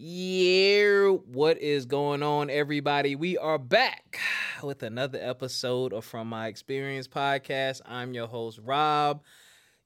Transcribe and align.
Yeah, 0.00 1.08
what 1.08 1.58
is 1.58 1.84
going 1.84 2.22
on, 2.22 2.50
everybody? 2.50 3.16
We 3.16 3.36
are 3.36 3.58
back 3.58 4.20
with 4.62 4.84
another 4.84 5.18
episode 5.20 5.92
of 5.92 6.04
From 6.04 6.28
My 6.28 6.46
Experience 6.46 7.08
podcast. 7.08 7.80
I'm 7.84 8.14
your 8.14 8.28
host, 8.28 8.60
Rob. 8.62 9.24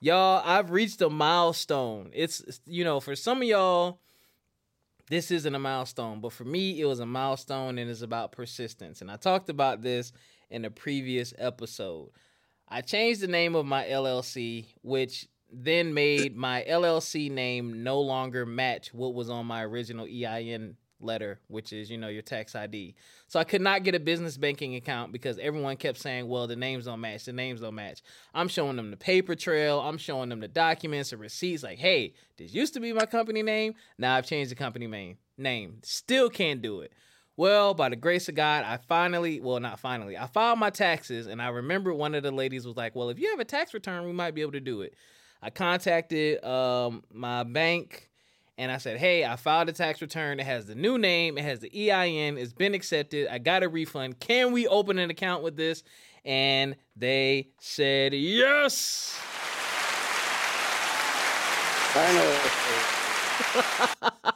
Y'all, 0.00 0.42
I've 0.44 0.70
reached 0.70 1.00
a 1.00 1.08
milestone. 1.08 2.10
It's, 2.12 2.60
you 2.66 2.84
know, 2.84 3.00
for 3.00 3.16
some 3.16 3.38
of 3.40 3.48
y'all, 3.48 4.00
this 5.08 5.30
isn't 5.30 5.54
a 5.54 5.58
milestone, 5.58 6.20
but 6.20 6.34
for 6.34 6.44
me, 6.44 6.78
it 6.78 6.84
was 6.84 7.00
a 7.00 7.06
milestone 7.06 7.78
and 7.78 7.90
it's 7.90 8.02
about 8.02 8.32
persistence. 8.32 9.00
And 9.00 9.10
I 9.10 9.16
talked 9.16 9.48
about 9.48 9.80
this 9.80 10.12
in 10.50 10.66
a 10.66 10.70
previous 10.70 11.32
episode. 11.38 12.10
I 12.68 12.82
changed 12.82 13.22
the 13.22 13.28
name 13.28 13.54
of 13.54 13.64
my 13.64 13.84
LLC, 13.84 14.66
which 14.82 15.26
then 15.52 15.94
made 15.94 16.36
my 16.36 16.64
LLC 16.68 17.30
name 17.30 17.82
no 17.82 18.00
longer 18.00 18.46
match 18.46 18.92
what 18.94 19.14
was 19.14 19.28
on 19.30 19.46
my 19.46 19.62
original 19.62 20.06
EIN 20.06 20.76
letter, 21.02 21.40
which 21.48 21.72
is, 21.72 21.90
you 21.90 21.98
know, 21.98 22.08
your 22.08 22.22
tax 22.22 22.54
ID. 22.54 22.94
So 23.26 23.38
I 23.38 23.44
could 23.44 23.60
not 23.60 23.82
get 23.82 23.94
a 23.94 24.00
business 24.00 24.36
banking 24.36 24.76
account 24.76 25.12
because 25.12 25.38
everyone 25.38 25.76
kept 25.76 25.98
saying, 25.98 26.28
well, 26.28 26.46
the 26.46 26.56
names 26.56 26.84
don't 26.86 27.00
match, 27.00 27.24
the 27.24 27.32
names 27.32 27.60
don't 27.60 27.74
match. 27.74 28.02
I'm 28.34 28.48
showing 28.48 28.76
them 28.76 28.90
the 28.90 28.96
paper 28.96 29.34
trail, 29.34 29.80
I'm 29.80 29.98
showing 29.98 30.28
them 30.28 30.40
the 30.40 30.48
documents, 30.48 31.10
the 31.10 31.16
receipts, 31.16 31.62
like, 31.62 31.78
hey, 31.78 32.14
this 32.36 32.54
used 32.54 32.74
to 32.74 32.80
be 32.80 32.92
my 32.92 33.06
company 33.06 33.42
name. 33.42 33.74
Now 33.98 34.16
I've 34.16 34.26
changed 34.26 34.50
the 34.50 34.56
company 34.56 34.86
name. 34.86 35.18
Name. 35.36 35.78
Still 35.82 36.30
can't 36.30 36.62
do 36.62 36.80
it. 36.80 36.92
Well, 37.36 37.72
by 37.72 37.88
the 37.88 37.96
grace 37.96 38.28
of 38.28 38.34
God, 38.34 38.64
I 38.64 38.76
finally, 38.76 39.40
well, 39.40 39.58
not 39.58 39.80
finally, 39.80 40.18
I 40.18 40.26
filed 40.26 40.58
my 40.58 40.68
taxes, 40.68 41.26
and 41.26 41.40
I 41.40 41.48
remember 41.48 41.94
one 41.94 42.14
of 42.14 42.22
the 42.22 42.30
ladies 42.30 42.66
was 42.66 42.76
like, 42.76 42.94
well, 42.94 43.08
if 43.08 43.18
you 43.18 43.30
have 43.30 43.40
a 43.40 43.44
tax 43.44 43.72
return, 43.72 44.04
we 44.04 44.12
might 44.12 44.34
be 44.34 44.42
able 44.42 44.52
to 44.52 44.60
do 44.60 44.82
it. 44.82 44.94
I 45.42 45.50
contacted 45.50 46.42
um, 46.44 47.02
my 47.12 47.42
bank 47.42 48.08
and 48.56 48.70
I 48.70 48.78
said, 48.78 48.98
"Hey, 48.98 49.24
I 49.24 49.36
filed 49.36 49.68
a 49.68 49.72
tax 49.72 50.00
return. 50.00 50.38
It 50.38 50.46
has 50.46 50.66
the 50.66 50.74
new 50.74 50.98
name. 50.98 51.36
It 51.36 51.44
has 51.44 51.58
the 51.58 51.90
EIN. 51.90 52.38
It's 52.38 52.52
been 52.52 52.74
accepted. 52.74 53.28
I 53.28 53.38
got 53.38 53.62
a 53.62 53.68
refund. 53.68 54.20
Can 54.20 54.52
we 54.52 54.68
open 54.68 54.98
an 54.98 55.10
account 55.10 55.42
with 55.42 55.56
this?" 55.56 55.82
And 56.24 56.76
they 56.94 57.48
said 57.58 58.14
yes. 58.14 59.18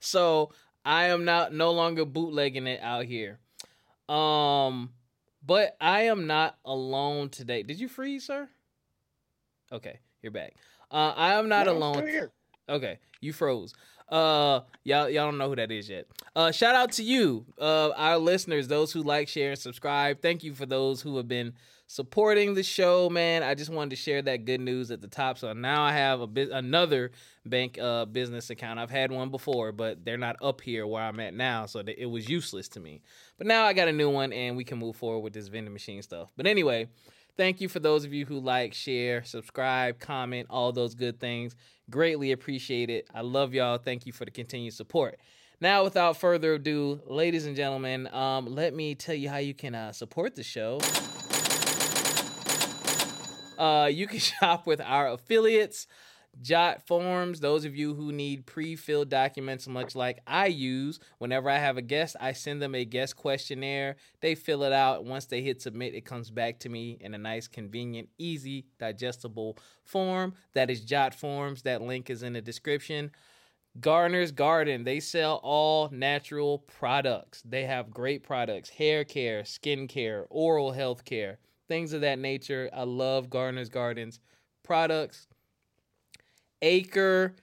so 0.00 0.50
I 0.84 1.04
am 1.04 1.24
not 1.24 1.54
no 1.54 1.70
longer 1.70 2.04
bootlegging 2.04 2.66
it 2.66 2.80
out 2.82 3.04
here. 3.04 3.38
Um, 4.08 4.90
but 5.46 5.76
I 5.80 6.02
am 6.02 6.26
not 6.26 6.58
alone 6.64 7.28
today. 7.28 7.62
Did 7.62 7.78
you 7.78 7.88
freeze, 7.88 8.24
sir? 8.24 8.48
Okay. 9.70 10.00
You're 10.22 10.32
back. 10.32 10.54
Uh, 10.90 11.12
I 11.16 11.34
am 11.34 11.48
not 11.48 11.66
no, 11.66 11.72
alone. 11.72 12.28
Okay, 12.68 12.98
you 13.20 13.32
froze. 13.32 13.74
Uh, 14.08 14.60
y'all, 14.84 15.08
y'all 15.08 15.26
don't 15.26 15.38
know 15.38 15.48
who 15.48 15.56
that 15.56 15.70
is 15.70 15.88
yet. 15.88 16.06
Uh, 16.34 16.50
shout 16.50 16.74
out 16.74 16.92
to 16.92 17.02
you, 17.02 17.44
uh, 17.60 17.90
our 17.90 18.18
listeners, 18.18 18.68
those 18.68 18.92
who 18.92 19.02
like, 19.02 19.28
share, 19.28 19.50
and 19.50 19.58
subscribe. 19.58 20.22
Thank 20.22 20.42
you 20.42 20.54
for 20.54 20.64
those 20.66 21.02
who 21.02 21.16
have 21.18 21.28
been 21.28 21.52
supporting 21.86 22.54
the 22.54 22.62
show, 22.62 23.08
man. 23.10 23.42
I 23.42 23.54
just 23.54 23.70
wanted 23.70 23.90
to 23.90 23.96
share 23.96 24.22
that 24.22 24.44
good 24.44 24.60
news 24.60 24.90
at 24.90 25.00
the 25.00 25.08
top. 25.08 25.38
So 25.38 25.52
now 25.52 25.82
I 25.82 25.92
have 25.92 26.20
a 26.20 26.26
bit 26.26 26.50
another 26.50 27.12
bank 27.46 27.78
uh 27.78 28.04
business 28.04 28.50
account. 28.50 28.78
I've 28.78 28.90
had 28.90 29.10
one 29.10 29.30
before, 29.30 29.72
but 29.72 30.04
they're 30.04 30.18
not 30.18 30.36
up 30.42 30.60
here 30.60 30.86
where 30.86 31.02
I'm 31.02 31.20
at 31.20 31.34
now, 31.34 31.66
so 31.66 31.82
it 31.86 32.06
was 32.06 32.28
useless 32.28 32.68
to 32.70 32.80
me. 32.80 33.02
But 33.36 33.46
now 33.46 33.64
I 33.64 33.72
got 33.72 33.88
a 33.88 33.92
new 33.92 34.10
one, 34.10 34.32
and 34.32 34.56
we 34.56 34.64
can 34.64 34.78
move 34.78 34.96
forward 34.96 35.20
with 35.20 35.32
this 35.32 35.48
vending 35.48 35.72
machine 35.72 36.02
stuff. 36.02 36.28
But 36.36 36.46
anyway. 36.46 36.88
Thank 37.38 37.60
you 37.60 37.68
for 37.68 37.78
those 37.78 38.04
of 38.04 38.12
you 38.12 38.26
who 38.26 38.40
like, 38.40 38.74
share, 38.74 39.22
subscribe, 39.22 40.00
comment, 40.00 40.48
all 40.50 40.72
those 40.72 40.96
good 40.96 41.20
things. 41.20 41.54
Greatly 41.88 42.32
appreciate 42.32 42.90
it. 42.90 43.06
I 43.14 43.20
love 43.20 43.54
y'all. 43.54 43.78
Thank 43.78 44.06
you 44.06 44.12
for 44.12 44.24
the 44.24 44.32
continued 44.32 44.74
support. 44.74 45.20
Now, 45.60 45.84
without 45.84 46.16
further 46.16 46.54
ado, 46.54 47.00
ladies 47.06 47.46
and 47.46 47.54
gentlemen, 47.54 48.12
um, 48.12 48.46
let 48.46 48.74
me 48.74 48.96
tell 48.96 49.14
you 49.14 49.28
how 49.28 49.36
you 49.36 49.54
can 49.54 49.76
uh, 49.76 49.92
support 49.92 50.34
the 50.34 50.42
show. 50.42 50.80
Uh, 53.56 53.86
you 53.86 54.08
can 54.08 54.18
shop 54.40 54.66
with 54.66 54.80
our 54.80 55.06
affiliates. 55.12 55.86
Jot 56.40 56.86
forms, 56.86 57.40
those 57.40 57.64
of 57.64 57.74
you 57.74 57.94
who 57.94 58.12
need 58.12 58.46
pre 58.46 58.76
filled 58.76 59.08
documents, 59.08 59.66
much 59.66 59.96
like 59.96 60.20
I 60.26 60.46
use. 60.46 61.00
Whenever 61.18 61.50
I 61.50 61.58
have 61.58 61.76
a 61.76 61.82
guest, 61.82 62.16
I 62.20 62.32
send 62.32 62.62
them 62.62 62.74
a 62.74 62.84
guest 62.84 63.16
questionnaire. 63.16 63.96
They 64.20 64.34
fill 64.34 64.62
it 64.62 64.72
out. 64.72 65.04
Once 65.04 65.26
they 65.26 65.42
hit 65.42 65.60
submit, 65.60 65.94
it 65.94 66.04
comes 66.04 66.30
back 66.30 66.60
to 66.60 66.68
me 66.68 66.98
in 67.00 67.14
a 67.14 67.18
nice, 67.18 67.48
convenient, 67.48 68.08
easy, 68.18 68.66
digestible 68.78 69.58
form. 69.84 70.34
That 70.54 70.70
is 70.70 70.84
Jot 70.84 71.14
Forms. 71.14 71.62
That 71.62 71.82
link 71.82 72.08
is 72.08 72.22
in 72.22 72.34
the 72.34 72.40
description. 72.40 73.10
Garner's 73.80 74.32
Garden, 74.32 74.84
they 74.84 75.00
sell 75.00 75.40
all 75.42 75.88
natural 75.90 76.58
products. 76.58 77.42
They 77.44 77.64
have 77.64 77.90
great 77.90 78.22
products 78.22 78.70
hair 78.70 79.04
care, 79.04 79.44
skin 79.44 79.88
care, 79.88 80.26
oral 80.30 80.72
health 80.72 81.04
care, 81.04 81.38
things 81.68 81.92
of 81.92 82.00
that 82.02 82.18
nature. 82.18 82.70
I 82.72 82.84
love 82.84 83.30
Garner's 83.30 83.68
Gardens 83.68 84.20
products 84.64 85.28
Acre 86.62 87.34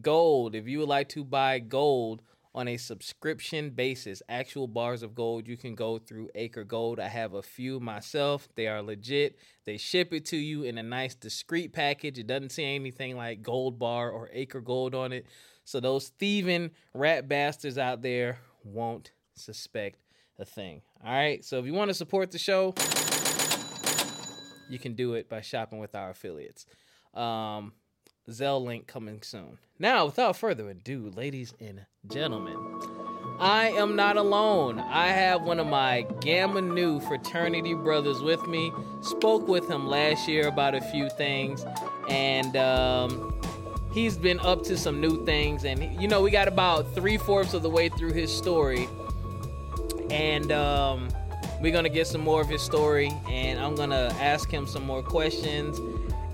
Gold. 0.00 0.54
If 0.54 0.66
you 0.66 0.80
would 0.80 0.88
like 0.88 1.08
to 1.10 1.24
buy 1.24 1.58
gold 1.58 2.22
on 2.54 2.68
a 2.68 2.76
subscription 2.76 3.70
basis, 3.70 4.22
actual 4.28 4.68
bars 4.68 5.02
of 5.02 5.14
gold, 5.14 5.48
you 5.48 5.56
can 5.56 5.74
go 5.74 5.98
through 5.98 6.28
Acre 6.34 6.64
Gold. 6.64 7.00
I 7.00 7.08
have 7.08 7.34
a 7.34 7.42
few 7.42 7.80
myself. 7.80 8.48
They 8.54 8.68
are 8.68 8.82
legit. 8.82 9.38
They 9.64 9.76
ship 9.76 10.12
it 10.12 10.24
to 10.26 10.36
you 10.36 10.62
in 10.62 10.78
a 10.78 10.82
nice, 10.82 11.14
discreet 11.14 11.72
package. 11.72 12.18
It 12.18 12.26
doesn't 12.26 12.52
say 12.52 12.74
anything 12.74 13.16
like 13.16 13.42
gold 13.42 13.78
bar 13.78 14.10
or 14.10 14.30
Acre 14.32 14.60
Gold 14.60 14.94
on 14.94 15.12
it. 15.12 15.26
So 15.64 15.80
those 15.80 16.08
thieving 16.08 16.70
rat 16.92 17.28
bastards 17.28 17.78
out 17.78 18.02
there 18.02 18.38
won't 18.64 19.12
suspect 19.34 19.98
a 20.38 20.44
thing. 20.44 20.82
All 21.04 21.12
right. 21.12 21.44
So 21.44 21.58
if 21.58 21.66
you 21.66 21.74
want 21.74 21.90
to 21.90 21.94
support 21.94 22.30
the 22.30 22.38
show, 22.38 22.74
you 24.68 24.78
can 24.78 24.94
do 24.94 25.14
it 25.14 25.28
by 25.28 25.40
shopping 25.40 25.78
with 25.78 25.94
our 25.94 26.10
affiliates. 26.10 26.66
Um, 27.14 27.72
Zelle 28.30 28.64
link 28.64 28.86
coming 28.86 29.20
soon. 29.22 29.58
Now, 29.78 30.06
without 30.06 30.36
further 30.36 30.70
ado, 30.70 31.12
ladies 31.14 31.52
and 31.60 31.84
gentlemen, 32.10 32.56
I 33.38 33.70
am 33.70 33.96
not 33.96 34.16
alone. 34.16 34.78
I 34.78 35.08
have 35.08 35.42
one 35.42 35.58
of 35.58 35.66
my 35.66 36.06
Gamma 36.20 36.62
Nu 36.62 37.00
fraternity 37.00 37.74
brothers 37.74 38.22
with 38.22 38.46
me. 38.46 38.72
Spoke 39.02 39.46
with 39.48 39.68
him 39.68 39.86
last 39.86 40.28
year 40.28 40.46
about 40.46 40.74
a 40.74 40.80
few 40.80 41.10
things, 41.10 41.66
and 42.08 42.56
um, 42.56 43.38
he's 43.92 44.16
been 44.16 44.40
up 44.40 44.62
to 44.64 44.76
some 44.78 45.00
new 45.00 45.24
things. 45.26 45.64
And 45.64 46.00
you 46.00 46.08
know, 46.08 46.22
we 46.22 46.30
got 46.30 46.48
about 46.48 46.94
three 46.94 47.18
fourths 47.18 47.52
of 47.52 47.62
the 47.62 47.70
way 47.70 47.88
through 47.88 48.12
his 48.12 48.34
story, 48.34 48.88
and 50.10 50.50
um, 50.52 51.08
we're 51.60 51.72
gonna 51.72 51.88
get 51.88 52.06
some 52.06 52.22
more 52.22 52.40
of 52.40 52.48
his 52.48 52.62
story, 52.62 53.12
and 53.28 53.58
I'm 53.58 53.74
gonna 53.74 54.14
ask 54.20 54.50
him 54.50 54.66
some 54.66 54.84
more 54.84 55.02
questions 55.02 55.80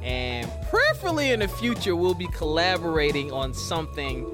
and 0.02 0.50
prayerfully 0.68 1.30
in 1.30 1.40
the 1.40 1.48
future 1.48 1.94
we'll 1.94 2.14
be 2.14 2.28
collaborating 2.28 3.32
on 3.32 3.52
something 3.54 4.26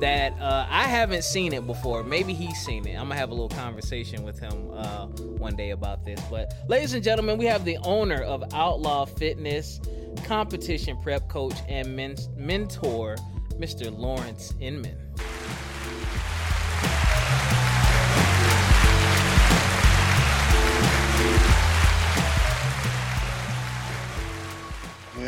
that 0.00 0.38
uh, 0.40 0.66
I 0.68 0.84
haven't 0.84 1.24
seen 1.24 1.52
it 1.52 1.66
before. 1.66 2.02
Maybe 2.04 2.32
he's 2.32 2.58
seen 2.58 2.86
it. 2.86 2.94
I'm 2.94 3.08
gonna 3.08 3.16
have 3.16 3.30
a 3.30 3.34
little 3.34 3.48
conversation 3.48 4.22
with 4.22 4.38
him 4.38 4.70
uh, 4.72 5.06
one 5.06 5.56
day 5.56 5.70
about 5.70 6.04
this. 6.04 6.20
But, 6.30 6.54
ladies 6.68 6.94
and 6.94 7.02
gentlemen, 7.02 7.38
we 7.38 7.46
have 7.46 7.64
the 7.64 7.78
owner 7.78 8.22
of 8.22 8.44
Outlaw 8.54 9.06
Fitness, 9.06 9.80
competition 10.24 10.96
prep 11.02 11.28
coach, 11.28 11.56
and 11.68 11.96
men- 11.96 12.16
mentor, 12.36 13.16
Mr. 13.58 13.96
Lawrence 13.96 14.54
Inman. 14.60 14.96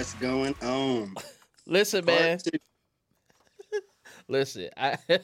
What's 0.01 0.15
going 0.15 0.55
on? 0.63 1.15
Listen, 1.67 2.07
man. 2.07 2.39
Listen, 4.29 4.71
I 4.75 4.97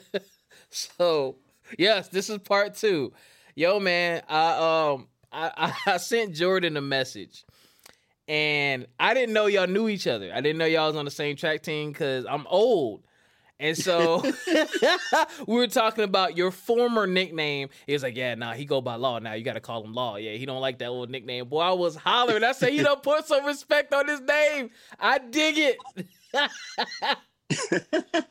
so 0.69 1.37
yes, 1.79 2.09
this 2.09 2.29
is 2.29 2.37
part 2.41 2.75
two. 2.75 3.15
Yo, 3.55 3.81
man, 3.81 4.21
I 4.29 4.91
um 4.93 5.09
I, 5.33 5.73
I 5.87 5.97
sent 5.97 6.35
Jordan 6.35 6.77
a 6.77 6.83
message. 6.83 7.47
And 8.29 8.87
I 9.01 9.15
didn't 9.15 9.33
know 9.33 9.47
y'all 9.47 9.67
knew 9.67 9.89
each 9.89 10.07
other. 10.07 10.31
I 10.31 10.43
didn't 10.43 10.59
know 10.59 10.67
y'all 10.67 10.89
was 10.89 10.97
on 10.97 11.07
the 11.07 11.11
same 11.11 11.37
track 11.37 11.63
team 11.63 11.91
because 11.91 12.27
I'm 12.27 12.47
old. 12.47 13.03
And 13.59 13.77
so 13.77 14.23
we 15.47 15.57
were 15.57 15.67
talking 15.67 16.05
about 16.05 16.37
your 16.37 16.51
former 16.51 17.07
nickname. 17.07 17.69
He 17.87 17.93
was 17.93 18.03
like, 18.03 18.17
"Yeah, 18.17 18.35
nah, 18.35 18.53
he 18.53 18.65
go 18.65 18.81
by 18.81 18.97
Law 18.97 19.19
now. 19.19 19.33
You 19.33 19.45
got 19.45 19.55
to 19.55 19.61
call 19.61 19.85
him 19.85 19.95
Law. 19.95 20.17
Yeah, 20.17 20.33
he 20.33 20.45
don't 20.45 20.61
like 20.61 20.79
that 20.79 20.89
old 20.89 21.11
nickname." 21.11 21.49
Boy, 21.49 21.61
I 21.61 21.73
was 21.73 21.97
hollering. 21.97 22.45
I 22.45 22.53
said, 22.53 22.75
"You 22.75 22.83
don't 22.83 23.03
put 23.03 23.27
some 23.27 23.47
respect 23.47 23.95
on 23.95 24.09
his 24.09 24.21
name. 24.21 24.71
I 25.01 25.19
dig 25.19 25.57
it." 25.59 25.79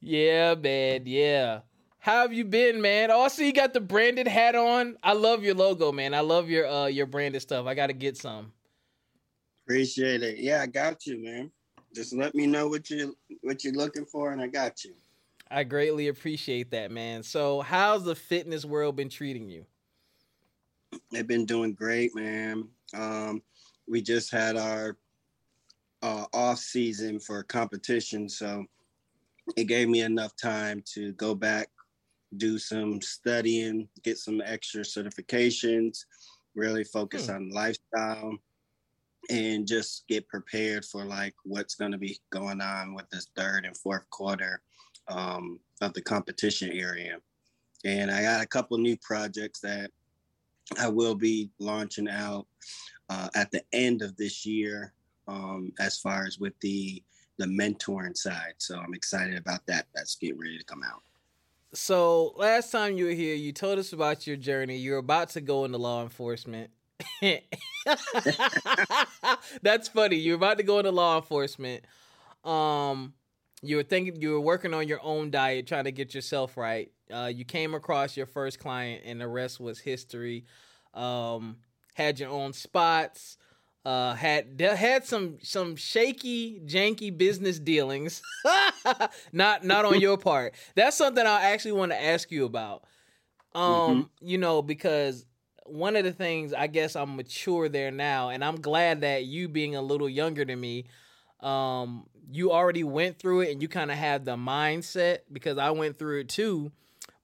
yeah, 0.00 0.54
man. 0.54 1.02
Yeah. 1.04 1.60
How 2.00 2.22
have 2.22 2.32
you 2.32 2.44
been, 2.44 2.80
man? 2.80 3.10
Also, 3.10 3.42
you 3.42 3.52
got 3.52 3.74
the 3.74 3.80
branded 3.80 4.26
hat 4.26 4.54
on. 4.54 4.96
I 5.02 5.12
love 5.12 5.42
your 5.42 5.54
logo, 5.54 5.92
man. 5.92 6.14
I 6.14 6.20
love 6.20 6.48
your 6.48 6.66
uh 6.66 6.86
your 6.86 7.06
branded 7.06 7.42
stuff. 7.42 7.66
I 7.66 7.74
got 7.74 7.88
to 7.88 7.92
get 7.92 8.16
some. 8.16 8.52
Appreciate 9.64 10.22
it. 10.22 10.38
Yeah, 10.38 10.62
I 10.62 10.66
got 10.66 11.06
you, 11.06 11.22
man. 11.22 11.50
Just 11.94 12.12
let 12.12 12.34
me 12.34 12.46
know 12.46 12.68
what 12.68 12.90
you 12.90 13.16
what 13.42 13.64
you're 13.64 13.72
looking 13.72 14.04
for, 14.04 14.32
and 14.32 14.40
I 14.40 14.46
got 14.46 14.84
you. 14.84 14.94
I 15.50 15.64
greatly 15.64 16.08
appreciate 16.08 16.70
that, 16.72 16.90
man. 16.90 17.22
So, 17.22 17.62
how's 17.62 18.04
the 18.04 18.14
fitness 18.14 18.64
world 18.64 18.96
been 18.96 19.08
treating 19.08 19.48
you? 19.48 19.64
They've 21.10 21.26
been 21.26 21.46
doing 21.46 21.72
great, 21.72 22.14
man. 22.14 22.68
Um, 22.94 23.42
we 23.86 24.02
just 24.02 24.30
had 24.30 24.56
our 24.56 24.96
uh, 26.02 26.26
off 26.32 26.58
season 26.58 27.18
for 27.18 27.42
competition, 27.42 28.28
so 28.28 28.64
it 29.56 29.64
gave 29.64 29.88
me 29.88 30.02
enough 30.02 30.36
time 30.36 30.82
to 30.94 31.12
go 31.12 31.34
back, 31.34 31.68
do 32.36 32.58
some 32.58 33.00
studying, 33.00 33.88
get 34.02 34.18
some 34.18 34.42
extra 34.44 34.82
certifications, 34.82 36.04
really 36.54 36.84
focus 36.84 37.26
hmm. 37.26 37.36
on 37.36 37.50
lifestyle, 37.50 38.38
and 39.30 39.66
just 39.66 40.06
get 40.08 40.28
prepared 40.28 40.84
for 40.84 41.04
like 41.04 41.34
what's 41.44 41.74
going 41.74 41.92
to 41.92 41.98
be 41.98 42.18
going 42.30 42.60
on 42.60 42.94
with 42.94 43.08
this 43.10 43.28
third 43.36 43.64
and 43.64 43.76
fourth 43.76 44.08
quarter 44.10 44.62
um, 45.08 45.58
of 45.80 45.92
the 45.94 46.02
competition 46.02 46.70
area. 46.72 47.18
And 47.84 48.10
I 48.10 48.22
got 48.22 48.42
a 48.42 48.46
couple 48.46 48.78
new 48.78 48.96
projects 49.02 49.60
that 49.60 49.90
I 50.78 50.88
will 50.88 51.14
be 51.14 51.50
launching 51.58 52.08
out 52.08 52.46
uh, 53.08 53.28
at 53.34 53.50
the 53.50 53.62
end 53.72 54.02
of 54.02 54.16
this 54.16 54.44
year, 54.44 54.92
um, 55.26 55.72
as 55.78 55.98
far 55.98 56.26
as 56.26 56.38
with 56.38 56.58
the 56.60 57.02
the 57.38 57.46
mentoring 57.46 58.16
side. 58.16 58.54
So 58.58 58.76
I'm 58.78 58.94
excited 58.94 59.38
about 59.38 59.64
that. 59.66 59.86
That's 59.94 60.16
getting 60.16 60.40
ready 60.40 60.58
to 60.58 60.64
come 60.64 60.82
out. 60.82 61.02
So 61.72 62.34
last 62.36 62.72
time 62.72 62.96
you 62.96 63.04
were 63.04 63.12
here, 63.12 63.36
you 63.36 63.52
told 63.52 63.78
us 63.78 63.92
about 63.92 64.26
your 64.26 64.36
journey. 64.36 64.76
You're 64.76 64.98
about 64.98 65.28
to 65.30 65.40
go 65.40 65.64
into 65.64 65.78
law 65.78 66.02
enforcement. 66.02 66.70
That's 69.62 69.88
funny. 69.88 70.16
You're 70.16 70.36
about 70.36 70.58
to 70.58 70.64
go 70.64 70.78
into 70.78 70.90
law 70.90 71.16
enforcement. 71.16 71.84
Um, 72.44 73.14
you 73.62 73.76
were 73.76 73.82
thinking 73.82 74.20
you 74.20 74.32
were 74.32 74.40
working 74.40 74.74
on 74.74 74.88
your 74.88 75.00
own 75.02 75.30
diet, 75.30 75.66
trying 75.66 75.84
to 75.84 75.92
get 75.92 76.14
yourself 76.14 76.56
right. 76.56 76.90
Uh, 77.12 77.30
you 77.32 77.44
came 77.44 77.74
across 77.74 78.16
your 78.16 78.26
first 78.26 78.58
client, 78.58 79.02
and 79.04 79.20
the 79.20 79.28
rest 79.28 79.60
was 79.60 79.78
history. 79.78 80.44
Um, 80.94 81.56
had 81.94 82.20
your 82.20 82.30
own 82.30 82.52
spots. 82.52 83.36
Uh, 83.84 84.14
had 84.14 84.60
had 84.60 85.04
some 85.06 85.38
some 85.42 85.74
shaky, 85.76 86.60
janky 86.66 87.16
business 87.16 87.58
dealings. 87.58 88.22
not 89.32 89.64
not 89.64 89.84
on 89.84 90.00
your 90.00 90.18
part. 90.18 90.54
That's 90.74 90.96
something 90.96 91.24
I 91.24 91.52
actually 91.52 91.72
want 91.72 91.92
to 91.92 92.02
ask 92.02 92.30
you 92.30 92.44
about. 92.44 92.84
Um, 93.54 93.62
mm-hmm. 93.62 94.02
you 94.20 94.38
know, 94.38 94.62
because 94.62 95.24
one 95.70 95.96
of 95.96 96.04
the 96.04 96.12
things 96.12 96.52
I 96.52 96.66
guess 96.66 96.96
I'm 96.96 97.16
mature 97.16 97.68
there 97.68 97.90
now, 97.90 98.30
and 98.30 98.44
I'm 98.44 98.60
glad 98.60 99.02
that 99.02 99.24
you 99.24 99.48
being 99.48 99.76
a 99.76 99.82
little 99.82 100.08
younger 100.08 100.44
than 100.44 100.60
me, 100.60 100.86
um, 101.40 102.06
you 102.30 102.52
already 102.52 102.84
went 102.84 103.18
through 103.18 103.42
it 103.42 103.52
and 103.52 103.62
you 103.62 103.68
kind 103.68 103.90
of 103.90 103.96
have 103.96 104.24
the 104.24 104.36
mindset 104.36 105.20
because 105.32 105.58
I 105.58 105.70
went 105.70 105.98
through 105.98 106.20
it 106.20 106.28
too. 106.28 106.72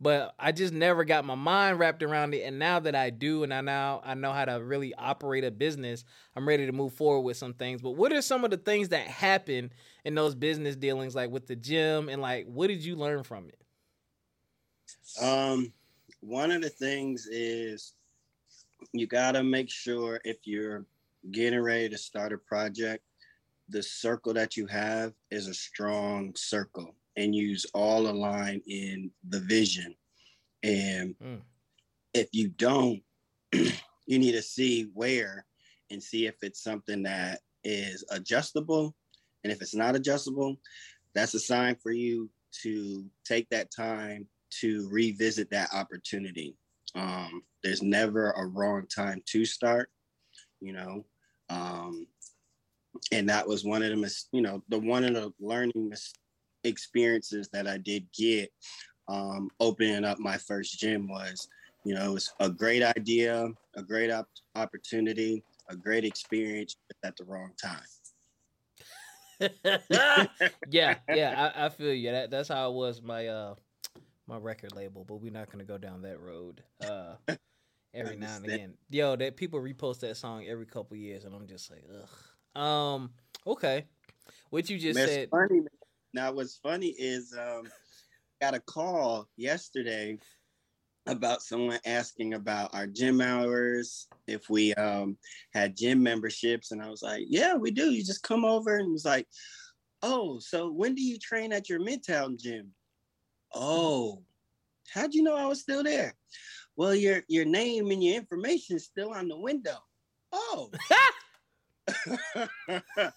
But 0.01 0.35
I 0.39 0.53
just 0.53 0.75
never 0.75 1.05
got 1.05 1.25
my 1.25 1.37
mind 1.37 1.79
wrapped 1.79 2.03
around 2.03 2.35
it, 2.35 2.43
and 2.43 2.59
now 2.59 2.81
that 2.81 2.95
I 2.95 3.11
do, 3.11 3.43
and 3.43 3.55
I 3.55 3.61
now 3.61 4.03
I 4.05 4.15
know 4.15 4.33
how 4.33 4.45
to 4.45 4.63
really 4.63 4.93
operate 4.95 5.45
a 5.45 5.51
business, 5.51 6.05
I'm 6.37 6.47
ready 6.47 6.67
to 6.67 6.73
move 6.73 6.93
forward 6.93 7.23
with 7.23 7.37
some 7.37 7.55
things. 7.55 7.81
But 7.81 7.93
what 7.93 8.13
are 8.13 8.21
some 8.21 8.45
of 8.45 8.51
the 8.51 8.57
things 8.59 8.91
that 8.91 9.07
happen 9.07 9.73
in 10.05 10.15
those 10.15 10.35
business 10.35 10.77
dealings, 10.77 11.15
like 11.15 11.31
with 11.31 11.47
the 11.47 11.57
gym, 11.57 12.09
and 12.09 12.21
like 12.21 12.47
what 12.47 12.67
did 12.67 12.85
you 12.85 12.97
learn 12.97 13.23
from 13.23 13.49
it? 13.49 13.59
Um, 15.21 15.73
one 16.21 16.51
of 16.51 16.63
the 16.63 16.71
things 16.71 17.27
is 17.27 17.94
you 18.93 19.07
got 19.07 19.33
to 19.33 19.43
make 19.43 19.71
sure 19.71 20.21
if 20.25 20.39
you're 20.45 20.87
getting 21.31 21.61
ready 21.61 21.89
to 21.89 21.99
start 21.99 22.33
a 22.33 22.39
project, 22.39 23.03
the 23.69 23.83
circle 23.83 24.35
that 24.35 24.57
you 24.57 24.67
have 24.67 25.13
is 25.31 25.49
a 25.49 25.55
strong 25.55 26.33
circle 26.37 26.95
and 27.17 27.35
use 27.35 27.65
all 27.75 28.09
align 28.09 28.61
in 28.67 29.11
the 29.29 29.41
vision. 29.41 29.95
And 30.63 31.15
mm. 31.23 31.41
if 32.13 32.29
you 32.33 32.49
don't, 32.49 33.03
you 33.53 34.19
need 34.19 34.33
to 34.33 34.43
see 34.43 34.91
where 34.95 35.47
and 35.91 36.03
see 36.03 36.27
if 36.27 36.35
it's 36.43 36.63
something 36.63 37.03
that 37.05 37.41
is 37.63 38.05
adjustable. 38.11 38.95
And 39.43 39.53
if 39.53 39.63
it's 39.63 39.75
not 39.75 39.97
adjustable, 39.97 40.57
that's 41.15 41.35
a 41.35 41.41
sign 41.41 41.77
for 41.83 41.93
you 41.93 42.31
to 42.63 43.05
take 43.25 43.49
that 43.51 43.71
time 43.71 44.27
to 44.61 44.89
revisit 44.91 45.51
that 45.51 45.73
opportunity. 45.73 46.57
Um, 46.95 47.43
there's 47.65 47.83
never 47.83 48.31
a 48.33 48.47
wrong 48.47 48.87
time 48.95 49.23
to 49.27 49.45
start, 49.45 49.91
you 50.61 50.73
know. 50.73 51.05
Um, 51.49 52.07
and 53.11 53.29
that 53.29 53.47
was 53.47 53.65
one 53.65 53.83
of 53.83 53.91
the, 53.91 53.97
mis- 53.97 54.29
you 54.33 54.43
know, 54.43 54.63
the 54.69 54.79
one 54.79 55.05
of 55.05 55.15
the 55.15 55.33
learning 55.41 55.89
mis- 55.89 56.13
experiences 56.63 57.49
that 57.53 57.67
I 57.67 57.79
did 57.79 58.07
get 58.17 58.53
um, 59.09 59.51
opening 59.61 60.05
up 60.05 60.19
my 60.19 60.37
first 60.37 60.79
gym 60.79 61.09
was, 61.09 61.49
you 61.85 61.95
know, 61.95 62.11
it 62.11 62.15
was 62.15 62.33
a 62.41 62.49
great 62.49 62.83
idea, 62.83 63.49
a 63.77 63.83
great 63.83 64.11
op- 64.11 64.29
opportunity, 64.55 65.43
a 65.69 65.77
great 65.77 66.05
experience 66.05 66.77
at 67.03 67.17
the 67.17 67.25
wrong 67.25 67.51
time. 67.61 67.81
yeah, 70.71 70.97
yeah, 71.09 71.53
I, 71.55 71.67
I, 71.67 71.69
feel 71.69 71.93
you. 71.93 72.13
That 72.13 72.31
that's 72.31 72.49
how 72.49 72.71
it 72.71 72.75
was 72.75 73.03
my 73.03 73.27
uh 73.27 73.55
my 74.27 74.37
record 74.37 74.75
label, 74.75 75.05
but 75.05 75.17
we're 75.17 75.33
not 75.33 75.51
gonna 75.51 75.65
go 75.65 75.77
down 75.77 76.03
that 76.03 76.21
road. 76.21 76.63
Uh 76.81 77.15
every 77.95 78.17
now 78.17 78.37
and 78.37 78.45
again. 78.45 78.75
Yo, 78.91 79.17
that 79.17 79.37
people 79.37 79.61
repost 79.61 80.01
that 80.01 80.17
song 80.17 80.45
every 80.47 80.67
couple 80.67 80.97
years 80.97 81.25
and 81.25 81.35
I'm 81.35 81.47
just 81.47 81.71
like, 81.71 81.85
ugh. 81.91 82.61
Um, 82.61 83.11
okay. 83.47 83.85
What 84.51 84.69
you 84.69 84.79
just 84.79 84.99
said 84.99 85.31
funny, 85.31 85.63
now 86.13 86.33
what's 86.33 86.57
funny 86.57 86.95
is 86.99 87.37
um 87.39 87.65
got 88.41 88.55
a 88.55 88.61
call 88.61 89.29
yesterday 89.37 90.19
about 91.07 91.43
someone 91.43 91.79
asking 91.85 92.35
about 92.35 92.75
our 92.75 92.87
gym 92.87 93.21
hours, 93.21 94.09
if 94.27 94.49
we 94.49 94.75
um 94.75 95.17
had 95.53 95.77
gym 95.77 96.03
memberships, 96.03 96.71
and 96.71 96.83
I 96.83 96.89
was 96.89 97.03
like, 97.03 97.25
Yeah, 97.29 97.55
we 97.55 97.71
do. 97.71 97.91
You 97.91 98.05
just 98.05 98.23
come 98.23 98.45
over 98.45 98.77
and 98.77 98.93
was 98.93 99.05
like, 99.05 99.27
Oh, 100.03 100.39
so 100.39 100.71
when 100.71 100.95
do 100.95 101.03
you 101.03 101.19
train 101.19 101.53
at 101.53 101.69
your 101.69 101.81
Midtown 101.81 102.39
gym? 102.39 102.73
Oh, 103.55 104.23
how'd 104.93 105.15
you 105.15 105.23
know 105.23 105.37
I 105.37 105.47
was 105.47 105.61
still 105.61 105.83
there? 105.83 106.15
Well, 106.77 106.95
your 106.95 107.23
your 107.29 107.45
name 107.45 107.91
and 107.91 108.03
your 108.03 108.17
information 108.17 108.77
is 108.77 108.85
still 108.85 109.13
on 109.13 109.29
the 109.29 109.39
window. 109.39 109.79
Oh. 110.33 110.71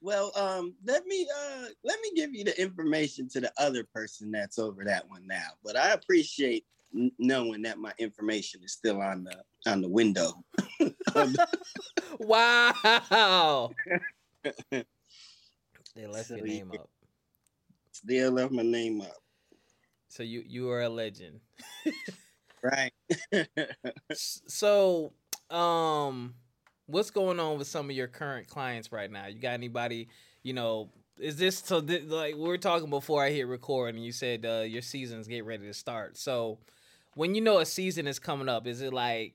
well, 0.00 0.32
um, 0.36 0.74
let 0.84 1.06
me 1.06 1.28
uh 1.36 1.66
let 1.84 2.00
me 2.00 2.10
give 2.14 2.34
you 2.34 2.44
the 2.44 2.60
information 2.60 3.28
to 3.30 3.40
the 3.40 3.52
other 3.58 3.84
person 3.94 4.30
that's 4.30 4.58
over 4.58 4.84
that 4.84 5.08
one 5.08 5.26
now. 5.26 5.48
But 5.64 5.76
I 5.76 5.92
appreciate 5.92 6.64
knowing 7.18 7.62
that 7.62 7.78
my 7.78 7.92
information 7.98 8.62
is 8.64 8.72
still 8.72 9.00
on 9.00 9.24
the 9.24 9.36
on 9.70 9.80
the 9.82 9.88
window. 9.88 10.44
wow. 12.18 13.70
they 14.70 16.06
left 16.06 16.28
so 16.28 16.36
your 16.36 16.46
name 16.46 16.72
up. 16.72 16.88
They 18.04 18.26
left 18.28 18.52
my 18.52 18.62
name 18.62 19.00
up. 19.00 19.16
So 20.08 20.22
you 20.22 20.42
you 20.46 20.70
are 20.70 20.82
a 20.82 20.88
legend. 20.88 21.40
Right. 22.62 22.92
so 24.12 25.12
um 25.50 26.34
what's 26.86 27.10
going 27.10 27.38
on 27.38 27.58
with 27.58 27.66
some 27.66 27.90
of 27.90 27.96
your 27.96 28.08
current 28.08 28.48
clients 28.48 28.90
right 28.90 29.10
now? 29.10 29.26
You 29.26 29.38
got 29.38 29.52
anybody, 29.52 30.08
you 30.42 30.54
know, 30.54 30.90
is 31.20 31.36
this 31.36 31.58
so 31.58 31.80
th- 31.80 32.04
like 32.04 32.34
we 32.34 32.42
were 32.42 32.58
talking 32.58 32.90
before 32.90 33.22
I 33.22 33.30
hit 33.30 33.46
record 33.46 33.94
and 33.94 34.04
you 34.04 34.12
said 34.12 34.44
uh, 34.44 34.64
your 34.66 34.82
seasons 34.82 35.28
get 35.28 35.44
ready 35.44 35.66
to 35.66 35.74
start. 35.74 36.16
So 36.16 36.58
when 37.14 37.34
you 37.34 37.40
know 37.40 37.58
a 37.58 37.66
season 37.66 38.06
is 38.06 38.18
coming 38.18 38.48
up, 38.48 38.66
is 38.66 38.80
it 38.80 38.92
like 38.92 39.34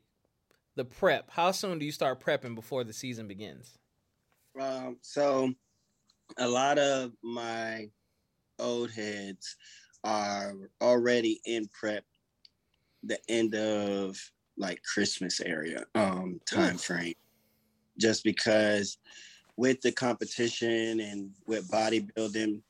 the 0.76 0.86
prep? 0.86 1.30
How 1.30 1.52
soon 1.52 1.80
do 1.80 1.86
you 1.86 1.92
start 1.92 2.24
prepping 2.24 2.56
before 2.56 2.84
the 2.84 2.94
season 2.94 3.28
begins? 3.28 3.78
Um, 4.60 4.98
so 5.02 5.52
a 6.38 6.48
lot 6.48 6.80
of 6.80 7.12
my 7.22 7.90
old 8.60 8.92
heads 8.92 9.58
are 10.04 10.54
already 10.82 11.40
in 11.46 11.68
prep 11.68 12.04
the 13.04 13.20
end 13.30 13.56
of 13.56 14.18
like 14.58 14.82
Christmas 14.84 15.40
area 15.42 15.86
um 15.96 16.40
time 16.46 16.78
frame. 16.78 17.16
Just 17.98 18.24
because 18.24 18.98
with 19.56 19.82
the 19.82 19.92
competition 19.92 21.00
and 21.00 21.32
with 21.46 21.70
bodybuilding, 21.70 22.62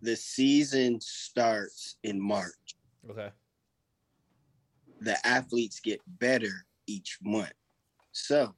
the 0.00 0.16
season 0.16 1.00
starts 1.00 1.96
in 2.02 2.20
March. 2.20 2.76
Okay. 3.08 3.30
The 5.00 5.24
athletes 5.26 5.80
get 5.80 6.00
better 6.06 6.66
each 6.86 7.18
month. 7.22 7.52
So, 8.12 8.54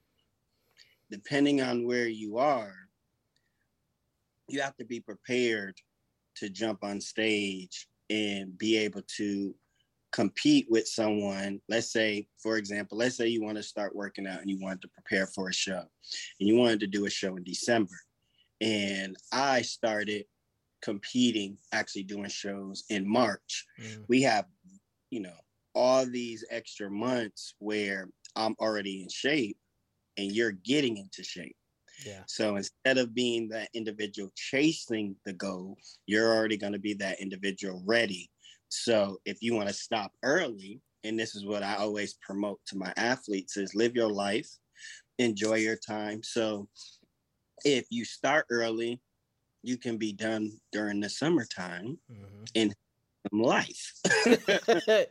depending 1.11 1.61
on 1.61 1.85
where 1.85 2.07
you 2.07 2.37
are, 2.37 2.73
you 4.47 4.61
have 4.61 4.75
to 4.77 4.85
be 4.85 4.99
prepared 4.99 5.77
to 6.35 6.49
jump 6.49 6.83
on 6.83 7.01
stage 7.01 7.87
and 8.09 8.57
be 8.57 8.77
able 8.77 9.01
to 9.17 9.53
compete 10.11 10.65
with 10.69 10.87
someone 10.87 11.59
let's 11.67 11.91
say 11.91 12.27
for 12.41 12.57
example 12.57 12.97
let's 12.97 13.17
say 13.17 13.27
you 13.27 13.43
want 13.43 13.57
to 13.57 13.63
start 13.63 13.95
working 13.95 14.25
out 14.25 14.39
and 14.39 14.49
you 14.49 14.57
wanted 14.61 14.81
to 14.81 14.87
prepare 14.89 15.27
for 15.27 15.49
a 15.49 15.53
show 15.53 15.83
and 16.39 16.47
you 16.47 16.55
wanted 16.55 16.79
to 16.79 16.87
do 16.87 17.05
a 17.05 17.09
show 17.09 17.35
in 17.35 17.43
december 17.43 17.95
and 18.61 19.17
i 19.33 19.61
started 19.61 20.23
competing, 20.81 21.57
actually 21.73 22.03
doing 22.03 22.29
shows 22.29 22.85
in 22.89 23.07
March. 23.07 23.65
Mm. 23.81 24.05
We 24.07 24.21
have, 24.23 24.45
you 25.09 25.21
know, 25.21 25.35
all 25.75 26.05
these 26.05 26.45
extra 26.49 26.89
months 26.89 27.53
where 27.59 28.09
I'm 28.35 28.55
already 28.59 29.03
in 29.03 29.09
shape 29.09 29.57
and 30.17 30.31
you're 30.31 30.51
getting 30.51 30.97
into 30.97 31.23
shape. 31.23 31.55
Yeah. 32.05 32.21
So 32.27 32.57
instead 32.57 32.97
of 32.97 33.13
being 33.13 33.49
that 33.49 33.69
individual 33.73 34.31
chasing 34.35 35.15
the 35.25 35.33
goal, 35.33 35.77
you're 36.05 36.33
already 36.35 36.57
going 36.57 36.73
to 36.73 36.79
be 36.79 36.93
that 36.95 37.19
individual 37.19 37.81
ready. 37.85 38.29
So 38.69 39.17
if 39.25 39.41
you 39.41 39.55
want 39.55 39.67
to 39.69 39.73
stop 39.73 40.11
early, 40.23 40.81
and 41.03 41.17
this 41.17 41.35
is 41.35 41.45
what 41.45 41.63
I 41.63 41.75
always 41.75 42.15
promote 42.15 42.59
to 42.67 42.77
my 42.77 42.93
athletes 42.97 43.57
is 43.57 43.75
live 43.75 43.95
your 43.95 44.11
life, 44.11 44.49
enjoy 45.19 45.55
your 45.55 45.77
time. 45.77 46.21
So 46.23 46.67
if 47.63 47.85
you 47.89 48.05
start 48.05 48.45
early, 48.49 49.01
you 49.63 49.77
can 49.77 49.97
be 49.97 50.13
done 50.13 50.51
during 50.71 50.99
the 50.99 51.09
summertime 51.09 51.97
mm-hmm. 52.11 52.43
in 52.53 52.73
life. 53.31 53.93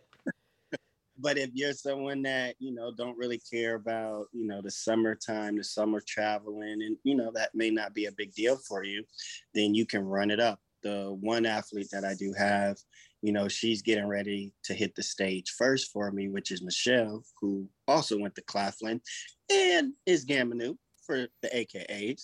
but 1.18 1.38
if 1.38 1.50
you're 1.54 1.72
someone 1.72 2.22
that 2.22 2.54
you 2.58 2.72
know 2.72 2.92
don't 2.92 3.16
really 3.16 3.40
care 3.50 3.74
about 3.74 4.26
you 4.32 4.46
know 4.46 4.60
the 4.60 4.70
summertime 4.70 5.56
the 5.56 5.64
summer 5.64 6.00
traveling 6.06 6.82
and 6.82 6.96
you 7.04 7.14
know 7.14 7.30
that 7.34 7.54
may 7.54 7.70
not 7.70 7.94
be 7.94 8.06
a 8.06 8.12
big 8.12 8.32
deal 8.34 8.56
for 8.68 8.84
you 8.84 9.02
then 9.54 9.74
you 9.74 9.86
can 9.86 10.04
run 10.04 10.30
it 10.30 10.40
up 10.40 10.60
the 10.82 11.16
one 11.20 11.46
athlete 11.46 11.88
that 11.90 12.04
i 12.04 12.14
do 12.14 12.32
have 12.36 12.76
you 13.26 13.32
know 13.32 13.48
she's 13.48 13.82
getting 13.82 14.06
ready 14.06 14.52
to 14.62 14.72
hit 14.72 14.94
the 14.94 15.02
stage 15.02 15.50
first 15.58 15.90
for 15.92 16.12
me 16.12 16.28
which 16.28 16.52
is 16.52 16.62
michelle 16.62 17.24
who 17.40 17.68
also 17.88 18.16
went 18.16 18.36
to 18.36 18.42
claflin 18.42 19.00
and 19.50 19.94
is 20.06 20.24
Gamma 20.24 20.54
Nu 20.54 20.78
for 21.04 21.26
the 21.42 21.48
akas 21.48 22.20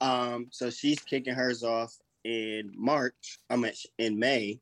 um 0.00 0.48
so 0.50 0.68
she's 0.68 0.98
kicking 0.98 1.32
hers 1.32 1.62
off 1.62 1.94
in 2.24 2.72
march 2.74 3.38
i'm 3.50 3.64
in 3.98 4.18
may 4.18 4.58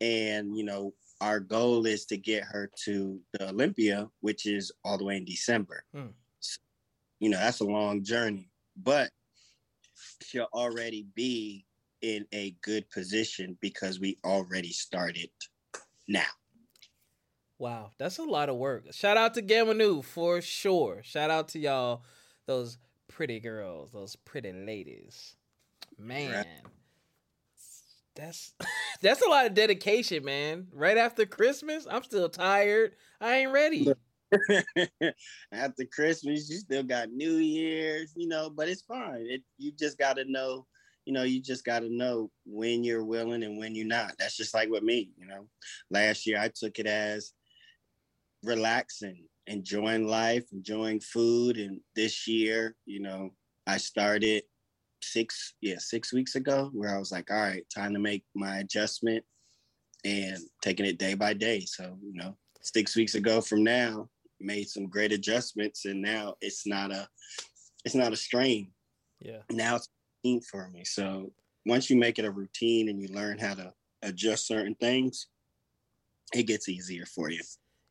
and 0.00 0.56
you 0.56 0.64
know 0.64 0.92
our 1.20 1.38
goal 1.38 1.86
is 1.86 2.06
to 2.06 2.16
get 2.16 2.42
her 2.42 2.68
to 2.84 3.18
the 3.32 3.48
Olympia, 3.48 4.10
which 4.20 4.46
is 4.46 4.72
all 4.84 4.98
the 4.98 5.04
way 5.04 5.16
in 5.16 5.24
December. 5.24 5.84
Hmm. 5.94 6.08
So, 6.40 6.58
you 7.20 7.30
know, 7.30 7.38
that's 7.38 7.60
a 7.60 7.64
long 7.64 8.02
journey, 8.02 8.50
but 8.76 9.10
she'll 10.22 10.48
already 10.52 11.06
be 11.14 11.64
in 12.04 12.26
a 12.32 12.54
good 12.60 12.88
position 12.90 13.56
because 13.62 13.98
we 13.98 14.18
already 14.24 14.72
started 14.72 15.30
now. 16.06 16.20
Wow, 17.58 17.92
that's 17.98 18.18
a 18.18 18.24
lot 18.24 18.50
of 18.50 18.56
work. 18.56 18.92
Shout 18.92 19.16
out 19.16 19.32
to 19.34 19.42
Gamma 19.42 19.72
Nu 19.72 20.02
for 20.02 20.42
sure. 20.42 21.00
Shout 21.02 21.30
out 21.30 21.48
to 21.48 21.58
y'all, 21.58 22.02
those 22.46 22.76
pretty 23.08 23.40
girls, 23.40 23.92
those 23.92 24.16
pretty 24.16 24.52
ladies. 24.52 25.34
Man. 25.98 26.44
That's 28.14 28.52
that's 29.00 29.22
a 29.22 29.28
lot 29.28 29.46
of 29.46 29.54
dedication, 29.54 30.24
man. 30.24 30.66
Right 30.72 30.98
after 30.98 31.24
Christmas, 31.24 31.86
I'm 31.90 32.02
still 32.02 32.28
tired. 32.28 32.92
I 33.18 33.36
ain't 33.36 33.52
ready. 33.52 33.92
after 35.52 35.84
Christmas, 35.90 36.50
you 36.50 36.58
still 36.58 36.82
got 36.82 37.10
New 37.10 37.36
Year's, 37.36 38.12
you 38.14 38.28
know, 38.28 38.50
but 38.50 38.68
it's 38.68 38.82
fine. 38.82 39.26
It 39.26 39.42
you 39.56 39.72
just 39.72 39.96
gotta 39.96 40.24
know, 40.26 40.66
you 41.04 41.12
know, 41.12 41.22
you 41.22 41.40
just 41.40 41.64
gotta 41.64 41.88
know 41.88 42.30
when 42.46 42.84
you're 42.84 43.04
willing 43.04 43.42
and 43.42 43.58
when 43.58 43.74
you're 43.74 43.86
not. 43.86 44.12
That's 44.18 44.36
just 44.36 44.54
like 44.54 44.70
with 44.70 44.82
me, 44.82 45.10
you 45.18 45.26
know. 45.26 45.46
Last 45.90 46.26
year 46.26 46.38
I 46.40 46.50
took 46.54 46.78
it 46.78 46.86
as 46.86 47.32
relaxing, 48.42 49.24
enjoying 49.46 50.06
life, 50.06 50.44
enjoying 50.52 51.00
food. 51.00 51.58
And 51.58 51.80
this 51.94 52.26
year, 52.26 52.76
you 52.86 53.00
know, 53.00 53.30
I 53.66 53.76
started 53.78 54.42
six 55.04 55.54
yeah 55.60 55.76
six 55.78 56.12
weeks 56.12 56.34
ago 56.34 56.70
where 56.72 56.94
i 56.94 56.98
was 56.98 57.12
like 57.12 57.30
all 57.30 57.36
right 57.36 57.64
time 57.74 57.92
to 57.92 57.98
make 57.98 58.24
my 58.34 58.58
adjustment 58.58 59.22
and 60.04 60.38
taking 60.62 60.86
it 60.86 60.98
day 60.98 61.14
by 61.14 61.32
day 61.32 61.60
so 61.60 61.96
you 62.02 62.14
know 62.14 62.36
six 62.62 62.96
weeks 62.96 63.14
ago 63.14 63.40
from 63.40 63.62
now 63.62 64.08
made 64.40 64.68
some 64.68 64.86
great 64.86 65.12
adjustments 65.12 65.84
and 65.84 66.00
now 66.00 66.34
it's 66.40 66.66
not 66.66 66.90
a 66.90 67.06
it's 67.84 67.94
not 67.94 68.12
a 68.12 68.16
strain 68.16 68.70
yeah 69.20 69.40
now 69.50 69.76
it's 69.76 69.88
for 70.40 70.68
me 70.70 70.84
so 70.84 71.30
once 71.66 71.90
you 71.90 71.96
make 71.96 72.18
it 72.18 72.24
a 72.24 72.30
routine 72.30 72.88
and 72.88 73.00
you 73.00 73.08
learn 73.08 73.38
how 73.38 73.54
to 73.54 73.72
adjust 74.02 74.46
certain 74.46 74.74
things 74.76 75.28
it 76.34 76.44
gets 76.44 76.68
easier 76.68 77.04
for 77.06 77.30
you 77.30 77.40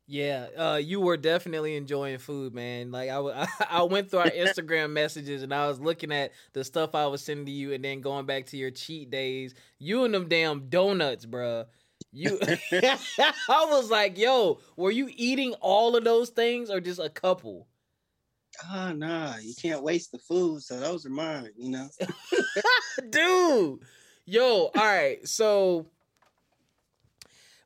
yeah, 0.06 0.48
uh, 0.58 0.80
you 0.84 1.00
were 1.00 1.16
definitely 1.16 1.78
enjoying 1.78 2.18
food, 2.18 2.54
man. 2.54 2.92
Like 2.92 3.10
I, 3.10 3.48
I 3.70 3.84
went 3.84 4.10
through 4.12 4.20
our 4.20 4.30
Instagram 4.30 4.92
messages 4.92 5.44
and 5.44 5.54
I 5.54 5.68
was 5.68 5.80
looking 5.80 6.12
at 6.12 6.32
the 6.52 6.64
stuff 6.64 6.94
I 6.94 7.08
was 7.08 7.24
sending 7.24 7.46
to 7.46 7.52
you, 7.52 7.74
and 7.74 7.84
then 7.84 8.02
going 8.02 8.26
back 8.26 8.48
to 8.48 8.58
your 8.58 8.72
cheat 8.72 9.10
days. 9.10 9.54
You 9.80 10.04
and 10.04 10.14
them 10.14 10.28
damn 10.28 10.70
donuts, 10.70 11.26
bruh. 11.26 11.68
You, 12.12 12.38
I 12.72 13.66
was 13.70 13.90
like, 13.90 14.18
yo, 14.18 14.60
were 14.76 14.92
you 14.92 15.10
eating 15.16 15.54
all 15.62 15.96
of 15.96 16.04
those 16.04 16.30
things 16.30 16.70
or 16.70 16.82
just 16.82 17.00
a 17.00 17.10
couple? 17.10 17.68
Oh 18.72 18.94
nah, 18.94 19.36
you 19.38 19.54
can't 19.60 19.84
waste 19.84 20.12
the 20.12 20.20
food, 20.20 20.62
so 20.62 20.80
those 20.80 21.06
are 21.06 21.10
mine, 21.10 21.50
you 21.58 21.72
know. 21.72 21.90
Dude, 23.10 23.80
yo, 24.26 24.46
all 24.46 24.72
right, 24.76 25.28
so 25.28 25.88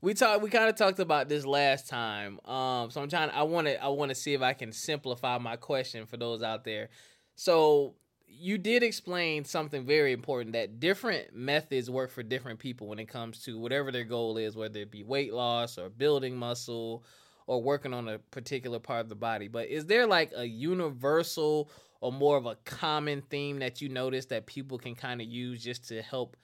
we 0.02 0.14
talked 0.14 0.42
we 0.42 0.50
kind 0.50 0.70
of 0.70 0.76
talked 0.76 1.00
about 1.00 1.28
this 1.28 1.46
last 1.46 1.88
time 1.88 2.40
um 2.46 2.90
so 2.92 3.02
i'm 3.02 3.10
trying 3.10 3.30
i 3.32 3.44
want 3.44 3.68
to 3.68 3.84
i 3.84 3.88
want 3.88 4.10
to 4.10 4.16
see 4.16 4.34
if 4.34 4.42
i 4.42 4.54
can 4.54 4.72
simplify 4.72 5.38
my 5.38 5.56
question 5.56 6.06
for 6.06 6.18
those 6.18 6.44
out 6.44 6.64
there 6.64 6.90
so 7.36 7.96
you 8.28 8.58
did 8.58 8.84
explain 8.84 9.44
something 9.44 9.86
very 9.86 10.14
important 10.14 10.54
that 10.54 10.80
different 10.80 11.36
methods 11.36 11.90
work 11.90 12.12
for 12.12 12.22
different 12.22 12.60
people 12.60 12.88
when 12.88 13.00
it 13.00 13.08
comes 13.08 13.44
to 13.44 13.60
whatever 13.60 13.92
their 13.92 14.04
goal 14.04 14.38
is 14.38 14.56
whether 14.56 14.80
it 14.80 14.92
be 14.92 15.04
weight 15.04 15.34
loss 15.34 15.78
or 15.78 15.90
building 15.90 16.38
muscle 16.38 17.04
or 17.48 17.64
working 17.64 17.94
on 17.94 18.10
a 18.10 18.20
particular 18.20 18.78
part 18.78 19.02
of 19.02 19.10
the 19.10 19.16
body. 19.16 19.48
But 19.48 19.70
is 19.70 19.86
there 19.86 20.06
like 20.06 20.34
a 20.36 20.46
universal 20.46 21.72
or 22.02 22.12
more 22.12 22.38
of 22.38 22.46
a 22.46 22.58
common 22.66 23.22
theme 23.22 23.60
that 23.60 23.82
you 23.82 23.90
notice 23.90 24.26
that 24.28 24.46
people 24.46 24.78
can 24.78 24.94
kind 24.94 25.22
of 25.22 25.28
use 25.28 25.64
just 25.64 25.88
to 25.88 26.02
help 26.02 26.38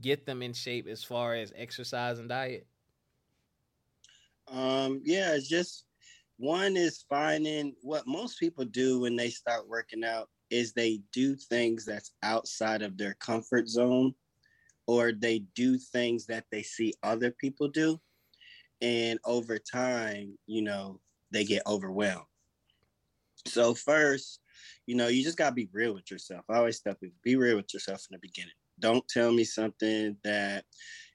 get 0.00 0.24
them 0.24 0.42
in 0.42 0.52
shape 0.52 0.86
as 0.86 1.04
far 1.04 1.34
as 1.34 1.52
exercise 1.56 2.18
and 2.20 2.28
diet? 2.28 2.66
Um, 4.48 5.02
yeah, 5.04 5.34
it's 5.34 5.48
just 5.48 5.84
one 6.36 6.76
is 6.76 7.04
finding 7.08 7.74
what 7.82 8.06
most 8.06 8.38
people 8.38 8.64
do 8.64 9.00
when 9.00 9.16
they 9.16 9.30
start 9.30 9.68
working 9.68 10.04
out 10.04 10.28
is 10.50 10.72
they 10.72 11.00
do 11.12 11.34
things 11.34 11.84
that's 11.84 12.12
outside 12.22 12.82
of 12.82 12.96
their 12.96 13.14
comfort 13.14 13.68
zone 13.68 14.14
or 14.86 15.12
they 15.12 15.40
do 15.54 15.78
things 15.78 16.26
that 16.26 16.44
they 16.50 16.62
see 16.62 16.92
other 17.02 17.30
people 17.30 17.68
do 17.68 17.98
and 18.84 19.18
over 19.24 19.58
time 19.58 20.36
you 20.46 20.62
know 20.62 21.00
they 21.32 21.44
get 21.44 21.62
overwhelmed 21.66 22.26
so 23.46 23.74
first 23.74 24.40
you 24.86 24.94
know 24.94 25.08
you 25.08 25.22
just 25.22 25.38
got 25.38 25.50
to 25.50 25.54
be 25.54 25.68
real 25.72 25.94
with 25.94 26.10
yourself 26.10 26.44
i 26.50 26.56
always 26.56 26.80
tell 26.80 26.94
people 26.94 27.16
be 27.24 27.36
real 27.36 27.56
with 27.56 27.72
yourself 27.74 28.06
in 28.10 28.14
the 28.14 28.18
beginning 28.20 28.52
don't 28.78 29.06
tell 29.08 29.32
me 29.32 29.44
something 29.44 30.16
that 30.22 30.64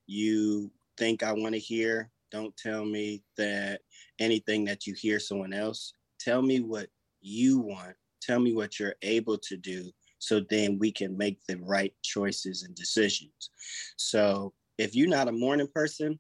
you 0.08 0.72
think 0.98 1.24
i 1.24 1.32
want 1.32 1.54
to 1.54 1.60
hear 1.60 2.12
don't 2.32 2.56
tell 2.58 2.86
me 2.86 3.24
that 3.38 3.82
anything 4.20 4.66
that 4.66 4.86
you 4.86 4.94
hear 4.94 5.20
someone 5.20 5.54
else. 5.54 5.94
Tell 6.20 6.42
me 6.42 6.60
what 6.60 6.88
you 7.22 7.60
want. 7.60 7.96
Tell 8.22 8.40
me 8.40 8.54
what 8.54 8.80
you're 8.80 8.96
able 9.02 9.38
to 9.38 9.58
do 9.58 9.92
so 10.20 10.42
then 10.50 10.78
we 10.78 10.92
can 10.92 11.18
make 11.18 11.40
the 11.48 11.58
right 11.58 11.94
choices 12.04 12.64
and 12.64 12.76
decisions. 12.76 13.52
So 13.98 14.54
if 14.78 14.96
you're 14.96 15.08
not 15.08 15.30
a 15.30 15.34
morning 15.34 15.70
person, 15.74 16.20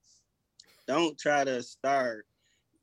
don't 0.89 1.19
try 1.19 1.43
to 1.43 1.62
start 1.62 2.25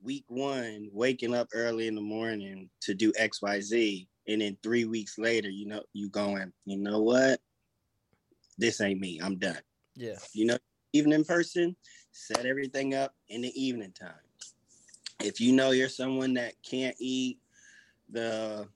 week 0.01 0.25
one 0.29 0.89
waking 0.93 1.35
up 1.35 1.49
early 1.53 1.89
in 1.89 1.97
the 1.97 2.01
morning 2.01 2.71
to 2.83 2.95
do 2.95 3.11
XYZ. 3.15 4.07
And 4.29 4.41
then 4.41 4.57
three 4.63 4.85
weeks 4.85 5.19
later, 5.19 5.51
you 5.51 5.67
know, 5.67 5.83
you 5.93 6.09
going, 6.09 6.53
you 6.67 6.77
know 6.77 7.01
what? 7.01 7.41
This 8.59 8.81
ain't 8.81 9.01
me. 9.01 9.19
I'm 9.21 9.39
done. 9.39 9.59
Yeah. 9.97 10.19
You 10.33 10.47
know, 10.47 10.59
evening 10.93 11.25
person, 11.25 11.75
set 12.13 12.47
everything 12.47 12.95
up 12.95 13.13
in 13.29 13.41
the 13.43 13.61
evening 13.61 13.93
time. 13.93 14.15
If 15.21 15.41
you 15.41 15.53
know 15.53 15.73
you're 15.73 15.89
someone 15.89 16.35
that 16.35 16.55
can't 16.63 16.95
eat 17.01 17.41
the 18.09 18.69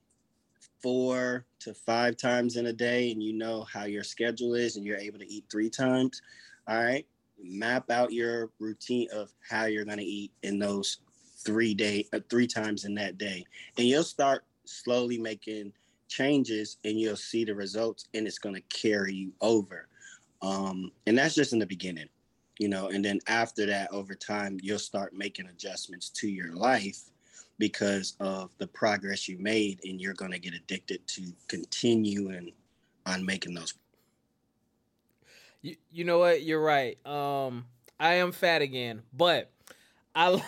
four 0.83 1.47
to 1.61 1.73
five 1.73 2.17
times 2.17 2.57
in 2.57 2.67
a 2.67 2.73
day 2.73 3.13
and 3.13 3.23
you 3.23 3.33
know 3.33 3.63
how 3.63 3.85
your 3.85 4.03
schedule 4.03 4.55
is 4.55 4.75
and 4.75 4.85
you're 4.85 4.99
able 4.99 5.21
to 5.21 5.33
eat 5.33 5.45
three 5.49 5.71
times, 5.71 6.21
all 6.67 6.83
right, 6.83 7.07
map 7.43 7.91
out 7.91 8.13
your 8.13 8.51
routine 8.59 9.09
of 9.13 9.33
how 9.49 9.65
you're 9.65 9.85
going 9.85 9.99
to 9.99 10.05
eat 10.05 10.33
in 10.43 10.59
those 10.59 10.99
three 11.39 11.75
day 11.75 12.07
uh, 12.13 12.21
three 12.29 12.47
times 12.47 12.85
in 12.85 12.95
that 12.95 13.19
day. 13.19 13.45
And 13.79 13.87
you'll 13.87 14.05
start 14.05 14.45
slowly 14.65 15.19
making 15.19 15.73
changes 16.09 16.77
and 16.85 16.99
you'll 16.99 17.17
see 17.17 17.45
the 17.45 17.55
results 17.55 18.07
and 18.15 18.27
it's 18.27 18.39
going 18.39 18.55
to 18.55 18.61
carry 18.63 19.15
you 19.15 19.33
over. 19.41 19.89
Um, 20.43 20.91
and 21.07 21.17
that's 21.17 21.35
just 21.35 21.53
in 21.53 21.59
the 21.59 21.67
beginning 21.67 22.09
you 22.61 22.69
know 22.69 22.89
and 22.89 23.05
then 23.05 23.19
after 23.27 23.67
that 23.67 23.91
over 23.91 24.15
time 24.15 24.59
you'll 24.63 24.79
start 24.79 25.15
making 25.15 25.47
adjustments 25.47 26.11
to 26.11 26.29
your 26.29 26.53
life 26.53 27.01
because 27.59 28.17
of 28.21 28.51
the 28.59 28.67
progress 28.67 29.29
you 29.29 29.39
made 29.39 29.81
and 29.85 30.01
you're 30.01 30.15
going 30.15 30.31
to 30.31 30.39
get 30.39 30.55
addicted 30.55 31.05
to 31.07 31.23
continuing 31.49 32.53
on 33.07 33.25
making 33.25 33.55
those 33.55 33.75
You, 35.62 35.76
you 35.90 36.05
know 36.05 36.19
what? 36.19 36.43
You're 36.43 36.62
right. 36.62 37.05
Um, 37.07 37.67
I 37.99 38.14
am 38.14 38.33
fat 38.33 38.62
again, 38.62 39.02
but 39.12 39.52
I 40.14 40.43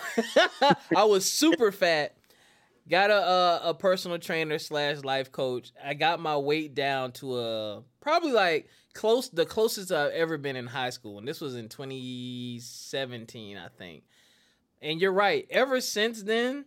I 0.97 1.05
was 1.05 1.25
super 1.25 1.73
fat. 1.73 2.17
Got 2.89 3.11
a, 3.11 3.15
a, 3.17 3.61
a 3.71 3.75
personal 3.75 4.19
trainer 4.19 4.59
slash 4.59 5.05
life 5.05 5.31
coach. 5.31 5.71
I 5.83 5.95
got 5.95 6.19
my 6.19 6.37
weight 6.37 6.75
down 6.75 7.13
to 7.13 7.39
a 7.39 7.83
probably 8.01 8.33
like 8.33 8.69
close 8.93 9.29
the 9.29 9.47
closest 9.47 9.93
I've 9.93 10.13
ever 10.13 10.37
been 10.37 10.57
in 10.57 10.67
high 10.67 10.91
school, 10.91 11.19
and 11.19 11.29
this 11.29 11.41
was 11.41 11.55
in 11.55 11.69
2017, 11.69 13.57
I 13.57 13.69
think. 13.79 14.05
And 14.81 15.01
you're 15.01 15.13
right. 15.13 15.47
Ever 15.49 15.81
since 15.81 16.23
then, 16.23 16.65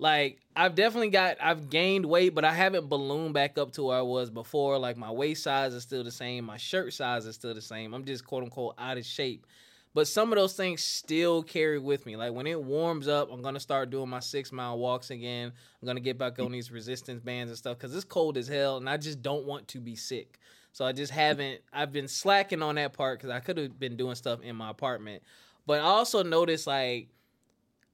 like 0.00 0.38
I've 0.56 0.74
definitely 0.74 1.10
got 1.10 1.36
I've 1.40 1.68
gained 1.70 2.06
weight, 2.06 2.34
but 2.34 2.44
I 2.44 2.52
haven't 2.52 2.88
ballooned 2.88 3.34
back 3.34 3.58
up 3.58 3.72
to 3.72 3.84
where 3.84 3.98
I 3.98 4.02
was 4.02 4.30
before. 4.30 4.78
Like 4.78 4.96
my 4.96 5.10
waist 5.10 5.42
size 5.42 5.74
is 5.74 5.82
still 5.82 6.02
the 6.02 6.10
same, 6.10 6.44
my 6.46 6.56
shirt 6.56 6.92
size 6.94 7.26
is 7.26 7.34
still 7.34 7.54
the 7.54 7.60
same. 7.60 7.92
I'm 7.94 8.04
just 8.04 8.24
quote 8.24 8.42
unquote 8.42 8.74
out 8.78 8.96
of 8.96 9.04
shape. 9.04 9.46
But 9.92 10.06
some 10.06 10.32
of 10.32 10.38
those 10.38 10.54
things 10.54 10.82
still 10.84 11.42
carry 11.42 11.78
with 11.78 12.06
me. 12.06 12.16
Like 12.16 12.32
when 12.32 12.46
it 12.46 12.62
warms 12.62 13.08
up, 13.08 13.30
I'm 13.30 13.42
gonna 13.42 13.60
start 13.60 13.90
doing 13.90 14.08
my 14.08 14.20
six 14.20 14.52
mile 14.52 14.78
walks 14.78 15.10
again. 15.10 15.52
I'm 15.80 15.86
gonna 15.86 16.00
get 16.00 16.16
back 16.16 16.38
on 16.38 16.52
these 16.52 16.70
resistance 16.70 17.20
bands 17.20 17.50
and 17.50 17.58
stuff 17.58 17.76
because 17.76 17.94
it's 17.94 18.04
cold 18.04 18.38
as 18.38 18.48
hell, 18.48 18.78
and 18.78 18.88
I 18.88 18.96
just 18.96 19.20
don't 19.20 19.44
want 19.44 19.68
to 19.68 19.80
be 19.80 19.96
sick. 19.96 20.38
So 20.72 20.84
I 20.84 20.92
just 20.92 21.12
haven't. 21.12 21.60
I've 21.72 21.92
been 21.92 22.08
slacking 22.08 22.62
on 22.62 22.76
that 22.76 22.92
part 22.92 23.18
because 23.18 23.30
I 23.30 23.40
could 23.40 23.58
have 23.58 23.78
been 23.78 23.96
doing 23.96 24.14
stuff 24.14 24.40
in 24.42 24.56
my 24.56 24.70
apartment. 24.70 25.22
But 25.66 25.80
I 25.80 25.84
also 25.84 26.22
noticed 26.22 26.66
like 26.66 27.08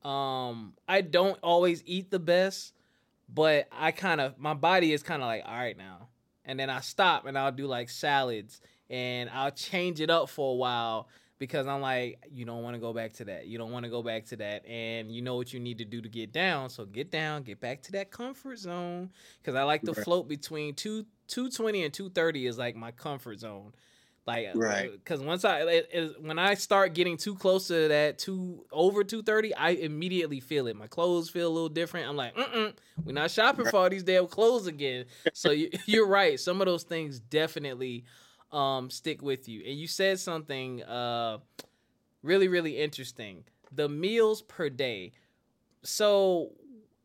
um, 0.04 0.74
I 0.88 1.00
don't 1.00 1.38
always 1.42 1.82
eat 1.86 2.10
the 2.10 2.18
best, 2.18 2.74
but 3.28 3.68
I 3.72 3.90
kind 3.90 4.20
of 4.20 4.38
my 4.38 4.54
body 4.54 4.92
is 4.92 5.02
kind 5.02 5.22
of 5.22 5.26
like 5.26 5.42
all 5.46 5.54
right 5.54 5.76
now, 5.76 6.08
and 6.44 6.58
then 6.58 6.70
I 6.70 6.80
stop 6.80 7.26
and 7.26 7.36
I'll 7.36 7.52
do 7.52 7.66
like 7.66 7.90
salads 7.90 8.60
and 8.88 9.28
I'll 9.30 9.50
change 9.50 10.00
it 10.00 10.10
up 10.10 10.28
for 10.28 10.52
a 10.52 10.56
while 10.56 11.08
because 11.38 11.66
I'm 11.66 11.80
like 11.80 12.20
you 12.30 12.44
don't 12.44 12.62
want 12.62 12.74
to 12.74 12.80
go 12.80 12.92
back 12.92 13.14
to 13.14 13.24
that. 13.26 13.46
You 13.46 13.58
don't 13.58 13.72
want 13.72 13.84
to 13.84 13.90
go 13.90 14.02
back 14.02 14.26
to 14.26 14.36
that, 14.36 14.66
and 14.66 15.10
you 15.10 15.22
know 15.22 15.36
what 15.36 15.52
you 15.52 15.60
need 15.60 15.78
to 15.78 15.84
do 15.84 16.00
to 16.00 16.08
get 16.08 16.32
down. 16.32 16.70
So 16.70 16.84
get 16.84 17.10
down, 17.10 17.42
get 17.42 17.60
back 17.60 17.82
to 17.82 17.92
that 17.92 18.10
comfort 18.10 18.58
zone 18.58 19.10
because 19.42 19.54
I 19.54 19.64
like 19.64 19.82
to 19.82 19.94
float 19.94 20.28
between 20.28 20.74
two. 20.74 21.06
220 21.28 21.82
and 21.82 21.92
230 21.92 22.46
is 22.46 22.56
like 22.56 22.76
my 22.76 22.92
comfort 22.92 23.40
zone 23.40 23.72
like, 24.26 24.48
uh, 24.48 24.58
right? 24.58 24.90
Because 24.92 25.20
once 25.20 25.44
I 25.44 25.60
it, 25.60 25.88
it, 25.92 26.22
when 26.22 26.38
I 26.38 26.54
start 26.54 26.94
getting 26.94 27.16
too 27.16 27.36
close 27.36 27.68
to 27.68 27.88
that 27.88 28.18
two 28.18 28.64
over 28.72 29.04
two 29.04 29.22
thirty, 29.22 29.54
I 29.54 29.70
immediately 29.70 30.40
feel 30.40 30.66
it. 30.66 30.74
My 30.76 30.88
clothes 30.88 31.30
feel 31.30 31.48
a 31.48 31.52
little 31.54 31.68
different. 31.68 32.08
I'm 32.08 32.16
like, 32.16 32.34
mm 32.34 32.74
we're 33.04 33.12
not 33.12 33.30
shopping 33.30 33.66
for 33.66 33.76
all 33.76 33.90
these 33.90 34.02
damn 34.02 34.26
clothes 34.26 34.66
again. 34.66 35.04
So 35.32 35.50
you, 35.52 35.70
you're 35.86 36.08
right. 36.08 36.40
Some 36.40 36.60
of 36.60 36.66
those 36.66 36.82
things 36.82 37.20
definitely 37.20 38.04
um, 38.50 38.90
stick 38.90 39.22
with 39.22 39.48
you. 39.48 39.62
And 39.64 39.78
you 39.78 39.86
said 39.86 40.18
something 40.18 40.82
uh, 40.82 41.38
really 42.22 42.48
really 42.48 42.78
interesting. 42.78 43.44
The 43.70 43.88
meals 43.88 44.42
per 44.42 44.70
day. 44.70 45.12
So 45.84 46.50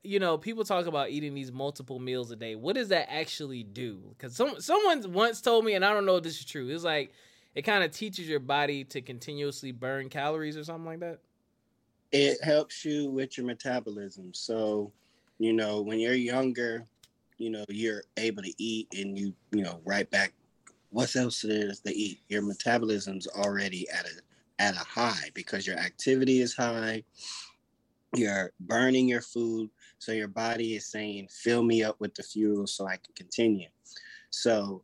you 0.03 0.19
know, 0.19 0.37
people 0.37 0.63
talk 0.63 0.87
about 0.87 1.09
eating 1.09 1.33
these 1.33 1.51
multiple 1.51 1.99
meals 1.99 2.31
a 2.31 2.35
day. 2.35 2.55
What 2.55 2.75
does 2.75 2.89
that 2.89 3.11
actually 3.11 3.63
do? 3.63 4.01
Because 4.09 4.35
some 4.35 4.59
someone 4.59 5.13
once 5.13 5.41
told 5.41 5.65
me, 5.65 5.73
and 5.73 5.85
I 5.85 5.93
don't 5.93 6.05
know 6.05 6.17
if 6.17 6.23
this 6.23 6.39
is 6.39 6.45
true. 6.45 6.69
It's 6.69 6.83
like 6.83 7.13
it 7.53 7.63
kind 7.63 7.83
of 7.83 7.91
teaches 7.91 8.27
your 8.27 8.39
body 8.39 8.83
to 8.85 9.01
continuously 9.01 9.71
burn 9.71 10.09
calories 10.09 10.57
or 10.57 10.63
something 10.63 10.85
like 10.85 10.99
that. 11.01 11.19
It 12.11 12.43
helps 12.43 12.83
you 12.83 13.09
with 13.09 13.37
your 13.37 13.45
metabolism. 13.45 14.33
So, 14.33 14.91
you 15.37 15.53
know, 15.53 15.81
when 15.81 15.99
you're 15.99 16.13
younger, 16.13 16.85
you 17.37 17.49
know, 17.49 17.63
you're 17.69 18.03
able 18.17 18.43
to 18.43 18.53
eat 18.57 18.87
and 18.93 19.17
you, 19.17 19.33
you 19.51 19.61
know, 19.61 19.81
right 19.85 20.09
back. 20.09 20.33
What 20.89 21.15
else 21.15 21.45
is 21.45 21.79
to 21.81 21.95
eat? 21.95 22.19
Your 22.27 22.41
metabolism's 22.41 23.27
already 23.27 23.89
at 23.89 24.05
a 24.05 24.11
at 24.61 24.75
a 24.75 24.79
high 24.79 25.29
because 25.33 25.65
your 25.65 25.77
activity 25.77 26.41
is 26.41 26.55
high. 26.55 27.03
You're 28.15 28.51
burning 28.59 29.07
your 29.07 29.21
food 29.21 29.69
so 30.01 30.13
your 30.13 30.27
body 30.27 30.73
is 30.73 30.87
saying, 30.87 31.27
fill 31.29 31.61
me 31.61 31.83
up 31.83 31.95
with 31.99 32.15
the 32.15 32.23
fuel 32.23 32.65
so 32.65 32.87
I 32.87 32.97
can 32.97 33.13
continue. 33.15 33.67
So 34.31 34.81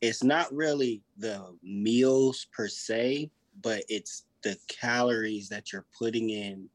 it's 0.00 0.24
not 0.24 0.52
really 0.52 1.02
the 1.18 1.56
meals 1.62 2.48
per 2.52 2.66
se, 2.66 3.30
but 3.62 3.84
it's 3.88 4.24
the 4.42 4.56
calories 4.66 5.48
that 5.50 5.72
you're 5.72 5.86
putting 5.96 6.30
in 6.30 6.68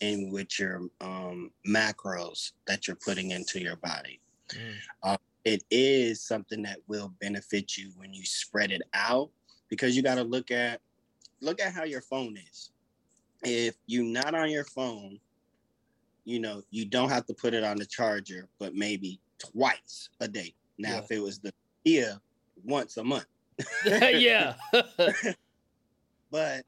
in 0.00 0.30
with 0.30 0.58
your 0.58 0.82
um, 1.00 1.50
macros 1.66 2.52
that 2.66 2.86
you're 2.86 2.98
putting 3.02 3.30
into 3.30 3.58
your 3.58 3.76
body. 3.76 4.20
Mm. 4.50 4.74
Uh, 5.02 5.16
it 5.46 5.64
is 5.70 6.20
something 6.20 6.60
that 6.64 6.80
will 6.86 7.14
benefit 7.18 7.78
you 7.78 7.92
when 7.96 8.12
you 8.12 8.26
spread 8.26 8.72
it 8.72 8.82
out 8.92 9.30
because 9.70 9.96
you 9.96 10.02
got 10.02 10.16
to 10.16 10.22
look 10.22 10.50
at 10.50 10.82
look 11.40 11.62
at 11.62 11.72
how 11.72 11.84
your 11.84 12.02
phone 12.02 12.36
is. 12.50 12.72
If 13.42 13.74
you're 13.86 14.04
not 14.04 14.34
on 14.34 14.50
your 14.50 14.64
phone 14.64 15.18
you 16.28 16.38
know, 16.38 16.62
you 16.70 16.84
don't 16.84 17.08
have 17.08 17.24
to 17.24 17.32
put 17.32 17.54
it 17.54 17.64
on 17.64 17.78
the 17.78 17.86
charger, 17.86 18.48
but 18.58 18.74
maybe 18.74 19.18
twice 19.38 20.10
a 20.20 20.28
day. 20.28 20.52
Now, 20.76 20.90
yeah. 20.90 20.98
if 20.98 21.10
it 21.10 21.22
was 21.22 21.38
the 21.38 21.52
yeah, 21.84 22.14
once 22.64 22.98
a 22.98 23.04
month. 23.04 23.24
yeah. 23.86 24.54
but 26.30 26.64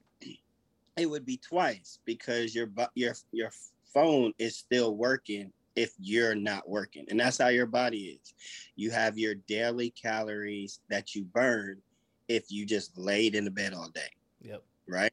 it 0.96 1.05
would 1.05 1.27
be 1.27 1.37
twice 1.37 1.99
because 2.07 2.55
your 2.55 2.70
your 2.94 3.14
your 3.33 3.51
phone 3.92 4.33
is 4.38 4.57
still 4.57 4.96
working 4.96 5.53
if 5.77 5.92
you're 5.99 6.35
not 6.35 6.66
working. 6.66 7.05
And 7.11 7.20
that's 7.20 7.37
how 7.37 7.49
your 7.49 7.66
body 7.66 8.18
is. 8.23 8.35
You 8.77 8.90
have 8.92 9.18
your 9.18 9.35
daily 9.35 9.90
calories 9.90 10.81
that 10.88 11.14
you 11.14 11.25
burn 11.25 11.83
if 12.29 12.51
you 12.51 12.64
just 12.64 12.96
laid 12.96 13.35
in 13.35 13.44
the 13.44 13.51
bed 13.51 13.75
all 13.75 13.90
day. 13.90 14.11
Yep. 14.40 14.62
Right? 14.88 15.12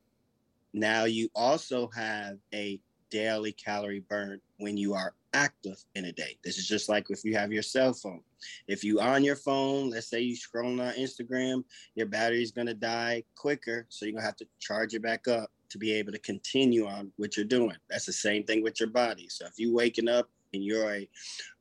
Now 0.74 1.04
you 1.04 1.30
also 1.36 1.90
have 1.94 2.38
a 2.54 2.80
daily 3.10 3.52
calorie 3.52 4.04
burn 4.10 4.40
when 4.58 4.78
you 4.78 4.94
are 4.94 5.14
active 5.34 5.84
in 5.96 6.06
a 6.06 6.12
day. 6.12 6.38
This 6.44 6.58
is 6.58 6.68
just 6.68 6.90
like 6.90 7.08
if 7.10 7.24
you 7.24 7.36
have 7.36 7.52
your 7.52 7.64
cell 7.64 7.94
phone. 7.94 8.22
If 8.68 8.84
you 8.84 9.00
on 9.00 9.24
your 9.24 9.36
phone, 9.36 9.90
let's 9.90 10.08
say 10.08 10.22
you 10.22 10.36
scrolling 10.36 10.82
on 10.86 10.94
Instagram, 10.94 11.64
your 11.96 12.08
battery 12.08 12.44
is 12.44 12.52
gonna 12.52 12.74
die 12.74 13.24
quicker, 13.36 13.86
so 13.90 14.06
you're 14.06 14.14
gonna 14.14 14.26
have 14.26 14.38
to 14.38 14.48
charge 14.60 14.94
it 14.94 15.02
back 15.02 15.28
up 15.28 15.52
to 15.70 15.78
be 15.78 15.94
able 15.94 16.12
to 16.12 16.20
continue 16.20 16.88
on 16.88 17.12
what 17.18 17.36
you're 17.36 17.46
doing. 17.46 17.76
That's 17.90 18.06
the 18.06 18.14
same 18.14 18.44
thing 18.44 18.64
with 18.64 18.80
your 18.80 18.90
body. 18.90 19.28
So 19.30 19.46
if 19.46 19.60
you 19.60 19.74
waking 19.74 20.08
up 20.08 20.30
and 20.54 20.64
you're 20.64 20.94
a 20.94 21.10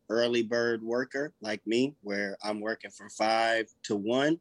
early 0.09 0.43
bird 0.43 0.83
worker 0.83 1.33
like 1.41 1.67
me, 1.67 1.95
where 2.03 2.37
I'm 2.43 2.61
working 2.61 2.91
from 2.91 3.11
five 3.11 3.69
to 3.85 3.97
one, 3.97 4.39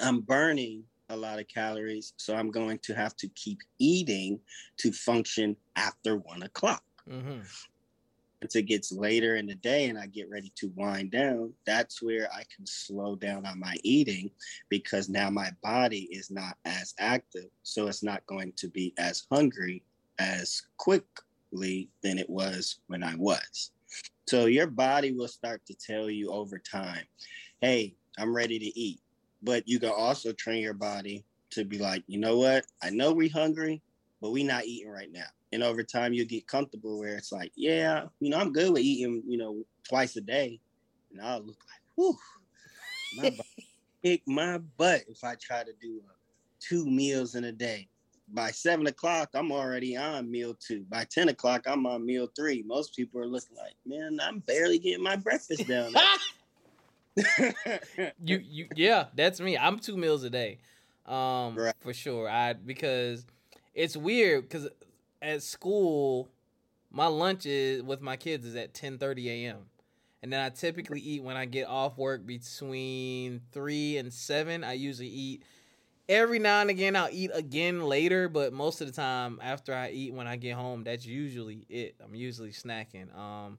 I'm 0.00 0.20
burning 0.20 0.84
a 1.12 1.16
lot 1.16 1.38
of 1.38 1.46
calories. 1.48 2.14
So 2.16 2.34
I'm 2.34 2.50
going 2.50 2.78
to 2.78 2.94
have 2.94 3.16
to 3.16 3.28
keep 3.28 3.58
eating 3.78 4.40
to 4.78 4.92
function 4.92 5.56
after 5.76 6.16
one 6.16 6.42
o'clock. 6.42 6.82
Mm-hmm. 7.08 7.40
Once 8.42 8.56
it 8.56 8.62
gets 8.62 8.90
later 8.90 9.36
in 9.36 9.46
the 9.46 9.54
day 9.54 9.88
and 9.88 9.96
I 9.96 10.06
get 10.06 10.28
ready 10.28 10.52
to 10.56 10.72
wind 10.74 11.12
down, 11.12 11.52
that's 11.64 12.02
where 12.02 12.28
I 12.32 12.42
can 12.54 12.66
slow 12.66 13.14
down 13.14 13.46
on 13.46 13.60
my 13.60 13.76
eating 13.84 14.32
because 14.68 15.08
now 15.08 15.30
my 15.30 15.50
body 15.62 16.08
is 16.10 16.28
not 16.28 16.56
as 16.64 16.92
active. 16.98 17.50
So 17.62 17.86
it's 17.86 18.02
not 18.02 18.26
going 18.26 18.52
to 18.56 18.68
be 18.68 18.94
as 18.98 19.26
hungry 19.30 19.84
as 20.18 20.62
quickly 20.76 21.88
than 22.02 22.18
it 22.18 22.28
was 22.28 22.80
when 22.88 23.04
I 23.04 23.14
was. 23.14 23.70
So 24.26 24.46
your 24.46 24.66
body 24.66 25.12
will 25.12 25.28
start 25.28 25.64
to 25.66 25.74
tell 25.74 26.10
you 26.10 26.32
over 26.32 26.58
time, 26.58 27.04
hey, 27.60 27.94
I'm 28.18 28.34
ready 28.34 28.58
to 28.58 28.78
eat 28.78 29.00
but 29.42 29.66
you 29.66 29.78
can 29.78 29.90
also 29.90 30.32
train 30.32 30.62
your 30.62 30.74
body 30.74 31.24
to 31.50 31.64
be 31.64 31.78
like, 31.78 32.02
you 32.06 32.18
know 32.18 32.38
what? 32.38 32.64
I 32.82 32.90
know 32.90 33.12
we're 33.12 33.30
hungry, 33.30 33.82
but 34.20 34.32
we're 34.32 34.46
not 34.46 34.64
eating 34.64 34.90
right 34.90 35.10
now. 35.12 35.26
And 35.52 35.62
over 35.62 35.82
time, 35.82 36.14
you'll 36.14 36.26
get 36.26 36.46
comfortable 36.46 36.98
where 36.98 37.16
it's 37.16 37.32
like, 37.32 37.52
yeah, 37.56 38.04
you 38.20 38.30
know, 38.30 38.38
I'm 38.38 38.52
good 38.52 38.72
with 38.72 38.82
eating, 38.82 39.22
you 39.26 39.36
know, 39.36 39.64
twice 39.86 40.16
a 40.16 40.22
day, 40.22 40.60
and 41.10 41.20
I'll 41.20 41.40
look 41.40 41.58
like, 41.58 41.82
whew, 41.94 42.16
my 43.14 43.36
kick 44.02 44.22
my 44.26 44.58
butt 44.78 45.02
if 45.08 45.22
I 45.22 45.34
try 45.34 45.62
to 45.62 45.72
do 45.80 46.00
uh, 46.08 46.12
two 46.60 46.86
meals 46.86 47.34
in 47.34 47.44
a 47.44 47.52
day. 47.52 47.88
By 48.28 48.50
seven 48.50 48.86
o'clock, 48.86 49.30
I'm 49.34 49.52
already 49.52 49.94
on 49.94 50.30
meal 50.30 50.54
two. 50.54 50.86
By 50.88 51.04
ten 51.04 51.28
o'clock, 51.28 51.64
I'm 51.66 51.84
on 51.84 52.06
meal 52.06 52.28
three. 52.34 52.62
Most 52.66 52.96
people 52.96 53.20
are 53.20 53.26
looking 53.26 53.56
like, 53.58 53.74
man, 53.84 54.18
I'm 54.22 54.38
barely 54.38 54.78
getting 54.78 55.02
my 55.02 55.16
breakfast 55.16 55.68
down. 55.68 55.92
you 58.24 58.40
you 58.42 58.68
yeah, 58.74 59.06
that's 59.14 59.40
me. 59.40 59.56
I'm 59.58 59.78
two 59.78 59.96
meals 59.96 60.24
a 60.24 60.30
day. 60.30 60.58
Um 61.06 61.56
right. 61.56 61.74
for 61.80 61.92
sure. 61.92 62.28
I 62.28 62.54
because 62.54 63.26
it's 63.74 63.96
weird 63.96 64.48
cuz 64.48 64.68
at 65.20 65.42
school 65.42 66.28
my 66.90 67.06
lunch 67.06 67.46
is 67.46 67.82
with 67.82 68.00
my 68.00 68.16
kids 68.16 68.46
is 68.46 68.56
at 68.56 68.74
10:30 68.74 69.28
a.m. 69.28 69.66
And 70.22 70.32
then 70.32 70.40
I 70.40 70.50
typically 70.50 71.00
eat 71.00 71.22
when 71.22 71.36
I 71.36 71.46
get 71.46 71.66
off 71.68 71.98
work 71.98 72.26
between 72.26 73.40
3 73.52 73.98
and 73.98 74.12
7. 74.12 74.64
I 74.64 74.74
usually 74.74 75.08
eat 75.08 75.42
every 76.08 76.38
now 76.38 76.60
and 76.60 76.70
again 76.70 76.96
I'll 76.96 77.08
eat 77.12 77.30
again 77.34 77.82
later, 77.82 78.28
but 78.28 78.52
most 78.52 78.80
of 78.80 78.86
the 78.88 78.92
time 78.92 79.40
after 79.42 79.74
I 79.74 79.90
eat 79.90 80.14
when 80.14 80.26
I 80.26 80.36
get 80.36 80.54
home, 80.54 80.84
that's 80.84 81.06
usually 81.06 81.66
it. 81.68 81.96
I'm 82.04 82.14
usually 82.14 82.52
snacking. 82.52 83.14
Um 83.16 83.58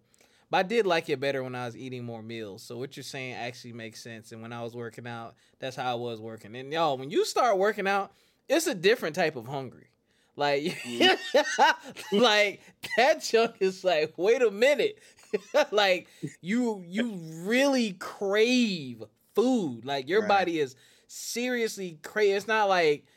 But 0.54 0.60
I 0.60 0.64
did 0.68 0.86
like 0.86 1.10
it 1.10 1.20
better 1.20 1.42
when 1.42 1.56
I 1.56 1.66
was 1.66 1.76
eating 1.76 2.04
more 2.04 2.22
meals. 2.22 2.62
So 2.62 2.78
what 2.78 2.96
you're 2.96 3.04
saying 3.04 3.34
actually 3.34 3.74
makes 3.74 4.04
sense. 4.04 4.32
And 4.32 4.40
when 4.40 4.54
I 4.54 4.62
was 4.62 4.76
working 4.76 5.08
out, 5.08 5.34
that's 5.58 5.76
how 5.76 5.92
I 5.92 5.96
was 5.96 6.22
working. 6.22 6.56
And 6.56 6.72
y'all, 6.72 6.96
when 6.96 7.10
you 7.10 7.26
start 7.26 7.58
working 7.58 7.88
out, 7.88 8.12
it's 8.48 8.68
a 8.68 8.76
different 8.76 9.16
type 9.16 9.36
of 9.36 9.48
hungry. 9.48 9.88
Like, 10.36 10.78
like 12.12 12.62
that 12.98 13.24
chunk 13.24 13.56
is 13.62 13.84
like, 13.84 14.14
wait 14.16 14.44
a 14.44 14.52
minute. 14.52 15.00
like 15.72 16.08
you 16.42 16.84
you 16.88 17.20
really 17.46 17.94
crave 17.94 19.02
food. 19.34 19.86
Like 19.86 20.08
your 20.08 20.22
right. 20.22 20.30
body 20.30 20.60
is 20.60 20.76
seriously 21.08 21.98
crave. 22.04 22.36
It's 22.36 22.48
not 22.48 22.70
like 22.70 23.08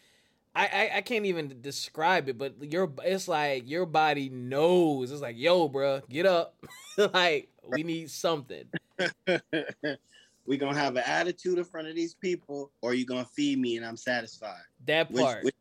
I, 0.56 0.64
I, 0.72 0.90
I 0.96 1.00
can't 1.02 1.26
even 1.26 1.58
describe 1.60 2.30
it, 2.30 2.38
but 2.38 2.54
your 2.62 2.90
it's 3.04 3.28
like 3.28 3.68
your 3.68 3.84
body 3.84 4.30
knows. 4.30 5.12
It's 5.12 5.20
like, 5.20 5.36
yo, 5.36 5.68
bro, 5.68 6.00
get 6.08 6.24
up. 6.24 6.56
like 7.12 7.50
we 7.68 7.82
need 7.82 8.10
something. 8.10 8.64
we 10.46 10.56
gonna 10.56 10.78
have 10.78 10.96
an 10.96 11.02
attitude 11.04 11.58
in 11.58 11.64
front 11.64 11.88
of 11.88 11.94
these 11.94 12.14
people, 12.14 12.72
or 12.80 12.94
you 12.94 13.04
gonna 13.04 13.26
feed 13.26 13.58
me 13.58 13.76
and 13.76 13.84
I'm 13.84 13.98
satisfied. 13.98 14.62
That 14.86 15.14
part. 15.14 15.44
Which, 15.44 15.54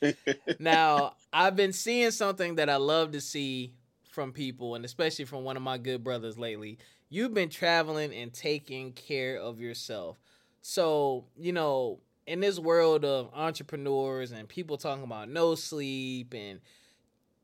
which... 0.00 0.36
now 0.60 1.16
I've 1.32 1.56
been 1.56 1.72
seeing 1.72 2.12
something 2.12 2.54
that 2.54 2.70
I 2.70 2.76
love 2.76 3.10
to 3.10 3.20
see 3.20 3.74
from 4.12 4.30
people, 4.32 4.76
and 4.76 4.84
especially 4.84 5.24
from 5.24 5.42
one 5.42 5.56
of 5.56 5.64
my 5.64 5.78
good 5.78 6.04
brothers 6.04 6.38
lately. 6.38 6.78
You've 7.08 7.34
been 7.34 7.48
traveling 7.48 8.14
and 8.14 8.32
taking 8.32 8.92
care 8.92 9.36
of 9.36 9.60
yourself. 9.60 10.16
So, 10.62 11.26
you 11.36 11.52
know, 11.52 11.98
in 12.26 12.40
this 12.40 12.58
world 12.58 13.04
of 13.04 13.30
entrepreneurs 13.34 14.32
and 14.32 14.48
people 14.48 14.76
talking 14.76 15.04
about 15.04 15.28
no 15.28 15.54
sleep 15.54 16.34
and 16.34 16.60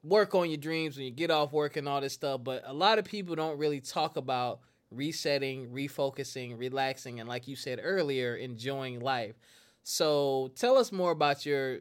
work 0.03 0.35
on 0.35 0.49
your 0.49 0.57
dreams 0.57 0.97
when 0.97 1.05
you 1.05 1.11
get 1.11 1.31
off 1.31 1.53
work 1.53 1.77
and 1.77 1.89
all 1.89 2.01
this 2.01 2.15
stuff, 2.15 2.43
but 2.43 2.63
a 2.67 2.73
lot 2.73 2.99
of 2.99 3.05
people 3.05 3.35
don't 3.35 3.59
really 3.59 3.81
talk 3.81 4.17
about 4.17 4.61
resetting, 4.91 5.69
refocusing, 5.69 6.59
relaxing, 6.59 7.21
and 7.21 7.29
like 7.29 7.47
you 7.47 7.57
said 7.57 7.79
earlier, 7.83 8.37
enjoying 8.37 9.01
life. 9.01 9.35
So 9.83 10.51
tell 10.57 10.79
us 10.79 10.93
more 10.93 11.11
about 11.11 11.45
your, 11.45 11.79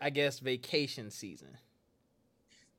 I 0.00 0.10
guess, 0.10 0.40
vacation 0.40 1.10
season. 1.10 1.56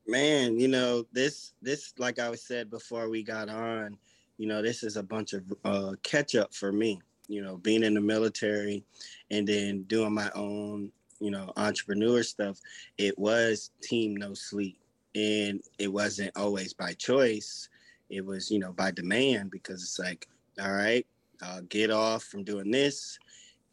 Man, 0.06 0.58
you 0.58 0.66
know 0.66 1.06
this 1.12 1.52
this 1.62 1.94
like 1.96 2.18
I 2.18 2.34
said 2.34 2.70
before 2.70 3.08
we 3.08 3.22
got 3.22 3.48
on, 3.48 3.96
you 4.36 4.48
know 4.48 4.60
this 4.60 4.82
is 4.82 4.96
a 4.96 5.02
bunch 5.02 5.32
of 5.32 5.44
uh, 5.64 5.92
catch 6.02 6.34
up 6.34 6.52
for 6.52 6.72
me 6.72 7.00
you 7.28 7.42
know, 7.42 7.56
being 7.56 7.82
in 7.82 7.94
the 7.94 8.00
military 8.00 8.84
and 9.32 9.48
then 9.48 9.82
doing 9.84 10.14
my 10.14 10.30
own, 10.34 10.92
you 11.18 11.30
know, 11.30 11.50
entrepreneur 11.56 12.22
stuff, 12.22 12.60
it 12.98 13.18
was 13.18 13.70
team 13.82 14.14
no 14.14 14.34
sleep. 14.34 14.78
And 15.14 15.60
it 15.78 15.92
wasn't 15.92 16.36
always 16.36 16.72
by 16.74 16.92
choice. 16.92 17.68
It 18.10 18.24
was, 18.24 18.50
you 18.50 18.58
know, 18.58 18.72
by 18.72 18.90
demand 18.90 19.50
because 19.50 19.82
it's 19.82 19.98
like, 19.98 20.28
all 20.62 20.72
right, 20.72 21.06
get 21.68 21.90
off 21.90 22.24
from 22.24 22.44
doing 22.44 22.70
this, 22.70 23.18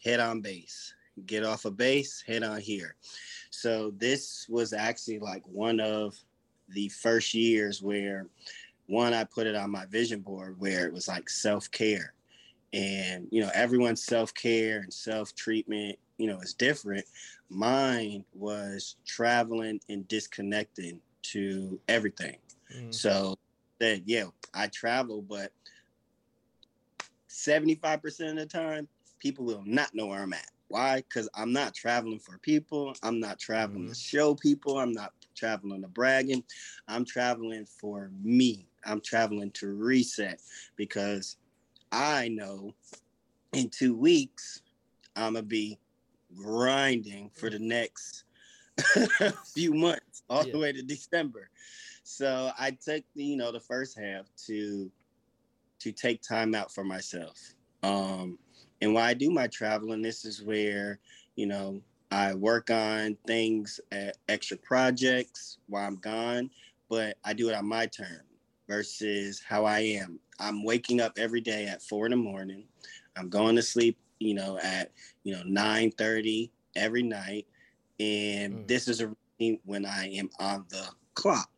head 0.04 0.20
on 0.20 0.42
base. 0.42 0.94
Get 1.26 1.44
off 1.44 1.66
a 1.66 1.68
of 1.68 1.78
base, 1.78 2.24
head 2.26 2.44
on 2.44 2.62
here. 2.62 2.96
So 3.50 3.92
this 3.98 4.48
was 4.50 4.72
actually 4.72 5.20
like 5.20 5.44
one 5.46 5.82
of 5.82 6.16
the 6.70 6.88
first 6.88 7.34
years 7.34 7.82
where 7.82 8.28
one, 8.88 9.14
I 9.14 9.26
put 9.26 9.46
it 9.46 9.56
on 9.56 9.72
my 9.72 9.86
vision 9.88 10.22
board 10.22 10.56
where 10.60 10.88
it 10.88 10.94
was 10.94 11.10
like 11.10 11.30
self 11.30 11.70
care 11.72 12.14
and 12.74 13.28
you 13.32 13.42
know 13.42 13.50
everyone's 13.54 14.04
self-care 14.04 14.80
and 14.80 14.94
self-treatment 14.94 15.98
you 16.18 16.28
know 16.28 16.40
is 16.40 16.54
different. 16.54 17.06
Mine 17.50 18.24
was 18.34 18.96
traveling 19.06 19.80
and 19.90 20.08
disconnecting 20.08 21.00
to 21.24 21.80
everything. 21.88 22.38
Mm. 22.76 22.94
so 22.94 23.36
that 23.80 24.02
yeah 24.06 24.26
i 24.54 24.68
travel 24.68 25.24
but 25.24 25.52
75% 27.30 28.32
of 28.32 28.36
the 28.36 28.46
time 28.46 28.88
people 29.20 29.46
will 29.46 29.64
not 29.66 29.94
know 29.96 30.08
where 30.08 30.22
i'm 30.22 30.34
at. 30.34 30.46
Why? 30.68 30.98
Because 30.98 31.28
i'm 31.34 31.52
not 31.52 31.74
traveling 31.74 32.20
for 32.20 32.38
people. 32.40 32.94
I'm 33.02 33.20
not 33.20 33.40
traveling 33.40 33.86
mm. 33.86 33.90
to 33.90 33.96
show 33.96 34.36
people. 34.36 34.78
I'm 34.78 34.92
not 34.92 35.14
traveling 35.36 35.82
to 35.82 35.88
bragging. 35.88 36.44
I'm 36.88 37.06
traveling 37.06 37.66
for 37.66 38.12
me. 38.22 38.68
I'm 38.86 39.02
traveling 39.02 39.52
to 39.52 39.74
reset 39.74 40.42
because 40.76 41.38
I 41.92 42.30
know 42.30 42.74
in 43.54 43.70
two 43.70 43.96
weeks 43.96 44.62
I'm 45.16 45.34
gonna 45.34 45.44
be 45.44 45.80
grinding 46.36 47.32
for 47.34 47.50
the 47.50 47.60
next 47.60 48.24
few 49.54 49.74
months, 49.74 50.24
all 50.30 50.46
yeah. 50.46 50.54
the 50.54 50.60
way 50.60 50.72
to 50.72 50.82
December. 50.82 51.50
So 52.04 52.52
I 52.58 52.72
took 52.72 53.04
the, 53.16 53.24
you 53.24 53.38
know 53.38 53.52
the 53.52 53.60
first 53.60 53.98
half 53.98 54.26
to 54.48 54.92
to 55.80 55.92
take 55.92 56.22
time 56.22 56.56
out 56.56 56.74
for 56.74 56.84
myself. 56.84 57.38
Um, 57.84 58.38
and 58.82 58.94
while 58.94 59.06
I 59.06 59.14
do 59.14 59.32
my 59.32 59.48
traveling, 59.48 60.02
this 60.02 60.26
is 60.26 60.42
where 60.42 61.00
you 61.36 61.48
know 61.48 61.82
I 62.12 62.34
work 62.34 62.72
on 62.72 63.18
things, 63.28 63.80
at 63.92 64.18
extra 64.28 64.58
projects 64.58 65.58
while 65.68 65.86
I'm 65.86 65.98
gone, 65.98 66.50
but 66.90 67.18
I 67.24 67.34
do 67.34 67.50
it 67.50 67.56
on 67.56 67.68
my 67.68 67.86
terms 67.86 68.24
versus 68.68 69.42
how 69.46 69.66
I 69.66 69.80
am. 69.80 70.20
I'm 70.40 70.64
waking 70.64 71.02
up 71.02 71.18
every 71.18 71.42
day 71.42 71.66
at 71.68 71.82
four 71.82 72.06
in 72.06 72.12
the 72.12 72.18
morning. 72.18 72.66
I'm 73.16 73.30
going 73.30 73.56
to 73.56 73.62
sleep, 73.62 73.98
you 74.20 74.34
know, 74.34 74.58
at 74.62 74.92
you 75.24 75.34
know 75.36 75.44
nine 75.46 75.92
thirty 75.92 76.52
every 76.76 77.04
night, 77.04 77.48
and 78.00 78.54
mm. 78.54 78.68
this 78.68 78.88
is 78.88 79.02
a 79.02 79.08
routine 79.08 79.60
when 79.66 79.86
I 79.86 80.10
am 80.14 80.30
on 80.40 80.66
the 80.70 80.88
clock. 81.14 81.50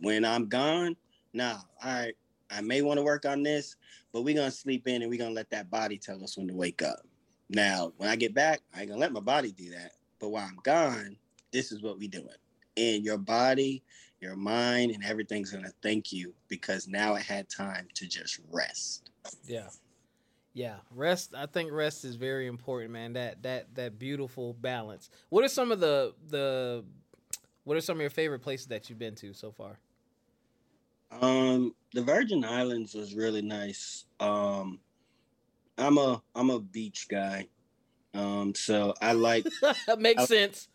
When 0.00 0.24
I'm 0.24 0.48
gone, 0.48 0.96
now, 1.32 1.62
all 1.82 1.92
right, 1.92 2.14
I 2.50 2.60
may 2.60 2.82
want 2.82 2.98
to 2.98 3.04
work 3.04 3.24
on 3.24 3.42
this, 3.42 3.76
but 4.12 4.22
we're 4.22 4.36
gonna 4.36 4.50
sleep 4.50 4.86
in 4.86 5.02
and 5.02 5.10
we're 5.10 5.18
gonna 5.18 5.34
let 5.34 5.50
that 5.50 5.70
body 5.70 5.98
tell 5.98 6.22
us 6.22 6.36
when 6.36 6.48
to 6.48 6.54
wake 6.54 6.82
up. 6.82 7.00
Now, 7.48 7.92
when 7.96 8.08
I 8.08 8.16
get 8.16 8.34
back, 8.34 8.60
I 8.74 8.80
ain't 8.80 8.88
gonna 8.88 9.00
let 9.00 9.12
my 9.12 9.20
body 9.20 9.52
do 9.52 9.70
that. 9.70 9.92
But 10.20 10.28
while 10.30 10.46
I'm 10.48 10.58
gone, 10.62 11.16
this 11.52 11.72
is 11.72 11.82
what 11.82 11.98
we 11.98 12.08
doing. 12.08 12.28
And 12.76 13.04
your 13.04 13.18
body 13.18 13.82
your 14.24 14.36
mind 14.36 14.90
and 14.90 15.04
everything's 15.04 15.50
to 15.64 15.72
thank 15.82 16.12
you 16.12 16.32
because 16.48 16.88
now 16.88 17.14
it 17.14 17.22
had 17.22 17.48
time 17.48 17.86
to 17.94 18.06
just 18.08 18.40
rest. 18.50 19.10
Yeah. 19.46 19.68
Yeah, 20.54 20.76
rest. 20.92 21.34
I 21.36 21.46
think 21.46 21.72
rest 21.72 22.04
is 22.04 22.14
very 22.14 22.46
important, 22.46 22.92
man. 22.92 23.14
That 23.14 23.42
that 23.42 23.74
that 23.74 23.98
beautiful 23.98 24.54
balance. 24.54 25.10
What 25.28 25.44
are 25.44 25.48
some 25.48 25.72
of 25.72 25.80
the 25.80 26.14
the 26.28 26.84
what 27.64 27.76
are 27.76 27.80
some 27.80 27.96
of 27.96 28.00
your 28.00 28.10
favorite 28.10 28.38
places 28.38 28.68
that 28.68 28.88
you've 28.88 28.98
been 28.98 29.16
to 29.16 29.34
so 29.34 29.50
far? 29.50 29.80
Um, 31.20 31.74
the 31.92 32.02
Virgin 32.02 32.44
Islands 32.44 32.94
was 32.94 33.14
really 33.16 33.42
nice. 33.42 34.04
Um, 34.20 34.78
I'm 35.76 35.98
a 35.98 36.22
I'm 36.36 36.50
a 36.50 36.60
beach 36.60 37.08
guy. 37.08 37.48
Um, 38.14 38.54
so 38.54 38.94
I 39.02 39.12
like 39.12 39.46
makes 39.98 40.22
I, 40.22 40.26
sense. 40.26 40.68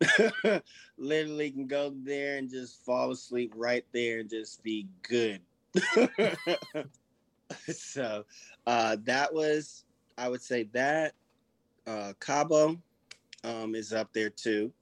literally 0.98 1.50
can 1.50 1.66
go 1.66 1.92
there 2.04 2.38
and 2.38 2.48
just 2.48 2.84
fall 2.84 3.10
asleep 3.10 3.52
right 3.56 3.84
there 3.92 4.20
and 4.20 4.30
just 4.30 4.62
be 4.62 4.86
good. 5.02 5.40
so 7.72 8.24
uh, 8.66 8.96
that 9.04 9.32
was, 9.32 9.84
I 10.16 10.28
would 10.28 10.42
say 10.42 10.64
that 10.72 11.14
uh, 11.86 12.12
Cabo 12.20 12.76
um, 13.44 13.74
is 13.74 13.92
up 13.92 14.12
there 14.12 14.30
too. 14.30 14.72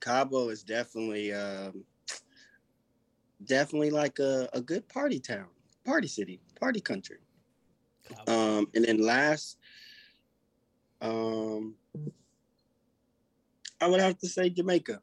Cabo 0.00 0.50
is 0.50 0.62
definitely, 0.62 1.32
um, 1.32 1.84
definitely 3.44 3.90
like 3.90 4.18
a, 4.18 4.48
a 4.52 4.60
good 4.60 4.88
party 4.88 5.18
town, 5.18 5.46
party 5.84 6.08
city, 6.08 6.40
party 6.60 6.80
country. 6.80 7.18
Um, 8.28 8.68
and 8.74 8.84
then 8.84 9.00
last, 9.00 9.58
um, 11.00 11.74
I 13.80 13.88
would 13.88 14.00
have 14.00 14.18
to 14.18 14.28
say 14.28 14.50
Jamaica. 14.50 15.00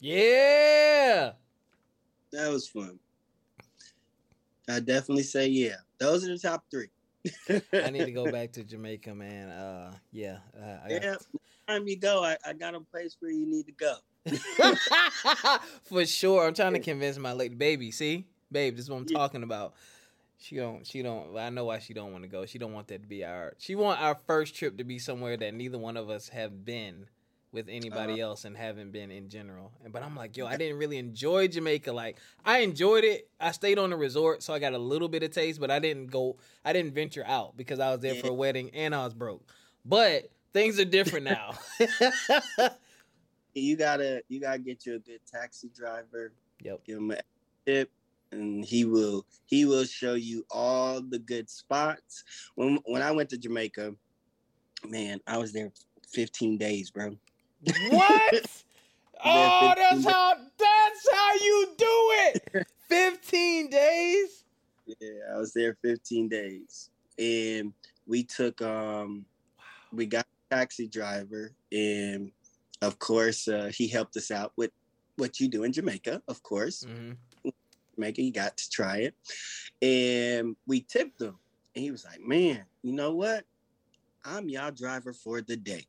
Yeah. 0.00 1.32
That 2.32 2.50
was 2.50 2.68
fun. 2.68 2.98
I 4.68 4.80
definitely 4.80 5.22
say 5.22 5.48
yeah. 5.48 5.76
Those 5.98 6.24
are 6.24 6.32
the 6.32 6.38
top 6.38 6.64
three. 6.70 6.88
I 7.72 7.90
need 7.90 8.06
to 8.06 8.12
go 8.12 8.30
back 8.32 8.52
to 8.52 8.64
Jamaica, 8.64 9.14
man. 9.14 9.50
Uh, 9.50 9.94
yeah. 10.10 10.38
Uh, 10.58 10.78
I 10.84 10.88
yeah. 10.90 11.14
Time 11.68 11.86
you 11.86 11.96
go, 11.96 12.24
I, 12.24 12.36
I 12.44 12.52
got 12.52 12.74
a 12.74 12.80
place 12.80 13.16
where 13.20 13.30
you 13.30 13.46
need 13.46 13.66
to 13.66 13.72
go. 13.72 13.94
For 15.84 16.04
sure. 16.06 16.46
I'm 16.46 16.54
trying 16.54 16.74
to 16.74 16.80
convince 16.80 17.18
my 17.18 17.32
lady 17.32 17.54
baby. 17.54 17.90
See, 17.90 18.26
babe, 18.50 18.76
this 18.76 18.86
is 18.86 18.90
what 18.90 18.98
I'm 18.98 19.06
yeah. 19.08 19.18
talking 19.18 19.42
about. 19.42 19.74
She 20.38 20.56
don't. 20.56 20.84
She 20.84 21.02
don't. 21.02 21.36
I 21.36 21.50
know 21.50 21.66
why 21.66 21.78
she 21.78 21.94
don't 21.94 22.10
want 22.10 22.24
to 22.24 22.28
go. 22.28 22.46
She 22.46 22.58
don't 22.58 22.72
want 22.72 22.88
that 22.88 23.02
to 23.02 23.08
be 23.08 23.24
our. 23.24 23.54
She 23.58 23.76
want 23.76 24.00
our 24.00 24.18
first 24.26 24.56
trip 24.56 24.76
to 24.78 24.84
be 24.84 24.98
somewhere 24.98 25.36
that 25.36 25.54
neither 25.54 25.78
one 25.78 25.96
of 25.96 26.10
us 26.10 26.28
have 26.30 26.64
been 26.64 27.06
with 27.52 27.68
anybody 27.68 28.22
uh, 28.22 28.28
else 28.28 28.44
and 28.44 28.56
haven't 28.56 28.92
been 28.92 29.10
in 29.10 29.28
general. 29.28 29.72
But 29.90 30.02
I'm 30.02 30.16
like, 30.16 30.36
yo, 30.36 30.46
I 30.46 30.56
didn't 30.56 30.78
really 30.78 30.98
enjoy 30.98 31.48
Jamaica. 31.48 31.92
Like 31.92 32.16
I 32.44 32.58
enjoyed 32.58 33.04
it. 33.04 33.28
I 33.38 33.52
stayed 33.52 33.78
on 33.78 33.90
the 33.90 33.96
resort, 33.96 34.42
so 34.42 34.54
I 34.54 34.58
got 34.58 34.72
a 34.72 34.78
little 34.78 35.08
bit 35.08 35.22
of 35.22 35.30
taste, 35.30 35.60
but 35.60 35.70
I 35.70 35.78
didn't 35.78 36.06
go. 36.06 36.36
I 36.64 36.72
didn't 36.72 36.94
venture 36.94 37.24
out 37.26 37.56
because 37.56 37.78
I 37.78 37.90
was 37.90 38.00
there 38.00 38.14
for 38.16 38.28
a 38.28 38.34
wedding 38.34 38.70
and 38.74 38.94
I 38.94 39.04
was 39.04 39.14
broke. 39.14 39.46
But 39.84 40.30
things 40.52 40.80
are 40.80 40.84
different 40.84 41.24
now. 41.24 41.54
you 43.54 43.76
gotta 43.76 44.22
you 44.28 44.40
gotta 44.40 44.58
get 44.58 44.86
you 44.86 44.94
a 44.94 44.98
good 44.98 45.20
taxi 45.30 45.70
driver. 45.76 46.32
Yep. 46.62 46.84
Give 46.84 46.98
him 46.98 47.10
a 47.10 47.20
tip. 47.66 47.90
and 48.30 48.64
he 48.64 48.84
will 48.84 49.26
he 49.44 49.66
will 49.66 49.84
show 49.84 50.14
you 50.14 50.46
all 50.50 51.02
the 51.02 51.18
good 51.18 51.50
spots. 51.50 52.24
When 52.54 52.78
when 52.86 53.02
I 53.02 53.10
went 53.10 53.28
to 53.30 53.38
Jamaica, 53.38 53.94
man, 54.88 55.20
I 55.26 55.36
was 55.36 55.52
there 55.52 55.70
15 56.12 56.58
days, 56.58 56.90
bro. 56.90 57.16
What? 57.90 58.62
oh, 59.24 59.72
that's 59.76 60.04
how 60.04 60.34
that's 60.58 61.08
how 61.12 61.34
you 61.34 61.68
do 61.76 61.86
it. 61.86 62.66
15 62.88 63.70
days? 63.70 64.44
Yeah, 64.86 65.34
I 65.34 65.38
was 65.38 65.54
there 65.54 65.76
15 65.82 66.28
days. 66.28 66.90
And 67.18 67.72
we 68.06 68.24
took 68.24 68.60
um 68.60 69.24
wow. 69.58 69.64
we 69.92 70.06
got 70.06 70.26
a 70.50 70.54
taxi 70.56 70.88
driver 70.88 71.52
and 71.70 72.32
of 72.82 72.98
course 72.98 73.48
uh, 73.48 73.70
he 73.74 73.88
helped 73.88 74.16
us 74.16 74.30
out 74.30 74.52
with 74.56 74.72
what 75.16 75.40
you 75.40 75.48
do 75.48 75.62
in 75.64 75.72
Jamaica, 75.72 76.22
of 76.28 76.42
course. 76.42 76.84
Mm-hmm. 76.84 77.50
Jamaica, 77.94 78.22
you 78.22 78.32
got 78.32 78.56
to 78.56 78.70
try 78.70 78.98
it. 78.98 79.14
And 79.80 80.56
we 80.66 80.80
tipped 80.80 81.20
him. 81.20 81.36
And 81.74 81.84
he 81.84 81.90
was 81.90 82.04
like, 82.04 82.20
Man, 82.20 82.64
you 82.82 82.92
know 82.92 83.14
what? 83.14 83.44
I'm 84.24 84.48
y'all 84.48 84.70
driver 84.70 85.12
for 85.12 85.40
the 85.40 85.56
day. 85.56 85.86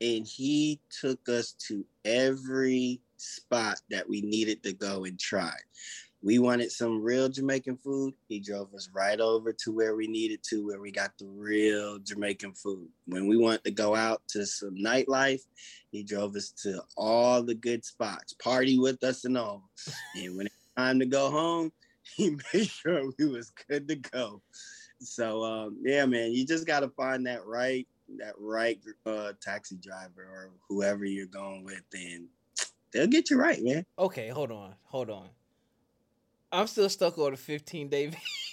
And 0.00 0.26
he 0.26 0.80
took 1.00 1.28
us 1.28 1.52
to 1.68 1.84
every 2.04 3.00
spot 3.16 3.80
that 3.90 4.08
we 4.08 4.20
needed 4.20 4.62
to 4.62 4.72
go 4.72 5.04
and 5.04 5.18
try. 5.18 5.54
We 6.22 6.38
wanted 6.38 6.72
some 6.72 7.02
real 7.02 7.28
Jamaican 7.28 7.76
food. 7.76 8.14
He 8.28 8.40
drove 8.40 8.74
us 8.74 8.88
right 8.92 9.20
over 9.20 9.52
to 9.52 9.72
where 9.72 9.94
we 9.94 10.08
needed 10.08 10.40
to, 10.48 10.66
where 10.66 10.80
we 10.80 10.90
got 10.90 11.12
the 11.18 11.26
real 11.26 11.98
Jamaican 11.98 12.54
food. 12.54 12.88
When 13.06 13.28
we 13.28 13.36
wanted 13.36 13.64
to 13.64 13.70
go 13.70 13.94
out 13.94 14.22
to 14.30 14.44
some 14.44 14.74
nightlife, 14.74 15.42
he 15.92 16.02
drove 16.02 16.34
us 16.34 16.50
to 16.62 16.82
all 16.96 17.42
the 17.42 17.54
good 17.54 17.84
spots, 17.84 18.32
party 18.34 18.78
with 18.78 19.04
us 19.04 19.24
and 19.24 19.38
all. 19.38 19.70
And 20.16 20.36
when 20.36 20.46
it 20.46 20.52
was 20.52 20.84
time 20.84 20.98
to 20.98 21.06
go 21.06 21.30
home, 21.30 21.70
he 22.16 22.36
made 22.52 22.66
sure 22.66 23.10
we 23.18 23.26
was 23.26 23.52
good 23.68 23.86
to 23.88 23.96
go. 23.96 24.42
So 25.00 25.44
um, 25.44 25.78
yeah, 25.84 26.06
man, 26.06 26.32
you 26.32 26.46
just 26.46 26.66
got 26.66 26.80
to 26.80 26.88
find 26.88 27.26
that 27.26 27.46
right 27.46 27.86
that 28.18 28.34
right 28.38 28.78
uh, 29.04 29.32
taxi 29.40 29.76
driver 29.76 30.22
or 30.22 30.50
whoever 30.68 31.04
you're 31.04 31.26
going 31.26 31.64
with, 31.64 31.82
and 31.94 32.26
they'll 32.92 33.06
get 33.06 33.30
you 33.30 33.38
right, 33.38 33.62
man. 33.62 33.84
Okay, 33.98 34.28
hold 34.28 34.50
on, 34.50 34.74
hold 34.84 35.10
on. 35.10 35.28
I'm 36.52 36.66
still 36.66 36.88
stuck 36.88 37.18
on 37.18 37.32
the 37.32 37.36
15 37.36 37.88
day. 37.88 38.12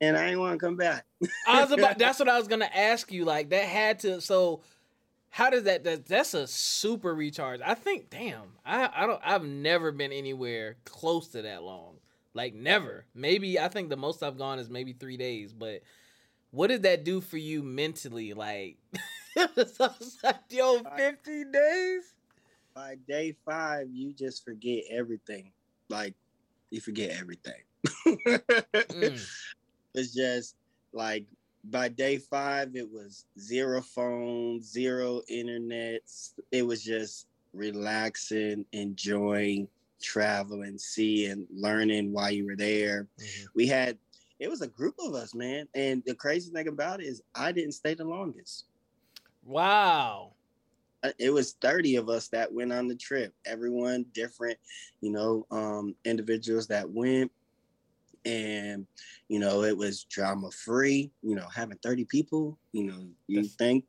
and 0.00 0.16
I 0.16 0.30
ain't 0.30 0.40
want 0.40 0.58
to 0.58 0.66
come 0.66 0.76
back. 0.76 1.04
I 1.46 1.62
was 1.62 1.72
about. 1.72 1.98
That's 2.00 2.18
what 2.18 2.28
I 2.28 2.38
was 2.38 2.48
gonna 2.48 2.70
ask 2.74 3.12
you. 3.12 3.24
Like 3.24 3.50
that 3.50 3.64
had 3.64 4.00
to. 4.00 4.20
So 4.20 4.62
how 5.30 5.50
does 5.50 5.64
that, 5.64 5.84
that? 5.84 6.06
That's 6.06 6.34
a 6.34 6.46
super 6.46 7.14
recharge. 7.14 7.60
I 7.64 7.74
think. 7.74 8.10
Damn. 8.10 8.52
I 8.64 8.88
I 8.94 9.06
don't. 9.06 9.20
I've 9.24 9.44
never 9.44 9.92
been 9.92 10.12
anywhere 10.12 10.76
close 10.84 11.28
to 11.28 11.42
that 11.42 11.62
long. 11.62 11.96
Like 12.34 12.54
never. 12.54 13.04
Maybe 13.14 13.58
I 13.58 13.68
think 13.68 13.88
the 13.88 13.96
most 13.96 14.22
I've 14.22 14.38
gone 14.38 14.58
is 14.58 14.70
maybe 14.70 14.92
three 14.92 15.16
days. 15.16 15.52
But 15.52 15.82
what 16.50 16.68
did 16.68 16.82
that 16.82 17.04
do 17.04 17.20
for 17.20 17.36
you 17.36 17.62
mentally? 17.62 18.32
Like, 18.34 18.76
yo, 20.50 20.82
15 20.96 21.52
days. 21.52 22.14
By 22.74 22.96
day 23.08 23.34
five, 23.44 23.88
you 23.92 24.12
just 24.12 24.44
forget 24.44 24.84
everything. 24.90 25.52
Like, 25.88 26.14
you 26.70 26.80
forget 26.80 27.10
everything. 27.18 27.62
mm. 28.06 29.26
It's 29.94 30.14
just 30.14 30.54
like 30.92 31.24
by 31.64 31.88
day 31.88 32.18
five, 32.18 32.76
it 32.76 32.88
was 32.88 33.24
zero 33.38 33.80
phones, 33.80 34.70
zero 34.70 35.22
internet. 35.28 36.02
It 36.52 36.64
was 36.64 36.84
just 36.84 37.26
relaxing, 37.52 38.64
enjoying 38.72 39.66
traveling, 40.00 40.78
seeing, 40.78 41.46
learning 41.52 42.12
while 42.12 42.30
you 42.30 42.46
were 42.46 42.56
there. 42.56 43.08
Mm-hmm. 43.20 43.46
We 43.54 43.66
had 43.66 43.98
it 44.38 44.48
was 44.48 44.62
a 44.62 44.68
group 44.68 44.94
of 44.98 45.14
us, 45.14 45.34
man. 45.34 45.68
And 45.74 46.02
the 46.06 46.14
crazy 46.14 46.50
thing 46.50 46.68
about 46.68 47.00
it 47.00 47.06
is 47.06 47.22
I 47.34 47.52
didn't 47.52 47.72
stay 47.72 47.94
the 47.94 48.04
longest. 48.04 48.66
Wow. 49.44 50.32
Uh, 51.02 51.10
it 51.18 51.30
was 51.30 51.54
30 51.60 51.96
of 51.96 52.08
us 52.08 52.28
that 52.28 52.52
went 52.52 52.72
on 52.72 52.88
the 52.88 52.94
trip. 52.94 53.32
Everyone 53.46 54.04
different, 54.12 54.58
you 55.00 55.10
know, 55.10 55.46
um, 55.50 55.94
individuals 56.04 56.66
that 56.68 56.88
went. 56.88 57.30
And, 58.24 58.86
you 59.28 59.38
know, 59.38 59.62
it 59.62 59.76
was 59.76 60.04
drama 60.04 60.50
free, 60.50 61.10
you 61.22 61.34
know, 61.34 61.46
having 61.54 61.78
30 61.78 62.04
people, 62.04 62.58
you 62.72 62.84
know, 62.84 63.08
you 63.26 63.42
That's... 63.42 63.54
think 63.54 63.84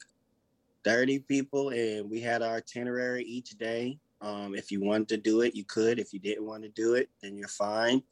30 0.86 1.20
people 1.20 1.70
and 1.70 2.10
we 2.10 2.22
had 2.22 2.42
our 2.42 2.58
itinerary 2.58 3.24
each 3.24 3.58
day 3.58 4.00
um, 4.22 4.56
if 4.56 4.72
you 4.72 4.82
wanted 4.82 5.08
to 5.10 5.18
do 5.18 5.42
it, 5.42 5.56
you 5.56 5.64
could. 5.64 6.00
If 6.00 6.14
you 6.14 6.20
didn't 6.20 6.46
want 6.46 6.64
to 6.64 6.70
do 6.70 6.96
it, 6.96 7.10
then 7.22 7.38
you're 7.38 7.48
fine. 7.48 8.04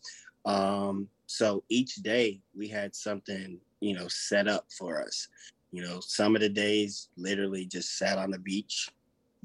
Um, 0.46 1.10
so 1.28 1.64
each 1.70 1.96
day 1.96 2.42
we 2.56 2.68
had 2.68 2.96
something, 2.96 3.60
you 3.82 3.94
know, 3.94 4.08
set 4.08 4.48
up 4.48 4.66
for 4.78 5.02
us. 5.02 5.28
You 5.72 5.84
know, 5.84 6.00
some 6.00 6.36
of 6.36 6.42
the 6.42 6.50
days 6.50 7.10
literally 7.18 7.66
just 7.66 7.98
sat 7.98 8.18
on 8.18 8.32
the 8.32 8.40
beach, 8.40 8.90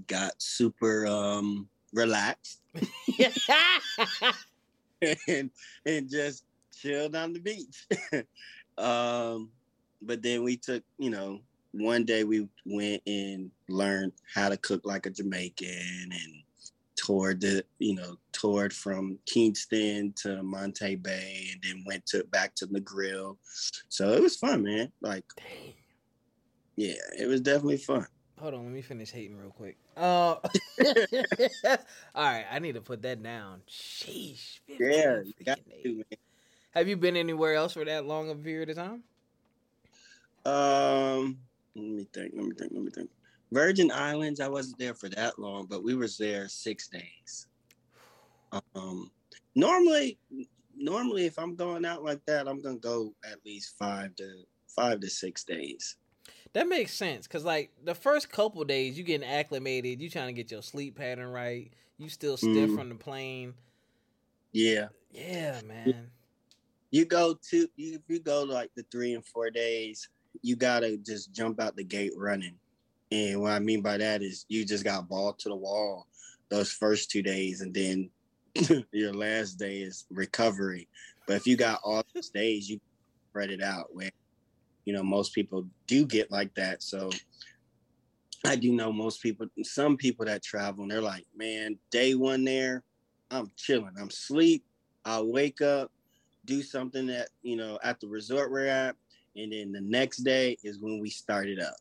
got 0.07 0.41
super 0.41 1.07
um, 1.07 1.69
relaxed, 1.93 2.61
and 5.29 5.51
and 5.85 6.09
just 6.09 6.45
chilled 6.75 7.17
on 7.17 7.33
the 7.33 7.41
beach. 7.41 7.87
um, 8.79 9.51
but 10.01 10.23
then 10.23 10.45
we 10.45 10.57
took, 10.57 10.85
you 10.99 11.11
know, 11.11 11.41
one 11.73 12.05
day 12.05 12.23
we 12.23 12.49
went 12.65 13.03
and 13.07 13.51
learned 13.69 14.13
how 14.33 14.49
to 14.49 14.57
cook 14.57 14.83
like 14.85 15.07
a 15.07 15.11
Jamaican 15.11 15.69
and 16.13 16.43
toured 17.03 17.41
the 17.41 17.65
you 17.79 17.95
know 17.95 18.17
toured 18.33 18.73
from 18.73 19.19
Kingston 19.27 20.13
to 20.17 20.43
Montego 20.43 21.01
Bay 21.03 21.49
and 21.53 21.63
then 21.63 21.85
went 21.87 22.07
to 22.07 22.25
back 22.31 22.55
to 22.57 22.67
Negril. 22.67 23.37
So 23.89 24.13
it 24.13 24.23
was 24.23 24.37
fun, 24.37 24.63
man. 24.63 24.93
Like, 25.01 25.25
Dang. 25.37 25.75
yeah, 26.77 26.95
it 27.19 27.27
was 27.27 27.41
definitely 27.41 27.79
fun. 27.79 28.07
Hold 28.39 28.55
on, 28.55 28.65
let 28.65 28.73
me 28.73 28.83
finish 28.83 29.11
hating 29.13 29.37
real 29.37 29.51
quick. 29.51 29.77
Uh, 29.97 30.01
all 30.35 31.79
right, 32.17 32.45
I 32.51 32.59
need 32.59 32.75
to 32.75 32.81
put 32.81 33.03
that 33.03 33.23
down. 33.23 33.63
Sheesh. 33.71 34.59
Yeah, 34.67 35.21
to, 35.85 36.05
Have 36.73 36.89
you 36.89 36.97
been 36.97 37.17
anywhere 37.17 37.55
else 37.55 37.75
for 37.75 37.85
that 37.85 38.05
long 38.07 38.31
of 38.31 38.41
a 38.41 38.43
period 38.43 38.71
of 38.71 38.77
time? 38.77 39.03
Um, 40.45 41.39
let 41.77 41.85
me 41.85 42.07
think. 42.13 42.33
Let 42.35 42.45
me 42.45 42.55
think. 42.59 42.73
Let 42.75 42.83
me 42.83 42.91
think. 42.91 43.11
Virgin 43.53 43.93
Islands, 43.93 44.41
I 44.41 44.49
wasn't 44.49 44.79
there 44.79 44.95
for 44.95 45.11
that 45.11 45.39
long, 45.39 45.67
but 45.67 45.85
we 45.85 45.95
was 45.95 46.17
there 46.17 46.49
six 46.49 46.89
days. 46.89 47.49
Um, 48.75 49.11
normally, 49.55 50.19
normally 50.75 51.27
if 51.27 51.39
I'm 51.39 51.55
going 51.55 51.85
out 51.85 52.03
like 52.03 52.25
that, 52.27 52.49
I'm 52.49 52.63
gonna 52.63 52.79
go 52.79 53.15
at 53.31 53.45
least 53.45 53.77
five 53.79 54.17
to 54.17 54.45
five 54.69 55.01
to 55.01 55.11
six 55.11 55.45
days. 55.45 55.97
That 56.55 56.67
makes 56.67 56.95
sense 56.95 57.27
because 57.27 57.45
like 57.45 57.71
the 57.85 57.95
first 57.95 58.31
couple 58.31 58.65
days, 58.65 58.97
you 58.97 59.05
getting 59.05 59.29
acclimated, 59.29 60.01
you 60.01 60.09
trying 60.09 60.29
to 60.29 60.33
get 60.33 60.51
your 60.51 60.63
sleep 60.63 60.97
pattern 60.97 61.29
right. 61.29 61.71
You 61.99 62.09
still 62.09 62.39
stiff 62.39 62.71
mm. 62.71 62.77
from 62.77 62.89
the 62.89 62.95
plane. 62.95 63.53
Yeah. 64.53 64.89
Yeah, 65.11 65.61
man. 65.67 66.11
You 66.91 67.05
go 67.05 67.39
to 67.51 67.69
you, 67.77 67.95
if 67.95 68.03
you 68.09 68.19
go 68.19 68.45
like 68.45 68.71
the 68.75 68.85
three 68.91 69.13
and 69.13 69.25
four 69.25 69.51
days, 69.51 70.09
you 70.41 70.57
gotta 70.57 70.97
just 70.97 71.33
jump 71.33 71.61
out 71.61 71.77
the 71.77 71.85
gate 71.85 72.13
running. 72.17 72.57
And 73.13 73.43
what 73.43 73.53
I 73.53 73.59
mean 73.59 73.83
by 73.83 73.99
that 73.99 74.23
is 74.23 74.47
you 74.49 74.65
just 74.65 74.85
got 74.85 75.07
ball 75.07 75.35
to 75.35 75.49
the 75.51 75.55
wall 75.55 76.07
those 76.49 76.73
first 76.73 77.11
two 77.11 77.23
days, 77.23 77.61
and 77.61 77.75
then 77.75 78.09
your 78.91 79.13
last 79.13 79.59
day 79.59 79.81
is 79.81 80.07
recovery. 80.11 80.89
But 81.27 81.37
if 81.37 81.47
you 81.47 81.59
got 81.59 81.81
all 81.85 82.03
those 82.15 82.31
days, 82.31 82.71
you 82.71 82.81
spread 83.29 83.51
it 83.51 83.63
out. 83.63 83.95
Where 83.95 84.11
you 84.87 84.95
know 84.95 85.03
most 85.03 85.35
people 85.35 85.67
do 85.87 86.07
get 86.07 86.31
like 86.31 86.55
that. 86.55 86.83
So 86.83 87.11
I 88.47 88.57
do 88.57 88.73
know 88.73 88.91
most 88.91 89.23
people, 89.23 89.47
some 89.63 89.99
people 89.99 90.25
that 90.25 90.43
travel, 90.43 90.83
and 90.83 90.91
they're 90.91 91.03
like, 91.03 91.27
man, 91.37 91.79
day 91.91 92.15
one 92.15 92.45
there, 92.45 92.83
I'm 93.31 93.51
chilling. 93.59 93.93
I'm 94.01 94.11
sleep. 94.11 94.65
I'll 95.05 95.31
wake 95.31 95.61
up, 95.61 95.93
do 96.47 96.63
something 96.63 97.09
that 97.09 97.29
you 97.43 97.57
know 97.57 97.79
at 97.83 98.01
the 98.01 98.09
resort 98.09 98.51
we're 98.51 98.69
at, 98.69 98.97
and 99.37 99.53
then 99.53 99.71
the 99.71 99.83
next 99.83 100.19
day 100.19 100.57
is 100.65 100.81
when 100.81 100.99
we 100.99 101.11
start 101.11 101.49
it 101.49 101.61
up. 101.61 101.77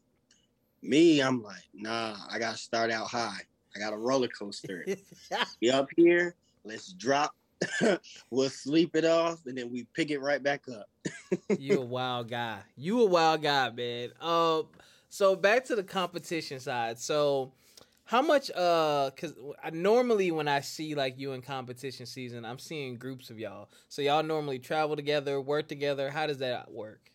Me, 0.83 1.21
I'm 1.21 1.43
like, 1.43 1.63
nah, 1.73 2.15
I 2.29 2.39
gotta 2.39 2.57
start 2.57 2.91
out 2.91 3.07
high. 3.07 3.39
I 3.75 3.79
got 3.79 3.93
a 3.93 3.97
roller 3.97 4.27
coaster. 4.27 4.85
be 5.59 5.71
up 5.71 5.89
here, 5.95 6.35
let's 6.63 6.93
drop. 6.93 7.35
we'll 8.31 8.49
sleep 8.49 8.95
it 8.95 9.05
off 9.05 9.45
and 9.45 9.55
then 9.57 9.71
we 9.71 9.85
pick 9.93 10.09
it 10.09 10.19
right 10.19 10.41
back 10.41 10.63
up. 10.67 10.89
you 11.59 11.79
a 11.79 11.85
wild 11.85 12.29
guy. 12.29 12.59
You 12.75 13.01
a 13.01 13.05
wild 13.05 13.43
guy, 13.43 13.69
man. 13.69 14.09
Um, 14.19 14.67
so 15.09 15.35
back 15.35 15.65
to 15.65 15.75
the 15.75 15.83
competition 15.83 16.59
side. 16.59 16.99
So 16.99 17.53
how 18.05 18.21
much 18.21 18.51
uh 18.51 19.11
I 19.63 19.69
normally 19.69 20.31
when 20.31 20.47
I 20.47 20.61
see 20.61 20.95
like 20.95 21.19
you 21.19 21.33
in 21.33 21.41
competition 21.41 22.05
season, 22.05 22.43
I'm 22.43 22.59
seeing 22.59 22.97
groups 22.97 23.29
of 23.29 23.39
y'all. 23.39 23.69
So 23.89 24.01
y'all 24.01 24.23
normally 24.23 24.59
travel 24.59 24.95
together, 24.95 25.39
work 25.39 25.67
together. 25.67 26.09
How 26.09 26.27
does 26.27 26.39
that 26.39 26.71
work? 26.71 27.11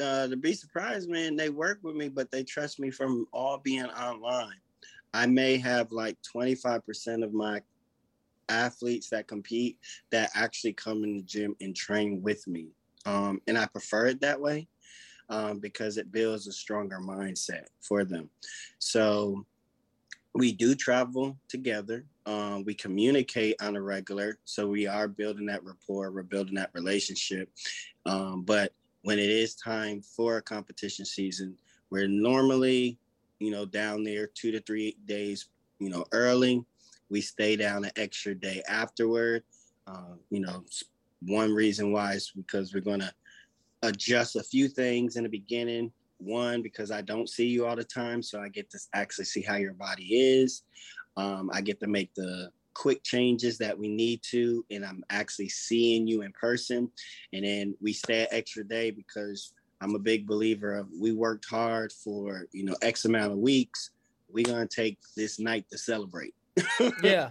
Uh, 0.00 0.28
to 0.28 0.36
be 0.36 0.52
surprised, 0.52 1.08
man, 1.08 1.36
they 1.36 1.50
work 1.50 1.80
with 1.82 1.96
me, 1.96 2.08
but 2.08 2.30
they 2.30 2.44
trust 2.44 2.78
me 2.78 2.90
from 2.90 3.26
all 3.32 3.58
being 3.58 3.86
online. 3.86 4.60
I 5.14 5.26
may 5.26 5.56
have 5.56 5.90
like 5.90 6.16
25% 6.34 7.24
of 7.24 7.32
my 7.32 7.62
athletes 8.48 9.10
that 9.10 9.28
compete 9.28 9.78
that 10.10 10.30
actually 10.34 10.72
come 10.72 11.04
in 11.04 11.16
the 11.16 11.22
gym 11.22 11.56
and 11.60 11.74
train 11.74 12.22
with 12.22 12.46
me. 12.46 12.68
Um, 13.06 13.40
and 13.46 13.56
I 13.56 13.66
prefer 13.66 14.06
it 14.06 14.20
that 14.20 14.40
way 14.40 14.68
um, 15.28 15.58
because 15.58 15.96
it 15.96 16.12
builds 16.12 16.46
a 16.46 16.52
stronger 16.52 16.98
mindset 16.98 17.64
for 17.80 18.04
them. 18.04 18.30
So 18.78 19.46
we 20.34 20.52
do 20.52 20.74
travel 20.74 21.36
together. 21.48 22.04
Um, 22.26 22.64
we 22.64 22.74
communicate 22.74 23.56
on 23.60 23.76
a 23.76 23.82
regular. 23.82 24.38
So 24.44 24.68
we 24.68 24.86
are 24.86 25.08
building 25.08 25.46
that 25.46 25.64
rapport, 25.64 26.10
we're 26.10 26.22
building 26.22 26.54
that 26.56 26.70
relationship. 26.74 27.50
Um, 28.06 28.42
but 28.42 28.72
when 29.08 29.18
it 29.18 29.30
is 29.30 29.54
time 29.54 30.02
for 30.02 30.36
a 30.36 30.42
competition 30.42 31.02
season, 31.02 31.56
we're 31.88 32.06
normally, 32.06 32.98
you 33.38 33.50
know, 33.50 33.64
down 33.64 34.04
there 34.04 34.26
two 34.26 34.50
to 34.50 34.60
three 34.60 34.98
days, 35.06 35.48
you 35.78 35.88
know, 35.88 36.04
early. 36.12 36.62
We 37.08 37.22
stay 37.22 37.56
down 37.56 37.86
an 37.86 37.90
extra 37.96 38.34
day 38.34 38.62
afterward. 38.68 39.44
Uh, 39.86 40.16
you 40.28 40.40
know, 40.40 40.62
one 41.22 41.54
reason 41.54 41.90
why 41.90 42.12
is 42.16 42.30
because 42.36 42.74
we're 42.74 42.80
going 42.80 43.00
to 43.00 43.10
adjust 43.82 44.36
a 44.36 44.42
few 44.42 44.68
things 44.68 45.16
in 45.16 45.22
the 45.22 45.30
beginning. 45.30 45.90
One, 46.18 46.60
because 46.60 46.90
I 46.90 47.00
don't 47.00 47.30
see 47.30 47.46
you 47.46 47.64
all 47.64 47.76
the 47.76 47.84
time, 47.84 48.22
so 48.22 48.42
I 48.42 48.50
get 48.50 48.68
to 48.72 48.78
actually 48.92 49.24
see 49.24 49.40
how 49.40 49.56
your 49.56 49.72
body 49.72 50.04
is. 50.04 50.64
Um, 51.16 51.48
I 51.50 51.62
get 51.62 51.80
to 51.80 51.86
make 51.86 52.12
the 52.14 52.50
quick 52.78 53.02
changes 53.02 53.58
that 53.58 53.76
we 53.76 53.88
need 53.88 54.22
to, 54.22 54.64
and 54.70 54.84
I'm 54.84 55.04
actually 55.10 55.48
seeing 55.48 56.06
you 56.06 56.22
in 56.22 56.32
person. 56.32 56.90
And 57.32 57.44
then 57.44 57.74
we 57.80 57.92
stay 57.92 58.22
an 58.22 58.28
extra 58.30 58.62
day 58.62 58.92
because 58.92 59.52
I'm 59.80 59.96
a 59.96 59.98
big 59.98 60.26
believer 60.26 60.74
of 60.74 60.88
we 60.98 61.12
worked 61.12 61.46
hard 61.50 61.92
for 61.92 62.46
you 62.52 62.64
know 62.64 62.76
X 62.80 63.04
amount 63.04 63.32
of 63.32 63.38
weeks. 63.38 63.90
We're 64.30 64.44
gonna 64.44 64.66
take 64.66 64.98
this 65.16 65.38
night 65.38 65.66
to 65.70 65.78
celebrate. 65.78 66.34
yeah. 67.02 67.30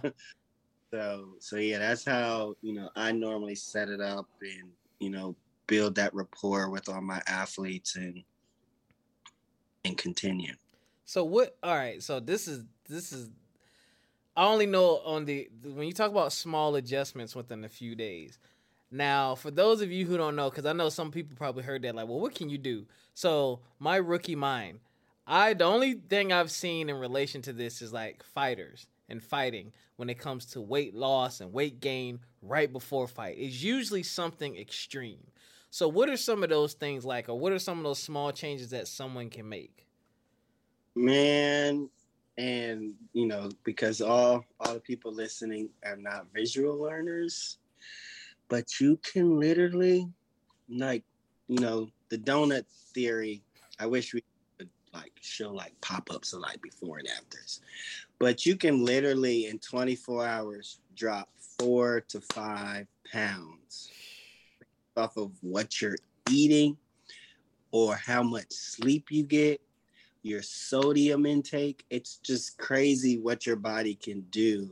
So 0.92 1.30
so 1.40 1.56
yeah, 1.56 1.78
that's 1.78 2.04
how 2.04 2.54
you 2.60 2.74
know 2.74 2.90
I 2.94 3.12
normally 3.12 3.54
set 3.54 3.88
it 3.88 4.00
up 4.00 4.26
and 4.42 4.70
you 5.00 5.10
know 5.10 5.34
build 5.66 5.94
that 5.96 6.14
rapport 6.14 6.70
with 6.70 6.88
all 6.88 7.00
my 7.00 7.22
athletes 7.26 7.96
and 7.96 8.22
and 9.84 9.96
continue. 9.96 10.54
So 11.06 11.24
what? 11.24 11.56
All 11.62 11.74
right. 11.74 12.02
So 12.02 12.20
this 12.20 12.46
is 12.48 12.64
this 12.88 13.12
is. 13.12 13.30
I 14.38 14.46
only 14.46 14.66
know 14.66 14.98
on 15.04 15.24
the 15.24 15.50
when 15.64 15.88
you 15.88 15.92
talk 15.92 16.12
about 16.12 16.32
small 16.32 16.76
adjustments 16.76 17.34
within 17.34 17.64
a 17.64 17.68
few 17.68 17.96
days. 17.96 18.38
Now, 18.88 19.34
for 19.34 19.50
those 19.50 19.80
of 19.80 19.90
you 19.90 20.06
who 20.06 20.16
don't 20.16 20.36
know, 20.36 20.48
because 20.48 20.64
I 20.64 20.72
know 20.72 20.90
some 20.90 21.10
people 21.10 21.36
probably 21.36 21.64
heard 21.64 21.82
that, 21.82 21.96
like, 21.96 22.06
well, 22.06 22.20
what 22.20 22.36
can 22.36 22.48
you 22.48 22.56
do? 22.56 22.86
So 23.14 23.58
my 23.80 23.96
rookie 23.96 24.36
mind, 24.36 24.78
I 25.26 25.54
the 25.54 25.64
only 25.64 25.94
thing 25.94 26.32
I've 26.32 26.52
seen 26.52 26.88
in 26.88 27.00
relation 27.00 27.42
to 27.42 27.52
this 27.52 27.82
is 27.82 27.92
like 27.92 28.22
fighters 28.22 28.86
and 29.08 29.20
fighting 29.20 29.72
when 29.96 30.08
it 30.08 30.20
comes 30.20 30.46
to 30.52 30.60
weight 30.60 30.94
loss 30.94 31.40
and 31.40 31.52
weight 31.52 31.80
gain 31.80 32.20
right 32.40 32.72
before 32.72 33.08
fight. 33.08 33.34
It's 33.40 33.60
usually 33.60 34.04
something 34.04 34.56
extreme. 34.56 35.26
So, 35.70 35.88
what 35.88 36.08
are 36.08 36.16
some 36.16 36.44
of 36.44 36.48
those 36.48 36.74
things 36.74 37.04
like, 37.04 37.28
or 37.28 37.36
what 37.36 37.52
are 37.52 37.58
some 37.58 37.78
of 37.78 37.84
those 37.84 37.98
small 37.98 38.30
changes 38.30 38.70
that 38.70 38.86
someone 38.86 39.30
can 39.30 39.48
make? 39.48 39.84
Man, 40.94 41.90
and 42.38 42.94
you 43.12 43.26
know, 43.26 43.50
because 43.64 44.00
all 44.00 44.44
all 44.60 44.74
the 44.74 44.80
people 44.80 45.12
listening 45.12 45.68
are 45.84 45.96
not 45.96 46.26
visual 46.32 46.80
learners, 46.80 47.58
but 48.48 48.80
you 48.80 48.98
can 49.02 49.38
literally, 49.38 50.08
like, 50.70 51.02
you 51.48 51.58
know, 51.58 51.90
the 52.08 52.16
donut 52.16 52.64
theory. 52.94 53.42
I 53.80 53.86
wish 53.86 54.14
we 54.14 54.22
could 54.56 54.70
like 54.94 55.12
show 55.20 55.50
like 55.50 55.78
pop 55.80 56.10
ups 56.12 56.32
of 56.32 56.40
like 56.40 56.62
before 56.62 56.98
and 56.98 57.08
afters, 57.08 57.60
but 58.18 58.46
you 58.46 58.56
can 58.56 58.84
literally 58.84 59.46
in 59.46 59.58
24 59.58 60.26
hours 60.26 60.78
drop 60.94 61.28
four 61.58 62.00
to 62.02 62.20
five 62.32 62.86
pounds 63.12 63.90
off 64.96 65.16
of 65.16 65.32
what 65.42 65.80
you're 65.80 65.96
eating 66.30 66.76
or 67.70 67.96
how 67.96 68.22
much 68.22 68.50
sleep 68.50 69.10
you 69.10 69.22
get, 69.22 69.60
your 70.22 70.42
sodium 70.42 71.26
intake. 71.26 71.84
It's 71.90 72.16
just 72.16 72.58
crazy 72.58 73.18
what 73.18 73.46
your 73.46 73.56
body 73.56 73.94
can 73.94 74.22
do 74.30 74.70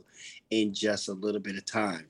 in 0.49 0.73
just 0.73 1.09
a 1.09 1.13
little 1.13 1.41
bit 1.41 1.57
of 1.57 1.65
time. 1.65 2.07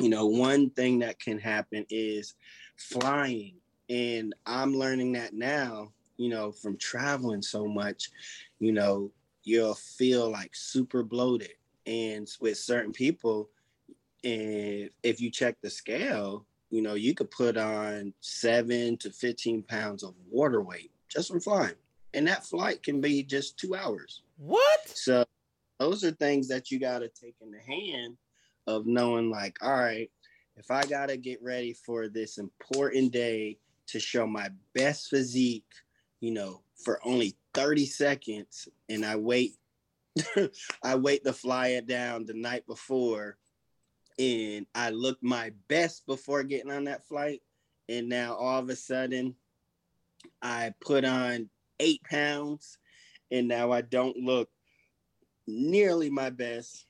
You 0.00 0.08
know, 0.08 0.26
one 0.26 0.70
thing 0.70 1.00
that 1.00 1.18
can 1.18 1.38
happen 1.38 1.86
is 1.90 2.34
flying. 2.76 3.54
And 3.88 4.34
I'm 4.46 4.74
learning 4.74 5.12
that 5.12 5.34
now, 5.34 5.92
you 6.16 6.28
know, 6.28 6.52
from 6.52 6.76
traveling 6.76 7.42
so 7.42 7.66
much, 7.66 8.10
you 8.58 8.72
know, 8.72 9.10
you'll 9.42 9.74
feel 9.74 10.30
like 10.30 10.54
super 10.54 11.02
bloated. 11.02 11.52
And 11.86 12.28
with 12.40 12.56
certain 12.58 12.92
people, 12.92 13.50
and 14.22 14.90
if 15.02 15.20
you 15.20 15.30
check 15.30 15.56
the 15.60 15.70
scale, 15.70 16.44
you 16.70 16.82
know, 16.82 16.94
you 16.94 17.14
could 17.14 17.30
put 17.30 17.56
on 17.56 18.12
seven 18.20 18.96
to 18.98 19.10
15 19.10 19.62
pounds 19.62 20.02
of 20.02 20.14
water 20.30 20.62
weight 20.62 20.90
just 21.08 21.30
from 21.30 21.40
flying. 21.40 21.74
And 22.14 22.26
that 22.26 22.44
flight 22.44 22.82
can 22.82 23.00
be 23.00 23.22
just 23.22 23.58
two 23.58 23.74
hours. 23.74 24.22
What? 24.36 24.88
So 24.88 25.24
those 25.78 26.04
are 26.04 26.10
things 26.10 26.48
that 26.48 26.70
you 26.70 26.78
got 26.80 27.00
to 27.00 27.08
take 27.08 27.36
in 27.40 27.50
the 27.50 27.60
hand 27.60 28.16
of 28.66 28.86
knowing, 28.86 29.30
like, 29.30 29.56
all 29.62 29.76
right, 29.76 30.10
if 30.56 30.70
I 30.70 30.84
got 30.84 31.08
to 31.08 31.16
get 31.16 31.42
ready 31.42 31.72
for 31.72 32.08
this 32.08 32.38
important 32.38 33.12
day 33.12 33.58
to 33.88 34.00
show 34.00 34.26
my 34.26 34.50
best 34.74 35.08
physique, 35.08 35.64
you 36.20 36.32
know, 36.32 36.62
for 36.84 37.00
only 37.04 37.36
30 37.54 37.86
seconds, 37.86 38.68
and 38.88 39.04
I 39.04 39.16
wait, 39.16 39.54
I 40.82 40.96
wait 40.96 41.24
to 41.24 41.32
fly 41.32 41.68
it 41.68 41.86
down 41.86 42.26
the 42.26 42.34
night 42.34 42.66
before 42.66 43.38
and 44.20 44.66
I 44.74 44.90
looked 44.90 45.22
my 45.22 45.52
best 45.68 46.06
before 46.06 46.42
getting 46.42 46.70
on 46.70 46.84
that 46.84 47.06
flight. 47.06 47.40
And 47.88 48.08
now 48.08 48.34
all 48.34 48.58
of 48.58 48.68
a 48.68 48.76
sudden, 48.76 49.34
I 50.42 50.74
put 50.80 51.06
on 51.06 51.48
eight 51.80 52.02
pounds, 52.04 52.78
and 53.30 53.48
now 53.48 53.72
I 53.72 53.80
don't 53.80 54.16
look 54.16 54.48
nearly 55.46 56.10
my 56.10 56.30
best. 56.30 56.86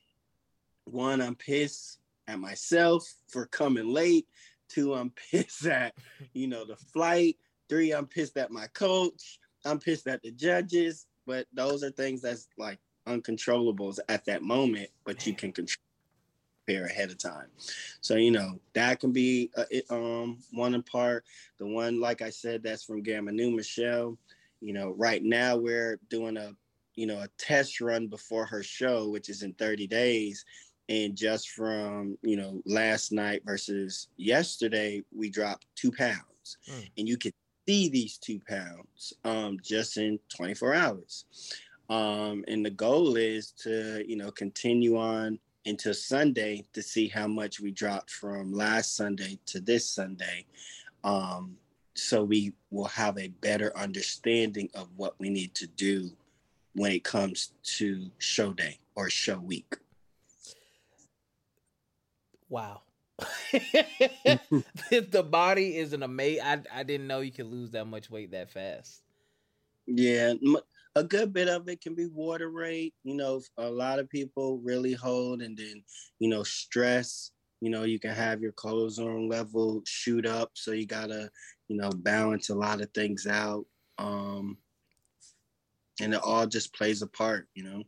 One, 0.85 1.21
I'm 1.21 1.35
pissed 1.35 1.99
at 2.27 2.39
myself 2.39 3.11
for 3.27 3.45
coming 3.45 3.87
late. 3.87 4.27
Two, 4.69 4.93
I'm 4.93 5.11
pissed 5.31 5.65
at, 5.65 5.95
you 6.33 6.47
know, 6.47 6.65
the 6.65 6.75
flight. 6.75 7.37
Three, 7.69 7.91
I'm 7.91 8.05
pissed 8.05 8.37
at 8.37 8.51
my 8.51 8.67
coach. 8.67 9.39
I'm 9.65 9.79
pissed 9.79 10.07
at 10.07 10.21
the 10.21 10.31
judges. 10.31 11.07
But 11.25 11.47
those 11.53 11.83
are 11.83 11.91
things 11.91 12.21
that's 12.21 12.47
like 12.57 12.79
uncontrollables 13.07 13.99
at 14.09 14.25
that 14.25 14.41
moment, 14.41 14.89
but 15.05 15.25
you 15.25 15.33
can 15.33 15.51
control 15.51 15.81
prepare 16.65 16.85
ahead 16.85 17.11
of 17.11 17.17
time. 17.17 17.47
So 18.01 18.15
you 18.15 18.31
know 18.31 18.59
that 18.73 18.99
can 18.99 19.11
be 19.11 19.51
uh, 19.55 19.93
um 19.93 20.39
one 20.51 20.81
part. 20.83 21.25
The 21.59 21.65
one, 21.65 21.99
like 21.99 22.21
I 22.21 22.29
said, 22.29 22.63
that's 22.63 22.83
from 22.83 23.03
Gamma 23.03 23.31
Nu 23.31 23.51
Michelle. 23.51 24.17
You 24.61 24.73
know, 24.73 24.93
right 24.97 25.23
now 25.23 25.57
we're 25.57 25.99
doing 26.09 26.37
a 26.37 26.53
you 26.95 27.07
know 27.07 27.19
a 27.19 27.27
test 27.37 27.81
run 27.81 28.07
before 28.07 28.45
her 28.45 28.63
show, 28.63 29.09
which 29.09 29.29
is 29.29 29.43
in 29.43 29.53
30 29.53 29.87
days. 29.87 30.45
And 30.89 31.15
just 31.15 31.51
from 31.51 32.17
you 32.21 32.37
know 32.37 32.61
last 32.65 33.11
night 33.11 33.43
versus 33.45 34.07
yesterday, 34.17 35.03
we 35.15 35.29
dropped 35.29 35.65
two 35.75 35.91
pounds, 35.91 36.57
mm. 36.69 36.89
and 36.97 37.07
you 37.07 37.17
can 37.17 37.31
see 37.67 37.89
these 37.89 38.17
two 38.17 38.39
pounds 38.47 39.13
um, 39.23 39.57
just 39.61 39.97
in 39.97 40.19
24 40.35 40.73
hours. 40.73 41.25
Um, 41.89 42.43
and 42.47 42.65
the 42.65 42.71
goal 42.71 43.15
is 43.17 43.51
to 43.63 44.03
you 44.07 44.15
know 44.15 44.31
continue 44.31 44.97
on 44.97 45.39
until 45.65 45.93
Sunday 45.93 46.65
to 46.73 46.81
see 46.81 47.07
how 47.07 47.27
much 47.27 47.59
we 47.59 47.71
dropped 47.71 48.09
from 48.09 48.51
last 48.51 48.95
Sunday 48.95 49.39
to 49.47 49.59
this 49.59 49.89
Sunday. 49.89 50.45
Um, 51.03 51.57
so 51.93 52.23
we 52.23 52.53
will 52.69 52.85
have 52.85 53.17
a 53.17 53.27
better 53.27 53.75
understanding 53.77 54.69
of 54.73 54.87
what 54.95 55.15
we 55.19 55.29
need 55.29 55.53
to 55.55 55.67
do 55.67 56.09
when 56.73 56.91
it 56.91 57.03
comes 57.03 57.51
to 57.63 58.09
show 58.17 58.53
day 58.53 58.79
or 58.95 59.09
show 59.09 59.37
week. 59.39 59.75
Wow. 62.49 62.81
the 63.51 65.25
body 65.29 65.77
is 65.77 65.93
an 65.93 66.03
amazing. 66.03 66.43
I, 66.43 66.61
I 66.73 66.83
didn't 66.83 67.07
know 67.07 67.19
you 67.19 67.31
could 67.31 67.45
lose 67.45 67.71
that 67.71 67.85
much 67.85 68.09
weight 68.09 68.31
that 68.31 68.51
fast. 68.51 69.01
Yeah, 69.85 70.33
a 70.95 71.03
good 71.03 71.33
bit 71.33 71.47
of 71.47 71.67
it 71.69 71.81
can 71.81 71.95
be 71.95 72.07
water 72.07 72.51
weight. 72.51 72.93
You 73.03 73.15
know, 73.15 73.41
a 73.57 73.69
lot 73.69 73.99
of 73.99 74.09
people 74.09 74.59
really 74.63 74.93
hold 74.93 75.41
and 75.41 75.57
then, 75.57 75.83
you 76.19 76.29
know, 76.29 76.43
stress. 76.43 77.31
You 77.61 77.69
know, 77.69 77.83
you 77.83 77.99
can 77.99 78.11
have 78.11 78.41
your 78.41 78.53
cortisol 78.53 79.29
level 79.29 79.81
shoot 79.85 80.25
up. 80.25 80.51
So 80.53 80.71
you 80.71 80.85
gotta, 80.85 81.29
you 81.67 81.77
know, 81.77 81.89
balance 81.89 82.49
a 82.49 82.55
lot 82.55 82.81
of 82.81 82.89
things 82.93 83.27
out. 83.27 83.65
Um, 83.97 84.57
and 86.01 86.13
it 86.13 86.21
all 86.23 86.47
just 86.47 86.73
plays 86.73 87.01
a 87.01 87.07
part, 87.07 87.47
you 87.53 87.63
know. 87.63 87.83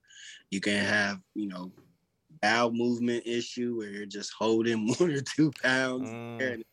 You 0.51 0.61
can 0.61 0.85
have, 0.85 1.19
you 1.33 1.47
know, 1.47 1.71
bowel 2.41 2.71
movement 2.71 3.23
issue 3.25 3.77
where 3.77 3.89
you're 3.89 4.05
just 4.05 4.31
holding 4.37 4.87
one 4.99 5.11
or 5.11 5.21
two 5.21 5.51
pounds. 5.63 6.09
Mm 6.09 6.63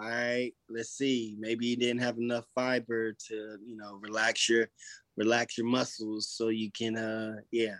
all 0.00 0.08
right, 0.08 0.52
let's 0.70 0.90
see. 0.90 1.36
Maybe 1.38 1.66
you 1.66 1.76
didn't 1.76 2.00
have 2.00 2.16
enough 2.16 2.46
fiber 2.54 3.12
to, 3.12 3.34
you 3.64 3.76
know, 3.76 3.98
relax 4.00 4.48
your 4.48 4.68
relax 5.16 5.58
your 5.58 5.66
muscles 5.66 6.28
so 6.28 6.48
you 6.48 6.70
can 6.70 6.96
uh 6.96 7.34
yeah, 7.50 7.76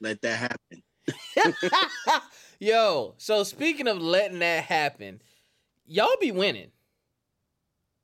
let 0.00 0.20
that 0.22 0.38
happen. 0.38 0.82
Yo, 2.58 3.14
so 3.18 3.42
speaking 3.42 3.88
of 3.88 3.98
letting 4.00 4.38
that 4.40 4.64
happen, 4.64 5.20
y'all 5.86 6.16
be 6.20 6.32
winning. 6.32 6.70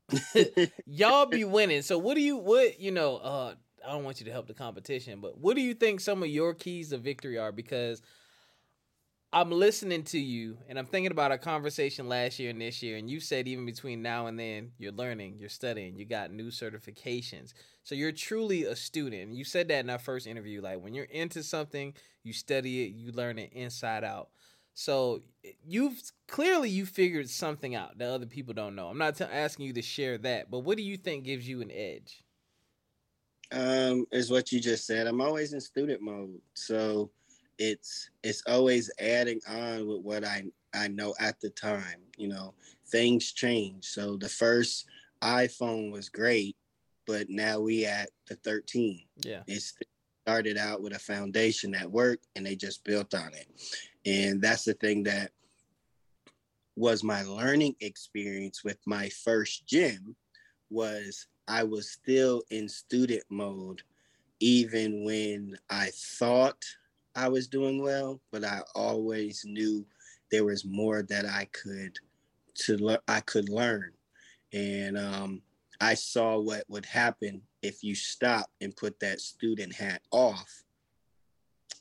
y'all 0.87 1.27
be 1.27 1.45
winning. 1.45 1.83
So 1.83 1.99
what 1.99 2.15
do 2.15 2.21
you 2.23 2.37
what 2.37 2.81
you 2.81 2.91
know, 2.91 3.17
uh 3.17 3.55
I 3.87 3.93
don't 3.93 4.05
want 4.05 4.21
you 4.21 4.27
to 4.27 4.33
help 4.33 4.47
the 4.47 4.55
competition, 4.55 5.21
but 5.21 5.39
what 5.39 5.57
do 5.57 5.63
you 5.63 5.73
think 5.73 6.01
some 6.01 6.23
of 6.23 6.29
your 6.29 6.53
keys 6.53 6.91
to 6.91 6.99
victory 6.99 7.39
are? 7.39 7.53
Because 7.53 8.03
I'm 9.33 9.53
listening 9.53 10.03
to 10.05 10.19
you 10.19 10.59
and 10.69 10.77
I'm 10.77 10.87
thinking 10.87 11.13
about 11.13 11.31
our 11.31 11.39
conversation 11.39 12.09
last 12.09 12.41
year 12.41 12.51
and 12.51 12.61
this 12.61 12.83
year, 12.83 12.97
and 12.97 13.09
you 13.09 13.21
said 13.21 13.47
even 13.47 13.65
between 13.65 14.03
now 14.03 14.27
and 14.27 14.39
then 14.39 14.73
you're 14.77 14.91
learning, 14.91 15.37
you're 15.39 15.49
studying, 15.49 15.95
you 15.95 16.05
got 16.05 16.33
new 16.33 16.49
certifications. 16.49 17.53
So 17.85 17.95
you're 17.95 18.11
truly 18.11 18.65
a 18.65 18.75
student. 18.75 19.35
You 19.35 19.45
said 19.45 19.69
that 19.69 19.85
in 19.85 19.91
our 19.91 20.01
first 20.01 20.27
interview. 20.27 20.61
Like 20.61 20.83
when 20.83 20.95
you're 20.95 21.05
into 21.05 21.45
something, 21.45 21.95
you 22.25 22.33
study 22.33 22.85
it, 22.85 22.93
you 22.93 23.13
learn 23.13 23.39
it 23.39 23.53
inside 23.53 24.03
out. 24.03 24.31
So 24.75 25.23
you've 25.65 26.01
clearly 26.27 26.69
you 26.69 26.85
figured 26.85 27.29
something 27.29 27.77
out 27.77 27.99
that 27.99 28.11
other 28.11 28.27
people 28.27 28.55
don't 28.55 28.75
know. 28.75 28.89
I'm 28.89 28.99
not 28.99 29.17
t- 29.17 29.25
asking 29.25 29.67
you 29.67 29.73
to 29.75 29.83
share 29.83 30.19
that, 30.19 30.51
but 30.51 30.61
what 30.61 30.77
do 30.77 30.83
you 30.83 30.97
think 30.97 31.25
gives 31.25 31.49
you 31.49 31.61
an 31.61 31.71
edge? 31.71 32.25
Um, 33.53 34.07
is 34.11 34.31
what 34.31 34.51
you 34.51 34.61
just 34.61 34.87
said. 34.87 35.07
I'm 35.07 35.21
always 35.21 35.53
in 35.53 35.61
student 35.61 36.03
mode, 36.03 36.41
so 36.55 37.11
it's 37.61 38.09
it's 38.25 38.43
always 38.49 38.91
adding 38.99 39.39
on 39.47 39.87
with 39.87 40.01
what 40.01 40.25
I 40.25 40.45
I 40.75 40.89
know 40.89 41.15
at 41.21 41.39
the 41.41 41.51
time. 41.51 42.01
You 42.17 42.29
know, 42.29 42.55
things 42.89 43.33
change. 43.33 43.85
So 43.85 44.17
the 44.17 44.29
first 44.29 44.87
iPhone 45.23 45.93
was 45.93 46.09
great, 46.09 46.57
but 47.07 47.29
now 47.29 47.61
we 47.61 47.85
at 47.85 48.09
the 48.29 48.37
13. 48.37 49.03
Yeah, 49.23 49.43
it 49.47 49.63
started 50.25 50.57
out 50.57 50.81
with 50.81 50.95
a 50.95 50.99
foundation 50.99 51.71
that 51.73 51.91
worked, 51.91 52.27
and 52.35 52.47
they 52.47 52.57
just 52.57 52.83
built 52.83 53.15
on 53.15 53.33
it. 53.35 53.47
And 54.07 54.41
that's 54.41 54.65
the 54.65 54.75
thing 54.75 55.03
that 55.05 55.31
was 56.77 57.05
my 57.05 57.23
learning 57.23 57.77
experience 57.81 58.65
with 58.65 58.79
my 58.87 59.11
first 59.11 59.67
gym 59.67 60.17
was 60.71 61.27
I 61.47 61.65
was 61.65 61.91
still 61.91 62.43
in 62.51 62.71
student 62.71 63.25
mode 63.29 63.83
even 64.39 65.05
when 65.05 65.59
I 65.69 65.91
thought 65.93 66.65
I 67.15 67.29
was 67.29 67.49
doing 67.49 67.83
well, 67.83 68.21
but 68.31 68.45
I 68.45 68.61
always 68.75 69.45
knew 69.45 69.85
there 70.31 70.45
was 70.45 70.65
more 70.65 71.03
that 71.03 71.27
I 71.27 71.49
could 71.53 71.99
to 72.55 72.77
le- 72.79 73.03
I 73.09 73.21
could 73.21 73.49
learn. 73.49 73.93
And 74.53 74.99
um, 74.99 75.43
I 75.81 75.95
saw 75.95 76.39
what 76.39 76.65
would 76.69 76.87
happen 76.87 77.43
if 77.63 77.83
you 77.83 77.95
stop 77.95 78.51
and 78.61 78.77
put 78.77 78.99
that 79.01 79.21
student 79.21 79.75
hat 79.75 80.03
off. 80.11 80.63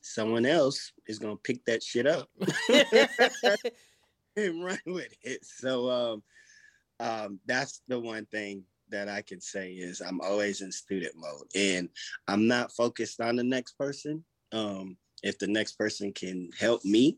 Someone 0.01 0.45
else 0.45 0.93
is 1.07 1.19
gonna 1.19 1.36
pick 1.36 1.63
that 1.65 1.84
shit 1.84 2.07
up 2.07 2.30
and 4.36 4.63
run 4.63 4.80
with 4.86 5.13
it. 5.23 5.45
So 5.45 5.89
um, 5.89 6.23
um, 6.99 7.39
that's 7.45 7.82
the 7.88 7.99
one 7.99 8.25
thing 8.27 8.63
that 8.89 9.07
I 9.07 9.21
can 9.21 9.39
say 9.39 9.71
is 9.71 10.01
I'm 10.01 10.21
always 10.21 10.61
in 10.61 10.71
student 10.71 11.13
mode 11.15 11.47
and 11.55 11.89
I'm 12.27 12.47
not 12.47 12.71
focused 12.71 13.21
on 13.21 13.36
the 13.36 13.43
next 13.43 13.73
person. 13.77 14.23
Um, 14.51 14.97
if 15.24 15.38
the 15.38 15.47
next 15.47 15.74
person 15.74 16.11
can 16.13 16.49
help 16.57 16.84
me, 16.86 17.17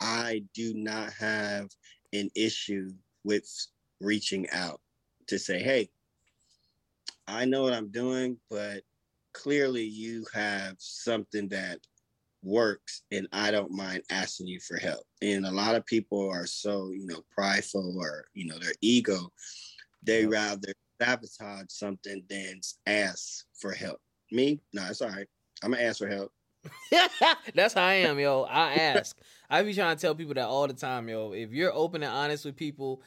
I 0.00 0.44
do 0.54 0.74
not 0.74 1.12
have 1.14 1.68
an 2.12 2.30
issue 2.34 2.90
with 3.24 3.48
reaching 4.00 4.48
out 4.50 4.80
to 5.28 5.38
say, 5.38 5.62
hey, 5.62 5.90
I 7.26 7.44
know 7.44 7.62
what 7.62 7.72
I'm 7.72 7.88
doing, 7.88 8.36
but 8.50 8.82
clearly 9.32 9.84
you 9.84 10.26
have 10.34 10.76
something 10.78 11.48
that 11.48 11.78
works 12.42 13.02
and 13.12 13.28
I 13.32 13.50
don't 13.50 13.70
mind 13.70 14.02
asking 14.10 14.48
you 14.48 14.60
for 14.60 14.76
help. 14.76 15.04
And 15.22 15.46
a 15.46 15.50
lot 15.50 15.76
of 15.76 15.86
people 15.86 16.28
are 16.28 16.46
so, 16.46 16.90
you 16.90 17.06
know, 17.06 17.22
prideful 17.30 17.96
or, 17.98 18.24
you 18.34 18.46
know, 18.46 18.58
their 18.58 18.74
ego, 18.80 19.32
they 20.02 20.26
rather 20.26 20.72
sabotage 21.00 21.66
something 21.68 22.22
than 22.28 22.60
ask 22.86 23.44
for 23.60 23.72
help. 23.72 24.00
Me, 24.30 24.60
no, 24.72 24.84
it's 24.88 25.02
all 25.02 25.10
right. 25.10 25.28
I'm 25.62 25.72
gonna 25.72 25.84
ask 25.84 25.98
for 25.98 26.08
help. 26.08 26.32
That's 27.54 27.74
how 27.74 27.84
I 27.84 27.94
am, 27.94 28.18
yo. 28.18 28.42
I 28.42 28.74
ask. 28.74 29.16
I 29.50 29.62
be 29.62 29.74
trying 29.74 29.96
to 29.96 30.00
tell 30.00 30.14
people 30.14 30.34
that 30.34 30.46
all 30.46 30.66
the 30.66 30.74
time, 30.74 31.08
yo. 31.08 31.32
If 31.32 31.52
you're 31.52 31.72
open 31.72 32.02
and 32.02 32.12
honest 32.12 32.44
with 32.44 32.56
people, 32.56 33.02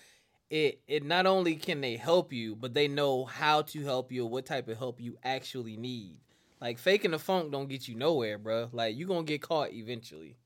it 0.49 0.81
it 0.87 1.03
not 1.03 1.25
only 1.25 1.55
can 1.55 1.81
they 1.81 1.97
help 1.97 2.31
you, 2.31 2.55
but 2.55 2.73
they 2.73 2.87
know 2.87 3.25
how 3.25 3.63
to 3.63 3.83
help 3.83 4.11
you 4.11 4.25
what 4.25 4.45
type 4.45 4.67
of 4.67 4.77
help 4.77 4.99
you 4.99 5.17
actually 5.23 5.77
need. 5.77 6.17
Like 6.61 6.77
faking 6.77 7.11
the 7.11 7.19
funk 7.19 7.51
don't 7.51 7.69
get 7.69 7.87
you 7.87 7.95
nowhere, 7.95 8.37
bro. 8.37 8.69
Like 8.71 8.95
you 8.95 9.07
gonna 9.07 9.23
get 9.23 9.41
caught 9.41 9.73
eventually. 9.73 10.37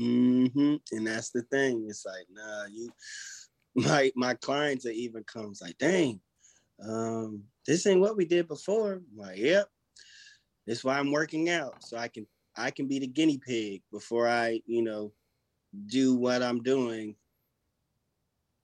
Mm-hmm. 0.00 0.76
And 0.92 1.06
that's 1.06 1.30
the 1.30 1.42
thing. 1.42 1.86
It's 1.88 2.04
like, 2.04 2.26
nah, 2.32 2.64
you 2.70 2.90
my 3.74 4.12
my 4.14 4.34
clients 4.34 4.84
that 4.84 4.94
even 4.94 5.24
comes 5.24 5.60
like, 5.62 5.78
dang, 5.78 6.20
um, 6.86 7.42
this 7.66 7.86
ain't 7.86 8.00
what 8.00 8.16
we 8.16 8.24
did 8.24 8.48
before. 8.48 8.94
I'm 8.94 9.06
like, 9.16 9.38
yep. 9.38 9.68
That's 10.66 10.84
why 10.84 10.98
I'm 10.98 11.10
working 11.10 11.50
out. 11.50 11.82
So 11.84 11.96
I 11.96 12.08
can 12.08 12.26
I 12.56 12.70
can 12.70 12.86
be 12.86 12.98
the 12.98 13.06
guinea 13.06 13.38
pig 13.38 13.82
before 13.90 14.28
I, 14.28 14.60
you 14.66 14.82
know, 14.82 15.12
do 15.86 16.14
what 16.14 16.42
I'm 16.42 16.62
doing 16.62 17.16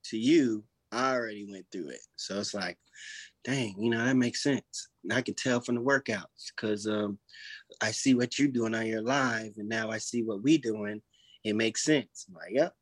to 0.05 0.19
you. 0.19 0.65
I 0.93 1.15
already 1.15 1.47
went 1.51 1.67
through 1.71 1.91
it. 1.91 2.01
So 2.17 2.39
it's 2.39 2.55
like, 2.55 2.79
dang, 3.45 3.75
you 3.79 3.91
know, 3.91 4.05
that 4.05 4.17
makes 4.17 4.43
sense. 4.43 4.89
And 5.05 5.13
I 5.13 5.23
can 5.23 5.35
tell 5.35 5.61
from 5.61 5.77
the 5.77 5.81
workouts 5.81 6.53
because 6.55 6.87
um, 6.87 7.19
I 7.81 7.91
see 7.91 8.15
what 8.15 8.39
you're 8.39 8.49
doing 8.49 8.75
on 8.75 8.87
your 8.87 9.03
live 9.03 9.53
and 9.59 9.69
now 9.69 9.91
I 9.91 9.99
see 9.99 10.23
what 10.23 10.43
we 10.43 10.59
doing. 10.59 11.03
It 11.45 11.57
makes 11.57 11.85
sense. 11.85 12.27
I'm 12.29 12.35
like, 12.35 12.53
yep, 12.53 12.73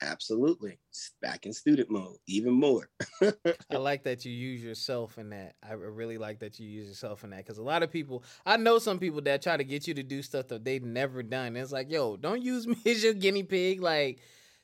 Absolutely. 0.00 0.78
Back 1.20 1.46
in 1.46 1.52
student 1.52 1.90
mode, 1.90 2.16
even 2.26 2.52
more. 2.52 2.88
I 3.70 3.76
like 3.76 4.04
that 4.04 4.24
you 4.24 4.32
use 4.32 4.62
yourself 4.62 5.18
in 5.18 5.30
that. 5.30 5.54
I 5.68 5.72
really 5.72 6.18
like 6.18 6.38
that 6.40 6.60
you 6.60 6.68
use 6.68 6.88
yourself 6.88 7.24
in 7.24 7.30
that 7.30 7.38
because 7.38 7.58
a 7.58 7.62
lot 7.62 7.82
of 7.82 7.90
people, 7.90 8.22
I 8.46 8.56
know 8.56 8.78
some 8.78 8.98
people 8.98 9.20
that 9.22 9.42
try 9.42 9.56
to 9.56 9.64
get 9.64 9.88
you 9.88 9.94
to 9.94 10.02
do 10.02 10.22
stuff 10.22 10.48
that 10.48 10.64
they've 10.64 10.84
never 10.84 11.22
done. 11.22 11.56
It's 11.56 11.72
like, 11.72 11.90
yo, 11.90 12.16
don't 12.16 12.42
use 12.42 12.66
me 12.66 12.76
as 12.86 13.02
your 13.02 13.14
guinea 13.14 13.42
pig. 13.42 13.80
Like, 13.80 14.20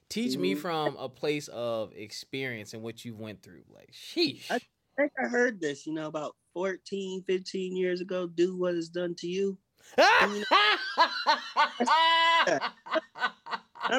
teach 0.08 0.32
mm-hmm. 0.32 0.42
me 0.42 0.54
from 0.54 0.96
a 0.96 1.08
place 1.08 1.48
of 1.48 1.92
experience 1.94 2.74
and 2.74 2.82
what 2.82 3.04
you 3.04 3.14
went 3.14 3.42
through. 3.42 3.64
Like, 3.74 3.92
sheesh. 3.92 4.50
I 4.50 4.60
think 4.96 5.12
I 5.22 5.26
heard 5.26 5.60
this, 5.60 5.86
you 5.86 5.94
know, 5.94 6.06
about 6.06 6.36
14, 6.52 7.24
15 7.26 7.76
years 7.76 8.00
ago. 8.00 8.28
Do 8.28 8.56
what 8.56 8.74
is 8.74 8.88
done 8.88 9.14
to 9.16 9.26
you. 9.26 9.58
I 9.98 10.42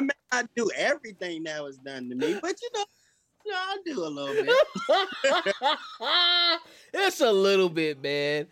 may 0.00 0.14
not 0.32 0.48
do 0.56 0.70
everything 0.76 1.44
that 1.44 1.62
was 1.62 1.78
done 1.78 2.08
to 2.08 2.14
me, 2.14 2.38
but 2.40 2.56
you 2.60 2.68
know, 2.74 2.84
you 3.44 3.52
know 3.52 3.58
I 3.58 3.78
do 3.84 4.04
a 4.04 4.08
little 4.08 4.44
bit. 4.44 4.56
it's 6.94 7.20
a 7.20 7.32
little 7.32 7.68
bit, 7.68 8.02
man. 8.02 8.46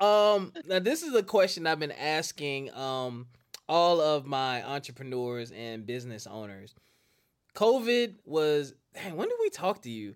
Um, 0.00 0.52
now 0.66 0.78
this 0.78 1.02
is 1.02 1.14
a 1.14 1.22
question 1.22 1.66
I've 1.66 1.78
been 1.78 1.92
asking 1.92 2.72
um 2.74 3.26
all 3.68 4.00
of 4.00 4.26
my 4.26 4.64
entrepreneurs 4.64 5.52
and 5.52 5.86
business 5.86 6.26
owners. 6.26 6.74
COVID 7.54 8.16
was 8.24 8.74
dang, 8.94 9.16
when 9.16 9.28
did 9.28 9.38
we 9.40 9.50
talk 9.50 9.82
to 9.82 9.90
you? 9.90 10.14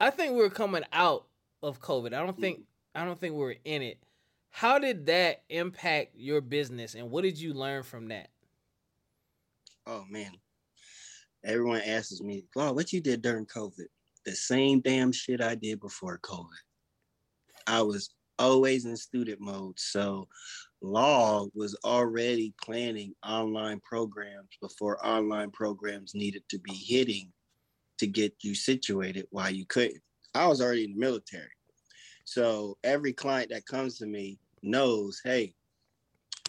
I 0.00 0.10
think 0.10 0.34
we 0.34 0.42
are 0.42 0.50
coming 0.50 0.84
out 0.92 1.26
of 1.62 1.80
COVID. 1.80 2.14
I 2.14 2.24
don't 2.24 2.40
think 2.40 2.62
I 2.94 3.04
don't 3.04 3.18
think 3.20 3.34
we 3.34 3.40
we're 3.40 3.54
in 3.64 3.82
it. 3.82 4.02
How 4.48 4.78
did 4.78 5.06
that 5.06 5.42
impact 5.48 6.16
your 6.16 6.40
business 6.40 6.94
and 6.94 7.10
what 7.10 7.22
did 7.22 7.38
you 7.38 7.52
learn 7.52 7.82
from 7.82 8.08
that? 8.08 8.30
Oh 9.90 10.04
man, 10.08 10.30
everyone 11.44 11.82
asks 11.82 12.20
me, 12.20 12.44
"Wow, 12.54 12.72
what 12.72 12.92
you 12.92 13.00
did 13.00 13.22
during 13.22 13.46
COVID?" 13.46 13.86
The 14.24 14.32
same 14.32 14.80
damn 14.80 15.12
shit 15.12 15.42
I 15.42 15.54
did 15.54 15.80
before 15.80 16.18
COVID. 16.18 16.46
I 17.66 17.82
was 17.82 18.10
always 18.38 18.84
in 18.86 18.96
student 18.96 19.40
mode, 19.40 19.78
so 19.78 20.28
law 20.80 21.46
was 21.54 21.76
already 21.84 22.54
planning 22.62 23.14
online 23.26 23.80
programs 23.80 24.50
before 24.60 25.04
online 25.04 25.50
programs 25.50 26.14
needed 26.14 26.42
to 26.50 26.58
be 26.58 26.72
hitting 26.72 27.32
to 27.98 28.06
get 28.06 28.34
you 28.42 28.54
situated 28.54 29.26
while 29.30 29.50
you 29.50 29.66
couldn't. 29.66 30.02
I 30.34 30.46
was 30.46 30.60
already 30.60 30.84
in 30.84 30.92
the 30.92 30.98
military. 30.98 31.50
So 32.24 32.78
every 32.84 33.12
client 33.12 33.50
that 33.50 33.66
comes 33.66 33.98
to 33.98 34.06
me 34.06 34.38
knows, 34.62 35.20
hey, 35.24 35.54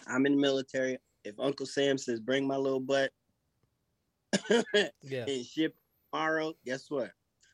I'm 0.06 0.26
in 0.26 0.36
the 0.36 0.40
military. 0.40 0.98
If 1.24 1.38
Uncle 1.38 1.66
Sam 1.66 1.98
says 1.98 2.20
bring 2.20 2.46
my 2.46 2.56
little 2.56 2.80
butt, 2.80 3.10
yeah. 4.50 4.88
and 5.26 5.44
ship 5.44 5.74
tomorrow, 6.12 6.54
guess 6.64 6.90
what? 6.90 7.10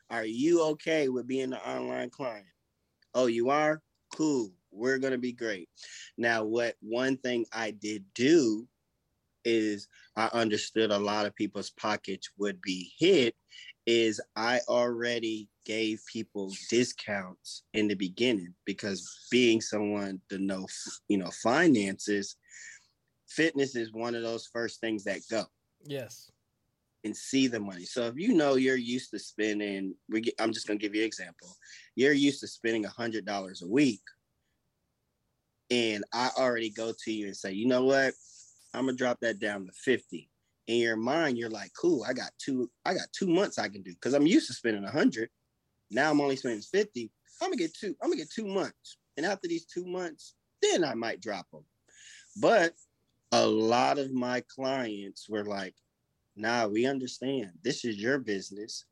Are 0.09 0.25
you 0.25 0.63
okay 0.63 1.09
with 1.09 1.27
being 1.27 1.53
an 1.53 1.59
online 1.65 2.09
client? 2.09 2.47
Oh, 3.13 3.27
you 3.27 3.49
are? 3.49 3.81
Cool. 4.15 4.51
We're 4.71 4.97
going 4.97 5.13
to 5.13 5.19
be 5.19 5.33
great. 5.33 5.69
Now, 6.17 6.43
what 6.43 6.75
one 6.81 7.17
thing 7.17 7.45
I 7.53 7.71
did 7.71 8.05
do 8.13 8.67
is 9.45 9.87
I 10.15 10.29
understood 10.33 10.91
a 10.91 10.97
lot 10.97 11.25
of 11.25 11.35
people's 11.35 11.71
pockets 11.71 12.29
would 12.37 12.61
be 12.61 12.91
hit 12.99 13.35
is 13.85 14.21
I 14.35 14.59
already 14.67 15.49
gave 15.65 16.01
people 16.11 16.53
discounts 16.69 17.63
in 17.73 17.87
the 17.87 17.95
beginning 17.95 18.53
because 18.65 19.27
being 19.31 19.61
someone 19.61 20.21
to 20.29 20.37
know, 20.37 20.67
you 21.07 21.17
know, 21.17 21.31
finances, 21.41 22.35
fitness 23.27 23.75
is 23.75 23.93
one 23.93 24.13
of 24.13 24.21
those 24.21 24.49
first 24.51 24.79
things 24.81 25.03
that 25.05 25.21
go. 25.29 25.45
Yes. 25.85 26.29
And 27.05 27.15
see 27.15 27.47
the 27.47 27.61
money. 27.61 27.85
So 27.85 28.07
if 28.07 28.15
you 28.17 28.33
know 28.33 28.55
you're 28.55 28.75
used 28.75 29.11
to 29.11 29.19
spending, 29.19 29.95
get, 30.21 30.33
I'm 30.37 30.51
just 30.51 30.67
gonna 30.67 30.79
give 30.79 30.93
you 30.93 31.01
an 31.01 31.07
example. 31.07 31.55
You're 31.95 32.11
used 32.11 32.41
to 32.41 32.47
spending 32.47 32.83
a 32.83 32.89
hundred 32.89 33.25
dollars 33.25 33.61
a 33.61 33.67
week, 33.69 34.01
and 35.71 36.03
I 36.13 36.29
already 36.37 36.69
go 36.69 36.91
to 37.05 37.11
you 37.13 37.27
and 37.27 37.37
say, 37.37 37.53
you 37.53 37.67
know 37.67 37.85
what, 37.85 38.13
I'm 38.73 38.85
gonna 38.85 38.97
drop 38.97 39.19
that 39.21 39.39
down 39.39 39.65
to 39.65 39.71
fifty. 39.71 40.29
In 40.67 40.79
your 40.81 40.97
mind, 40.97 41.37
you're 41.37 41.49
like, 41.49 41.71
cool, 41.79 42.03
I 42.03 42.11
got 42.11 42.31
two, 42.37 42.69
I 42.83 42.93
got 42.93 43.07
two 43.13 43.27
months 43.27 43.57
I 43.57 43.69
can 43.69 43.81
do 43.81 43.93
because 43.93 44.13
I'm 44.13 44.27
used 44.27 44.47
to 44.47 44.53
spending 44.53 44.83
a 44.83 44.91
hundred. 44.91 45.29
Now 45.89 46.11
I'm 46.11 46.19
only 46.19 46.35
spending 46.35 46.61
fifty. 46.61 47.11
I'm 47.41 47.47
gonna 47.47 47.55
get 47.55 47.73
two. 47.73 47.95
I'm 48.03 48.09
gonna 48.09 48.17
get 48.17 48.29
two 48.29 48.45
months, 48.45 48.97
and 49.15 49.25
after 49.25 49.47
these 49.47 49.65
two 49.65 49.85
months, 49.85 50.35
then 50.61 50.83
I 50.83 50.95
might 50.95 51.21
drop 51.21 51.47
them. 51.53 51.63
But 52.41 52.73
a 53.31 53.47
lot 53.47 53.99
of 53.99 54.11
my 54.11 54.43
clients 54.53 55.29
were 55.29 55.45
like, 55.45 55.75
nah, 56.39 56.67
we 56.67 56.85
understand. 56.85 57.51
This 57.63 57.85
is 57.85 57.97
your 57.97 58.17
business. 58.17 58.85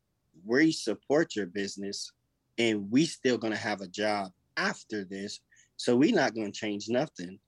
We 0.44 0.70
support 0.70 1.34
your 1.34 1.46
business, 1.46 2.12
and 2.58 2.90
we 2.90 3.06
still 3.06 3.38
gonna 3.38 3.56
have 3.56 3.80
a 3.80 3.88
job 3.88 4.30
after 4.56 5.04
this. 5.04 5.40
So 5.76 5.96
we're 5.96 6.14
not 6.14 6.34
gonna 6.34 6.52
change 6.52 6.88
nothing. 6.88 7.38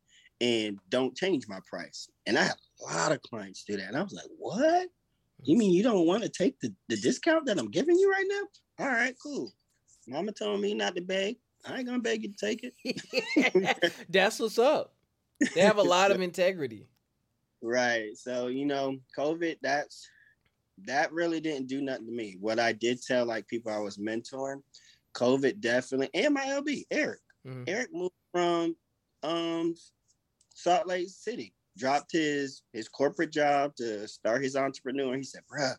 And 0.40 0.78
don't 0.88 1.14
change 1.14 1.46
my 1.48 1.58
price. 1.68 2.08
And 2.26 2.38
I 2.38 2.44
had 2.44 2.56
a 2.80 2.84
lot 2.84 3.12
of 3.12 3.20
clients 3.20 3.62
do 3.64 3.76
that. 3.76 3.88
And 3.88 3.96
I 3.96 4.02
was 4.02 4.14
like, 4.14 4.30
what? 4.38 4.88
You 5.42 5.58
mean 5.58 5.72
you 5.72 5.82
don't 5.82 6.06
want 6.06 6.22
to 6.22 6.30
take 6.30 6.58
the, 6.60 6.72
the 6.88 6.96
discount 6.96 7.44
that 7.44 7.58
I'm 7.58 7.70
giving 7.70 7.98
you 7.98 8.10
right 8.10 8.26
now? 8.26 8.84
All 8.86 8.90
right, 8.90 9.14
cool. 9.22 9.52
Mama 10.08 10.32
told 10.32 10.60
me 10.60 10.72
not 10.72 10.96
to 10.96 11.02
beg. 11.02 11.36
I 11.66 11.78
ain't 11.78 11.86
gonna 11.86 11.98
beg 12.00 12.22
you 12.22 12.32
to 12.32 12.36
take 12.36 12.72
it. 12.84 13.96
That's 14.08 14.40
what's 14.40 14.58
up. 14.58 14.94
They 15.54 15.60
have 15.60 15.76
a 15.76 15.82
lot 15.82 16.10
of 16.10 16.20
integrity. 16.22 16.86
Right. 17.62 18.16
So, 18.16 18.46
you 18.46 18.66
know, 18.66 18.96
COVID, 19.16 19.56
that's 19.62 20.08
that 20.86 21.12
really 21.12 21.40
didn't 21.40 21.68
do 21.68 21.82
nothing 21.82 22.06
to 22.06 22.12
me. 22.12 22.36
What 22.40 22.58
I 22.58 22.72
did 22.72 23.02
tell 23.02 23.26
like 23.26 23.46
people 23.48 23.72
I 23.72 23.78
was 23.78 23.98
mentoring, 23.98 24.62
COVID 25.14 25.60
definitely 25.60 26.10
and 26.14 26.34
my 26.34 26.44
LB, 26.44 26.84
Eric. 26.90 27.20
Mm-hmm. 27.46 27.64
Eric 27.66 27.88
moved 27.92 28.14
from 28.32 28.76
um 29.22 29.74
Salt 30.54 30.86
Lake 30.86 31.08
City, 31.08 31.54
dropped 31.76 32.12
his 32.12 32.62
his 32.72 32.88
corporate 32.88 33.32
job 33.32 33.74
to 33.76 34.06
start 34.08 34.42
his 34.42 34.56
entrepreneur. 34.56 35.16
He 35.16 35.22
said, 35.22 35.42
bruh, 35.50 35.76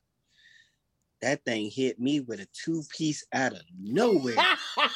that 1.22 1.44
thing 1.46 1.70
hit 1.70 2.00
me 2.00 2.20
with 2.20 2.40
a 2.40 2.48
two 2.54 2.84
piece 2.96 3.26
out 3.34 3.54
of 3.54 3.62
nowhere. 3.80 4.36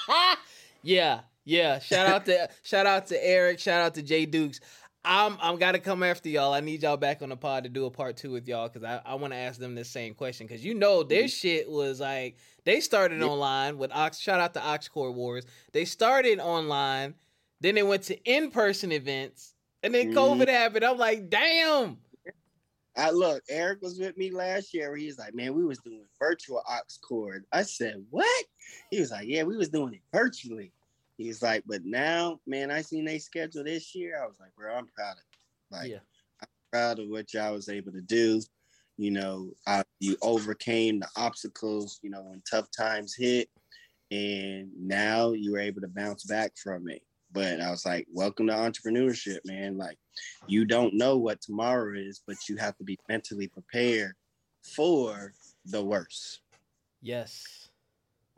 yeah, 0.81 1.21
yeah. 1.45 1.79
Shout 1.79 2.07
out 2.07 2.25
to 2.25 2.49
shout 2.63 2.85
out 2.85 3.07
to 3.07 3.25
Eric. 3.25 3.59
Shout 3.59 3.81
out 3.81 3.95
to 3.95 4.01
Jay 4.01 4.25
Dukes. 4.25 4.59
I'm 5.05 5.37
I'm 5.41 5.57
gotta 5.57 5.79
come 5.79 6.03
after 6.03 6.29
y'all. 6.29 6.53
I 6.53 6.59
need 6.59 6.83
y'all 6.83 6.97
back 6.97 7.21
on 7.21 7.29
the 7.29 7.37
pod 7.37 7.63
to 7.63 7.69
do 7.69 7.85
a 7.85 7.91
part 7.91 8.17
two 8.17 8.31
with 8.31 8.47
y'all 8.47 8.67
because 8.67 8.83
I, 8.83 9.01
I 9.05 9.15
want 9.15 9.33
to 9.33 9.37
ask 9.37 9.59
them 9.59 9.75
this 9.75 9.89
same 9.89 10.13
question 10.13 10.47
because 10.47 10.65
you 10.65 10.73
know 10.73 11.03
their 11.03 11.23
mm-hmm. 11.23 11.27
shit 11.27 11.69
was 11.69 11.99
like 11.99 12.37
they 12.63 12.79
started 12.79 13.21
online 13.21 13.77
with 13.77 13.91
Ox. 13.93 14.19
Shout 14.19 14.39
out 14.39 14.53
to 14.55 14.59
Oxcord 14.59 15.13
Wars. 15.13 15.45
They 15.71 15.85
started 15.85 16.39
online, 16.39 17.13
then 17.61 17.75
they 17.75 17.83
went 17.83 18.03
to 18.03 18.21
in 18.23 18.49
person 18.49 18.91
events, 18.91 19.53
and 19.83 19.93
then 19.93 20.07
mm-hmm. 20.07 20.17
COVID 20.17 20.49
happened. 20.49 20.83
I'm 20.83 20.97
like, 20.97 21.29
damn. 21.29 21.97
I 22.97 23.11
look, 23.11 23.43
Eric 23.49 23.81
was 23.81 23.99
with 23.99 24.17
me 24.17 24.31
last 24.31 24.73
year. 24.73 24.89
Where 24.89 24.97
he 24.97 25.07
was 25.07 25.19
like, 25.19 25.35
"Man, 25.35 25.53
we 25.53 25.65
was 25.65 25.79
doing 25.79 26.05
virtual 26.17 26.63
Oxcord." 26.69 27.41
I 27.51 27.63
said, 27.63 28.03
"What?" 28.09 28.45
He 28.89 29.01
was 29.01 29.11
like, 29.11 29.27
"Yeah, 29.27 29.43
we 29.43 29.57
was 29.57 29.69
doing 29.69 29.93
it 29.93 30.01
virtually." 30.13 30.71
He's 31.17 31.41
like, 31.41 31.63
"But 31.65 31.85
now, 31.85 32.39
man, 32.45 32.71
I 32.71 32.81
seen 32.81 33.05
they 33.05 33.19
schedule 33.19 33.63
this 33.63 33.95
year. 33.95 34.21
I 34.21 34.25
was 34.25 34.39
like, 34.39 34.53
bro, 34.55 34.73
I'm 34.73 34.87
proud 34.87 35.13
of 35.13 35.19
it. 35.19 35.75
Like, 35.75 35.91
yeah. 35.91 35.99
I'm 36.41 36.47
proud 36.71 36.99
of 36.99 37.09
what 37.09 37.33
y'all 37.33 37.53
was 37.53 37.69
able 37.69 37.91
to 37.93 38.01
do. 38.01 38.41
You 38.97 39.11
know, 39.11 39.51
I, 39.67 39.83
you 39.99 40.17
overcame 40.21 40.99
the 40.99 41.09
obstacles. 41.15 41.99
You 42.01 42.09
know, 42.09 42.21
when 42.21 42.41
tough 42.49 42.67
times 42.77 43.15
hit, 43.15 43.49
and 44.11 44.69
now 44.77 45.31
you 45.31 45.53
were 45.53 45.59
able 45.59 45.81
to 45.81 45.87
bounce 45.87 46.23
back 46.25 46.53
from 46.61 46.89
it." 46.89 47.01
But 47.31 47.59
I 47.59 47.69
was 47.69 47.85
like, 47.85 48.07
welcome 48.13 48.47
to 48.47 48.53
entrepreneurship, 48.53 49.39
man. 49.43 49.77
Like, 49.77 49.97
you 50.47 50.63
don't 50.63 50.93
know 50.93 51.17
what 51.17 51.41
tomorrow 51.41 51.93
is, 51.99 52.21
but 52.25 52.37
you 52.47 52.55
have 52.55 52.77
to 52.77 52.85
be 52.85 52.97
mentally 53.09 53.49
prepared 53.49 54.13
for 54.63 55.33
the 55.65 55.83
worst. 55.83 56.39
Yes. 57.01 57.69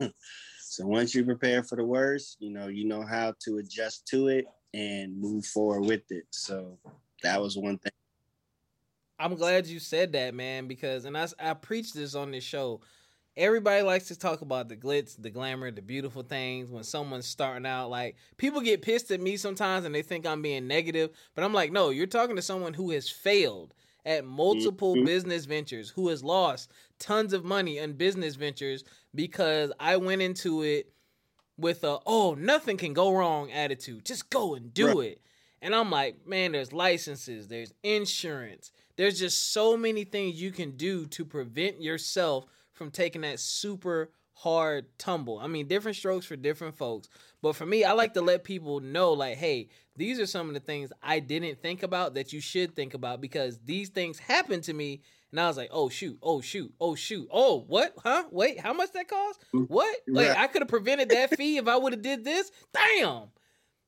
so 0.78 0.86
once 0.86 1.12
you 1.12 1.24
prepare 1.24 1.64
for 1.64 1.74
the 1.74 1.84
worst, 1.84 2.36
you 2.38 2.50
know, 2.50 2.68
you 2.68 2.86
know 2.86 3.02
how 3.02 3.34
to 3.40 3.58
adjust 3.58 4.06
to 4.06 4.28
it 4.28 4.44
and 4.72 5.20
move 5.20 5.44
forward 5.44 5.80
with 5.80 6.02
it. 6.10 6.22
So 6.30 6.78
that 7.24 7.42
was 7.42 7.56
one 7.56 7.78
thing. 7.78 7.90
I'm 9.18 9.34
glad 9.34 9.66
you 9.66 9.80
said 9.80 10.12
that, 10.12 10.34
man, 10.34 10.68
because 10.68 11.04
and 11.04 11.18
I 11.18 11.26
I 11.40 11.54
preach 11.54 11.92
this 11.94 12.14
on 12.14 12.30
this 12.30 12.44
show 12.44 12.80
everybody 13.36 13.82
likes 13.82 14.06
to 14.06 14.16
talk 14.18 14.40
about 14.42 14.68
the 14.68 14.76
glitz, 14.76 15.20
the 15.20 15.30
glamour, 15.30 15.72
the 15.72 15.82
beautiful 15.82 16.22
things 16.22 16.70
when 16.70 16.84
someone's 16.84 17.26
starting 17.26 17.66
out. 17.66 17.90
Like 17.90 18.14
people 18.36 18.60
get 18.60 18.82
pissed 18.82 19.10
at 19.10 19.20
me 19.20 19.36
sometimes 19.36 19.84
and 19.84 19.92
they 19.92 20.02
think 20.02 20.26
I'm 20.26 20.42
being 20.42 20.68
negative, 20.68 21.10
but 21.34 21.42
I'm 21.42 21.54
like, 21.54 21.72
no, 21.72 21.90
you're 21.90 22.06
talking 22.06 22.36
to 22.36 22.42
someone 22.42 22.74
who 22.74 22.92
has 22.92 23.10
failed 23.10 23.74
at 24.08 24.24
multiple 24.24 24.94
mm-hmm. 24.94 25.04
business 25.04 25.44
ventures, 25.44 25.90
who 25.90 26.08
has 26.08 26.24
lost 26.24 26.70
tons 26.98 27.32
of 27.32 27.44
money 27.44 27.78
in 27.78 27.92
business 27.92 28.36
ventures 28.36 28.84
because 29.14 29.72
I 29.78 29.96
went 29.96 30.22
into 30.22 30.62
it 30.62 30.92
with 31.56 31.82
a 31.84 31.98
oh 32.06 32.34
nothing 32.38 32.76
can 32.76 32.92
go 32.92 33.12
wrong 33.12 33.50
attitude. 33.50 34.04
Just 34.04 34.30
go 34.30 34.54
and 34.54 34.72
do 34.72 34.98
right. 34.98 35.10
it. 35.10 35.20
And 35.60 35.74
I'm 35.74 35.90
like, 35.90 36.26
man, 36.26 36.52
there's 36.52 36.72
licenses, 36.72 37.48
there's 37.48 37.72
insurance, 37.82 38.70
there's 38.96 39.18
just 39.18 39.52
so 39.52 39.76
many 39.76 40.04
things 40.04 40.40
you 40.40 40.52
can 40.52 40.76
do 40.76 41.06
to 41.06 41.24
prevent 41.24 41.82
yourself 41.82 42.46
from 42.72 42.90
taking 42.92 43.22
that 43.22 43.40
super 43.40 44.10
hard 44.38 44.86
tumble. 44.98 45.40
I 45.40 45.48
mean, 45.48 45.66
different 45.66 45.96
strokes 45.96 46.26
for 46.26 46.36
different 46.36 46.76
folks. 46.76 47.08
But 47.42 47.56
for 47.56 47.66
me, 47.66 47.82
I 47.82 47.92
like 47.92 48.14
to 48.14 48.20
let 48.20 48.44
people 48.44 48.78
know, 48.78 49.12
like, 49.12 49.36
hey, 49.36 49.68
these 49.96 50.20
are 50.20 50.26
some 50.26 50.46
of 50.46 50.54
the 50.54 50.60
things 50.60 50.92
I 51.02 51.18
didn't 51.18 51.60
think 51.60 51.82
about 51.82 52.14
that 52.14 52.32
you 52.32 52.40
should 52.40 52.76
think 52.76 52.94
about 52.94 53.20
because 53.20 53.58
these 53.64 53.88
things 53.88 54.18
happened 54.20 54.62
to 54.64 54.72
me. 54.72 55.02
And 55.30 55.40
I 55.40 55.46
was 55.46 55.56
like, 55.56 55.70
oh, 55.72 55.88
shoot, 55.88 56.18
oh, 56.22 56.40
shoot, 56.40 56.72
oh, 56.80 56.94
shoot. 56.94 57.28
Oh, 57.30 57.64
what? 57.66 57.94
Huh? 58.02 58.24
Wait, 58.30 58.58
how 58.58 58.72
much 58.72 58.92
that 58.92 59.08
cost? 59.08 59.44
Mm, 59.54 59.68
what? 59.68 59.94
Like, 60.06 60.36
I 60.36 60.46
could 60.46 60.62
have 60.62 60.68
prevented 60.68 61.10
that 61.10 61.36
fee 61.36 61.58
if 61.58 61.68
I 61.68 61.76
would 61.76 61.92
have 61.92 62.02
did 62.02 62.24
this? 62.24 62.50
Damn. 62.72 63.24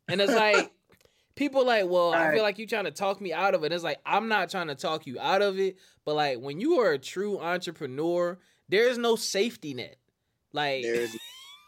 And 0.09 0.20
it's 0.20 0.34
like, 0.34 0.70
people 1.36 1.64
like, 1.64 1.86
well, 1.88 2.12
I 2.12 2.32
feel 2.32 2.43
like 2.43 2.59
you 2.59 2.66
trying 2.66 2.84
to 2.84 2.91
talk 2.91 3.20
me 3.20 3.32
out 3.32 3.55
of 3.55 3.64
it. 3.64 3.72
It's 3.72 3.84
like, 3.84 4.01
I'm 4.05 4.28
not 4.28 4.51
trying 4.51 4.68
to 4.68 4.74
talk 4.74 5.07
you 5.07 5.18
out 5.18 5.41
of 5.41 5.59
it. 5.59 5.76
But 6.05 6.14
like, 6.14 6.38
when 6.41 6.61
you 6.61 6.80
are 6.80 6.93
a 6.93 6.99
true 6.99 7.38
entrepreneur 7.38 8.38
there 8.70 8.88
is 8.88 8.97
no 8.97 9.16
safety 9.16 9.74
net. 9.74 9.97
Like 10.53 10.82
there's 10.82 11.14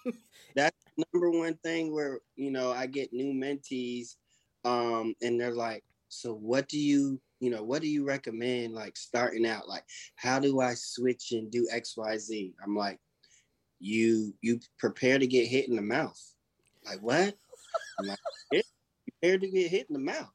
that's 0.54 0.76
number 1.12 1.30
one 1.30 1.54
thing 1.62 1.92
where 1.92 2.20
you 2.36 2.50
know 2.50 2.72
I 2.72 2.86
get 2.86 3.12
new 3.12 3.34
mentees, 3.34 4.16
um, 4.64 5.14
and 5.20 5.38
they're 5.38 5.54
like, 5.54 5.84
so 6.08 6.32
what 6.32 6.68
do 6.68 6.78
you 6.78 7.20
you 7.42 7.50
know 7.50 7.62
what 7.62 7.82
do 7.82 7.88
you 7.88 8.04
recommend 8.04 8.72
like 8.72 8.96
starting 8.96 9.46
out 9.46 9.68
like 9.68 9.84
how 10.16 10.38
do 10.38 10.60
i 10.60 10.74
switch 10.74 11.32
and 11.32 11.50
do 11.50 11.66
xyz 11.74 12.54
i'm 12.64 12.76
like 12.76 12.98
you 13.80 14.32
you 14.40 14.60
prepare 14.78 15.18
to 15.18 15.26
get 15.26 15.48
hit 15.48 15.68
in 15.68 15.74
the 15.74 15.82
mouth 15.82 16.20
like 16.86 17.00
what 17.00 17.34
i'm 17.98 18.06
like 18.06 18.18
prepare 19.20 19.38
to 19.38 19.48
get 19.48 19.70
hit 19.70 19.86
in 19.88 19.94
the 19.94 19.98
mouth 19.98 20.30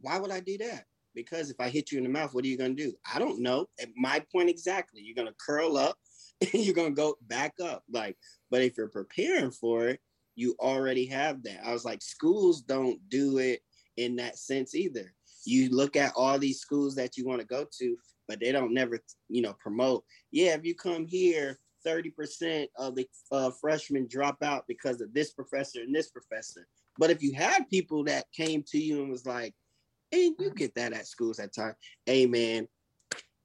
why 0.00 0.18
would 0.18 0.32
i 0.32 0.40
do 0.40 0.58
that 0.58 0.84
because 1.14 1.50
if 1.50 1.60
I 1.60 1.68
hit 1.68 1.92
you 1.92 1.98
in 1.98 2.04
the 2.04 2.10
mouth, 2.10 2.34
what 2.34 2.44
are 2.44 2.48
you 2.48 2.56
to 2.74 2.82
do? 2.82 2.94
I 3.12 3.18
don't 3.18 3.40
know. 3.40 3.66
At 3.80 3.88
my 3.96 4.24
point 4.32 4.48
exactly, 4.48 5.02
you're 5.02 5.14
to 5.28 5.36
curl 5.44 5.76
up 5.76 5.96
and 6.40 6.64
you're 6.64 6.74
to 6.90 6.94
go 6.94 7.16
back 7.22 7.54
up. 7.62 7.84
Like, 7.90 8.16
but 8.50 8.62
if 8.62 8.76
you're 8.76 8.88
preparing 8.88 9.50
for 9.50 9.88
it, 9.88 10.00
you 10.34 10.54
already 10.58 11.06
have 11.06 11.42
that. 11.42 11.60
I 11.64 11.72
was 11.72 11.84
like, 11.84 12.00
schools 12.02 12.62
don't 12.62 12.98
do 13.10 13.38
it 13.38 13.60
in 13.96 14.16
that 14.16 14.38
sense 14.38 14.74
either. 14.74 15.12
You 15.44 15.70
look 15.70 15.96
at 15.96 16.12
all 16.16 16.38
these 16.38 16.60
schools 16.60 16.94
that 16.96 17.16
you 17.16 17.26
want 17.26 17.40
to 17.40 17.46
go 17.46 17.66
to, 17.78 17.96
but 18.28 18.40
they 18.40 18.52
don't 18.52 18.72
never, 18.74 19.00
you 19.28 19.42
know, 19.42 19.54
promote. 19.60 20.04
Yeah, 20.30 20.54
if 20.54 20.64
you 20.64 20.74
come 20.74 21.06
here, 21.06 21.58
30% 21.86 22.68
of 22.78 22.94
the 22.94 23.08
uh, 23.30 23.50
freshmen 23.50 24.06
drop 24.08 24.42
out 24.42 24.64
because 24.68 25.00
of 25.00 25.12
this 25.12 25.32
professor 25.32 25.80
and 25.80 25.94
this 25.94 26.10
professor. 26.10 26.66
But 26.98 27.10
if 27.10 27.22
you 27.22 27.32
had 27.32 27.68
people 27.68 28.04
that 28.04 28.26
came 28.32 28.62
to 28.68 28.78
you 28.78 29.02
and 29.02 29.10
was 29.10 29.26
like, 29.26 29.54
and 30.12 30.34
you 30.38 30.50
get 30.54 30.74
that 30.74 30.92
at 30.92 31.06
schools 31.06 31.38
at 31.38 31.54
time. 31.54 31.74
Hey 32.04 32.26
man, 32.26 32.68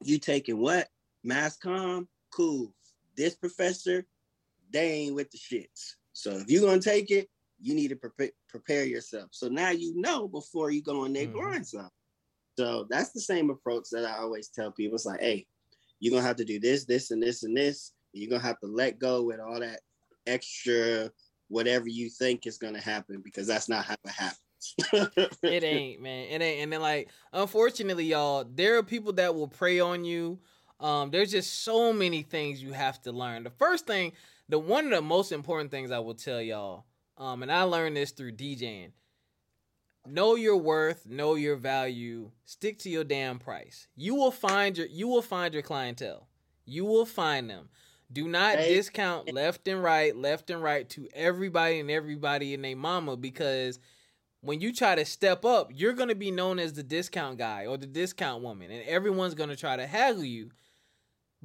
you 0.03 0.19
taking 0.19 0.59
what? 0.59 0.89
Mass 1.23 1.57
com? 1.57 2.07
Cool. 2.31 2.73
This 3.15 3.35
professor, 3.35 4.05
they 4.71 4.91
ain't 4.91 5.15
with 5.15 5.31
the 5.31 5.37
shits. 5.37 5.93
So 6.13 6.31
if 6.31 6.49
you're 6.49 6.67
gonna 6.67 6.81
take 6.81 7.09
it, 7.09 7.29
you 7.59 7.73
need 7.73 7.89
to 7.89 7.95
prepare 7.95 8.31
prepare 8.47 8.85
yourself. 8.85 9.29
So 9.31 9.47
now 9.47 9.71
you 9.71 9.99
know 9.99 10.27
before 10.27 10.71
you 10.71 10.81
go 10.81 11.01
on 11.03 11.13
their 11.13 11.25
mm-hmm. 11.25 11.37
grind 11.37 11.67
some. 11.67 11.89
So 12.57 12.87
that's 12.89 13.11
the 13.11 13.21
same 13.21 13.49
approach 13.49 13.85
that 13.91 14.05
I 14.05 14.17
always 14.17 14.49
tell 14.49 14.71
people. 14.71 14.95
It's 14.95 15.05
like, 15.05 15.21
hey, 15.21 15.45
you're 15.99 16.11
gonna 16.11 16.25
have 16.25 16.37
to 16.37 16.45
do 16.45 16.59
this, 16.59 16.85
this, 16.85 17.11
and 17.11 17.21
this, 17.21 17.43
and 17.43 17.55
this. 17.55 17.93
You're 18.13 18.29
gonna 18.29 18.43
have 18.43 18.59
to 18.59 18.67
let 18.67 18.99
go 18.99 19.23
with 19.23 19.39
all 19.39 19.59
that 19.59 19.81
extra 20.25 21.11
whatever 21.49 21.87
you 21.87 22.09
think 22.09 22.45
is 22.45 22.57
gonna 22.57 22.81
happen 22.81 23.21
because 23.23 23.47
that's 23.47 23.69
not 23.69 23.85
how 23.85 23.95
it 24.03 24.11
happens. 24.11 25.29
it 25.43 25.63
ain't, 25.63 26.01
man. 26.01 26.27
It 26.29 26.41
ain't. 26.41 26.63
And 26.63 26.73
then 26.73 26.81
like, 26.81 27.09
unfortunately, 27.31 28.05
y'all, 28.05 28.45
there 28.55 28.77
are 28.77 28.83
people 28.83 29.13
that 29.13 29.33
will 29.33 29.47
prey 29.47 29.79
on 29.79 30.03
you. 30.03 30.39
Um, 30.79 31.09
there's 31.09 31.31
just 31.31 31.63
so 31.63 31.91
many 31.91 32.21
things 32.21 32.61
you 32.61 32.71
have 32.71 33.01
to 33.03 33.11
learn. 33.11 33.43
The 33.43 33.49
first 33.51 33.87
thing, 33.87 34.13
the 34.49 34.59
one 34.59 34.85
of 34.85 34.91
the 34.91 35.01
most 35.01 35.31
important 35.31 35.71
things 35.71 35.91
I 35.91 35.99
will 35.99 36.13
tell 36.15 36.41
y'all, 36.41 36.85
um, 37.17 37.43
and 37.43 37.51
I 37.51 37.63
learned 37.63 37.97
this 37.97 38.11
through 38.11 38.33
DJing. 38.33 38.91
Know 40.05 40.35
your 40.35 40.57
worth, 40.57 41.05
know 41.05 41.35
your 41.35 41.57
value, 41.57 42.31
stick 42.45 42.79
to 42.79 42.89
your 42.89 43.03
damn 43.03 43.39
price. 43.39 43.87
You 43.95 44.15
will 44.15 44.31
find 44.31 44.77
your 44.77 44.87
you 44.87 45.07
will 45.07 45.21
find 45.21 45.53
your 45.53 45.63
clientele. 45.63 46.27
You 46.65 46.85
will 46.85 47.05
find 47.05 47.49
them. 47.49 47.69
Do 48.11 48.27
not 48.27 48.57
hey. 48.57 48.73
discount 48.73 49.33
left 49.33 49.67
and 49.67 49.83
right, 49.83 50.15
left 50.15 50.49
and 50.49 50.63
right 50.63 50.87
to 50.91 51.09
everybody 51.13 51.79
and 51.79 51.91
everybody 51.91 52.53
and 52.53 52.63
their 52.63 52.75
mama 52.75 53.17
because 53.17 53.79
when 54.41 54.61
you 54.61 54.71
try 54.71 54.95
to 54.95 55.03
step 55.03 55.43
up, 55.43 55.71
you're 55.73 55.93
going 55.93 56.09
to 56.09 56.15
be 56.15 56.31
known 56.31 56.59
as 56.59 56.73
the 56.73 56.83
discount 56.83 57.37
guy 57.37 57.65
or 57.65 57.77
the 57.77 57.87
discount 57.87 58.43
woman, 58.43 58.71
and 58.71 58.83
everyone's 58.87 59.33
going 59.33 59.49
to 59.49 59.55
try 59.55 59.75
to 59.75 59.85
haggle 59.85 60.23
you. 60.23 60.51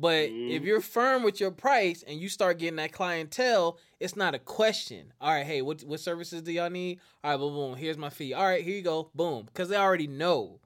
But 0.02 0.30
mm. 0.30 0.50
if 0.50 0.56
mm-hmm. 0.56 0.66
you're 0.66 0.80
firm 0.80 1.22
with 1.22 1.38
your 1.38 1.52
price 1.52 2.02
and 2.02 2.18
you 2.18 2.28
start 2.28 2.58
getting 2.58 2.74
that 2.74 2.90
clientele, 2.90 3.78
it's 4.00 4.16
not 4.16 4.34
a 4.34 4.40
question. 4.40 5.12
All 5.20 5.32
right, 5.32 5.46
hey, 5.46 5.62
what 5.62 5.82
what 5.82 6.00
services 6.00 6.42
do 6.42 6.50
y'all 6.50 6.70
need? 6.70 6.98
All 7.22 7.30
right, 7.30 7.36
boom, 7.36 7.54
boom. 7.54 7.76
Here's 7.76 7.96
my 7.96 8.10
fee. 8.10 8.34
All 8.34 8.44
right, 8.44 8.64
here 8.64 8.74
you 8.74 8.82
go. 8.82 9.12
Boom, 9.14 9.46
because 9.46 9.68
they 9.68 9.76
already 9.76 10.08
know. 10.08 10.58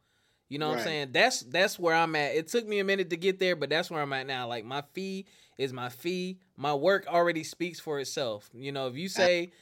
You 0.49 0.59
know 0.59 0.69
right. 0.69 0.77
what 0.77 0.79
I'm 0.79 0.85
saying? 0.85 1.09
That's 1.13 1.41
that's 1.41 1.79
where 1.79 1.95
I'm 1.95 2.17
at. 2.17 2.35
It 2.35 2.49
took 2.49 2.67
me 2.67 2.79
a 2.79 2.85
minute 2.85 3.11
to 3.11 3.19
get 3.19 3.39
there, 3.39 3.57
but 3.57 3.69
that's 3.69 3.91
where 3.91 4.01
I'm 4.01 4.13
at 4.15 4.27
now. 4.27 4.49
Like 4.49 4.65
my 4.65 4.83
fee 4.95 5.27
is 5.59 5.71
my 5.71 5.91
fee. 5.91 6.39
My 6.57 6.73
work 6.73 7.05
already 7.07 7.45
speaks 7.45 7.79
for 7.79 8.01
itself. 8.01 8.49
You 8.55 8.73
know, 8.73 8.87
if 8.87 8.97
you 8.97 9.11
say, 9.11 9.53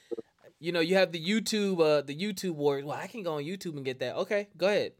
you 0.60 0.70
know, 0.70 0.78
you 0.78 0.94
have 0.94 1.10
the 1.10 1.20
YouTube, 1.20 1.80
uh, 1.80 2.02
the 2.02 2.14
YouTube 2.14 2.54
wars. 2.54 2.84
Well, 2.84 2.96
I 2.96 3.08
can 3.08 3.24
go 3.24 3.38
on 3.38 3.42
YouTube 3.42 3.74
and 3.74 3.84
get 3.84 3.98
that. 3.98 4.14
Okay, 4.18 4.46
go 4.56 4.68
ahead, 4.68 4.92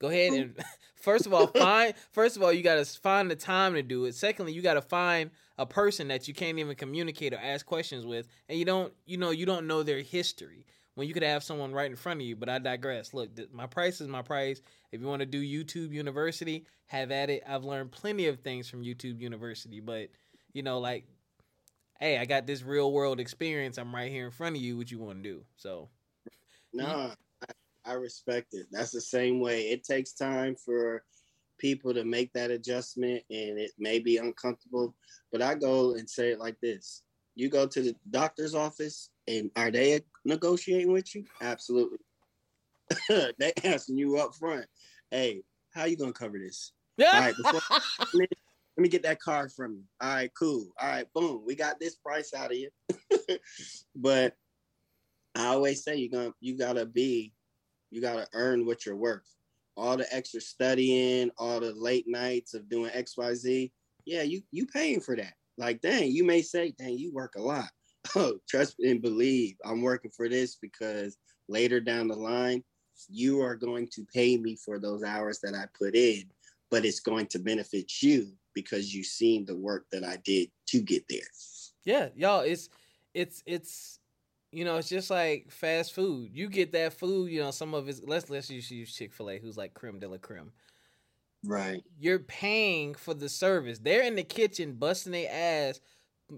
go 0.00 0.10
ahead 0.10 0.32
and 0.32 0.56
first 1.02 1.26
of 1.26 1.34
all, 1.34 1.46
find. 1.48 1.94
First 2.12 2.36
of 2.36 2.42
all, 2.42 2.52
you 2.52 2.62
got 2.62 2.76
to 2.76 2.84
find 2.84 3.30
the 3.30 3.36
time 3.36 3.74
to 3.74 3.82
do 3.82 4.06
it. 4.06 4.14
Secondly, 4.14 4.52
you 4.52 4.62
got 4.62 4.74
to 4.74 4.80
find 4.80 5.30
a 5.58 5.66
person 5.66 6.08
that 6.08 6.26
you 6.26 6.34
can't 6.34 6.58
even 6.58 6.74
communicate 6.74 7.34
or 7.34 7.38
ask 7.38 7.66
questions 7.66 8.06
with, 8.06 8.26
and 8.48 8.58
you 8.58 8.64
don't, 8.64 8.92
you 9.04 9.18
know, 9.18 9.30
you 9.30 9.44
don't 9.44 9.66
know 9.66 9.82
their 9.82 10.00
history 10.00 10.64
when 10.94 11.06
you 11.06 11.14
could 11.14 11.22
have 11.22 11.42
someone 11.42 11.72
right 11.72 11.90
in 11.90 11.96
front 11.96 12.20
of 12.20 12.26
you. 12.26 12.36
But 12.36 12.48
I 12.48 12.58
digress. 12.58 13.12
Look, 13.12 13.30
my 13.52 13.66
price 13.66 14.00
is 14.00 14.08
my 14.08 14.22
price. 14.22 14.62
If 14.92 15.00
you 15.00 15.06
want 15.06 15.20
to 15.20 15.26
do 15.26 15.42
YouTube 15.42 15.92
University, 15.92 16.64
have 16.86 17.10
at 17.10 17.30
it. 17.30 17.42
I've 17.46 17.64
learned 17.64 17.90
plenty 17.90 18.26
of 18.28 18.40
things 18.40 18.68
from 18.68 18.82
YouTube 18.82 19.20
University, 19.20 19.80
but 19.80 20.08
you 20.52 20.62
know, 20.62 20.78
like, 20.78 21.04
hey, 21.98 22.18
I 22.18 22.24
got 22.24 22.46
this 22.46 22.62
real 22.62 22.92
world 22.92 23.20
experience. 23.20 23.78
I'm 23.78 23.94
right 23.94 24.10
here 24.10 24.26
in 24.26 24.30
front 24.30 24.56
of 24.56 24.62
you. 24.62 24.76
What 24.76 24.90
you 24.90 24.98
want 24.98 25.22
to 25.22 25.30
do? 25.30 25.44
So, 25.56 25.88
no, 26.72 27.12
I, 27.84 27.94
respect 27.94 28.54
it. 28.54 28.66
That's 28.70 28.90
the 28.90 29.00
same 29.00 29.40
way. 29.40 29.70
It 29.70 29.84
takes 29.84 30.12
time 30.12 30.56
for 30.56 31.02
people 31.58 31.94
to 31.94 32.04
make 32.04 32.32
that 32.32 32.50
adjustment, 32.50 33.22
and 33.30 33.58
it 33.58 33.72
may 33.78 33.98
be 33.98 34.16
uncomfortable. 34.16 34.94
But 35.30 35.42
I 35.42 35.54
go 35.54 35.94
and 35.94 36.08
say 36.08 36.30
it 36.30 36.38
like 36.38 36.58
this: 36.60 37.02
You 37.34 37.48
go 37.48 37.66
to 37.66 37.82
the 37.82 37.94
doctor's 38.10 38.54
office, 38.54 39.10
and 39.28 39.50
are 39.56 39.70
they 39.70 40.00
negotiating 40.24 40.92
with 40.92 41.14
you? 41.14 41.24
Absolutely. 41.40 41.98
they 43.38 43.52
asking 43.64 43.98
you 43.98 44.18
up 44.18 44.34
front, 44.34 44.66
hey, 45.10 45.42
how 45.74 45.84
you 45.84 45.96
gonna 45.96 46.12
cover 46.12 46.38
this? 46.38 46.72
Yeah. 46.96 47.10
All 47.14 47.20
right, 47.20 47.36
before, 47.36 47.60
let 48.14 48.28
me 48.76 48.88
get 48.88 49.02
that 49.02 49.20
card 49.20 49.52
from 49.52 49.74
you. 49.74 49.84
All 50.00 50.14
right, 50.14 50.30
cool. 50.38 50.68
All 50.80 50.88
right, 50.88 51.06
boom. 51.14 51.42
We 51.46 51.54
got 51.54 51.80
this 51.80 51.96
price 51.96 52.32
out 52.34 52.52
of 52.52 52.56
you. 52.56 52.70
but 53.96 54.34
I 55.34 55.46
always 55.46 55.82
say 55.82 55.96
you're 55.96 56.10
gonna 56.10 56.34
you 56.40 56.56
gotta 56.56 56.86
be, 56.86 57.32
you 57.92 58.00
gotta 58.00 58.26
earn 58.32 58.66
what 58.66 58.84
you're 58.84 58.96
worth. 58.96 59.36
All 59.76 59.96
the 59.96 60.06
extra 60.14 60.40
studying, 60.40 61.30
all 61.38 61.60
the 61.60 61.72
late 61.72 62.06
nights 62.08 62.54
of 62.54 62.68
doing 62.68 62.90
XYZ, 62.90 63.70
yeah, 64.06 64.22
you 64.22 64.42
you 64.50 64.66
paying 64.66 65.00
for 65.00 65.14
that. 65.16 65.34
Like, 65.58 65.80
dang, 65.80 66.10
you 66.10 66.24
may 66.24 66.42
say, 66.42 66.74
dang, 66.78 66.98
you 66.98 67.12
work 67.12 67.34
a 67.36 67.42
lot. 67.42 67.68
Oh, 68.16 68.34
trust 68.48 68.80
and 68.80 69.00
believe 69.00 69.54
I'm 69.64 69.80
working 69.80 70.10
for 70.10 70.28
this 70.28 70.56
because 70.56 71.16
later 71.48 71.80
down 71.80 72.08
the 72.08 72.16
line, 72.16 72.64
you 73.08 73.40
are 73.40 73.54
going 73.54 73.88
to 73.94 74.04
pay 74.12 74.36
me 74.36 74.56
for 74.56 74.80
those 74.80 75.04
hours 75.04 75.38
that 75.44 75.54
I 75.54 75.66
put 75.78 75.94
in, 75.94 76.24
but 76.68 76.84
it's 76.84 76.98
going 76.98 77.26
to 77.26 77.38
benefit 77.38 78.02
you 78.02 78.32
because 78.54 78.92
you've 78.92 79.06
seen 79.06 79.44
the 79.44 79.56
work 79.56 79.86
that 79.92 80.02
I 80.04 80.18
did 80.24 80.50
to 80.66 80.80
get 80.80 81.04
there. 81.08 81.20
Yeah, 81.84 82.08
y'all, 82.16 82.40
it's 82.40 82.68
it's 83.14 83.42
it's 83.46 84.00
you 84.52 84.66
know, 84.66 84.76
it's 84.76 84.88
just 84.88 85.10
like 85.10 85.50
fast 85.50 85.94
food. 85.94 86.30
You 86.32 86.48
get 86.48 86.72
that 86.72 86.92
food, 86.92 87.30
you 87.30 87.40
know, 87.40 87.50
some 87.50 87.74
of 87.74 87.88
it's 87.88 88.02
let's 88.04 88.28
let's 88.28 88.50
use, 88.50 88.70
use 88.70 88.94
Chick 88.94 89.12
fil 89.12 89.30
A, 89.30 89.38
who's 89.38 89.56
like 89.56 89.74
creme 89.74 89.98
de 89.98 90.08
la 90.08 90.18
creme. 90.18 90.52
Right. 91.44 91.82
You're 91.98 92.20
paying 92.20 92.94
for 92.94 93.14
the 93.14 93.28
service. 93.28 93.78
They're 93.78 94.02
in 94.04 94.14
the 94.14 94.22
kitchen 94.22 94.74
busting 94.74 95.12
their 95.12 95.28
ass, 95.30 95.80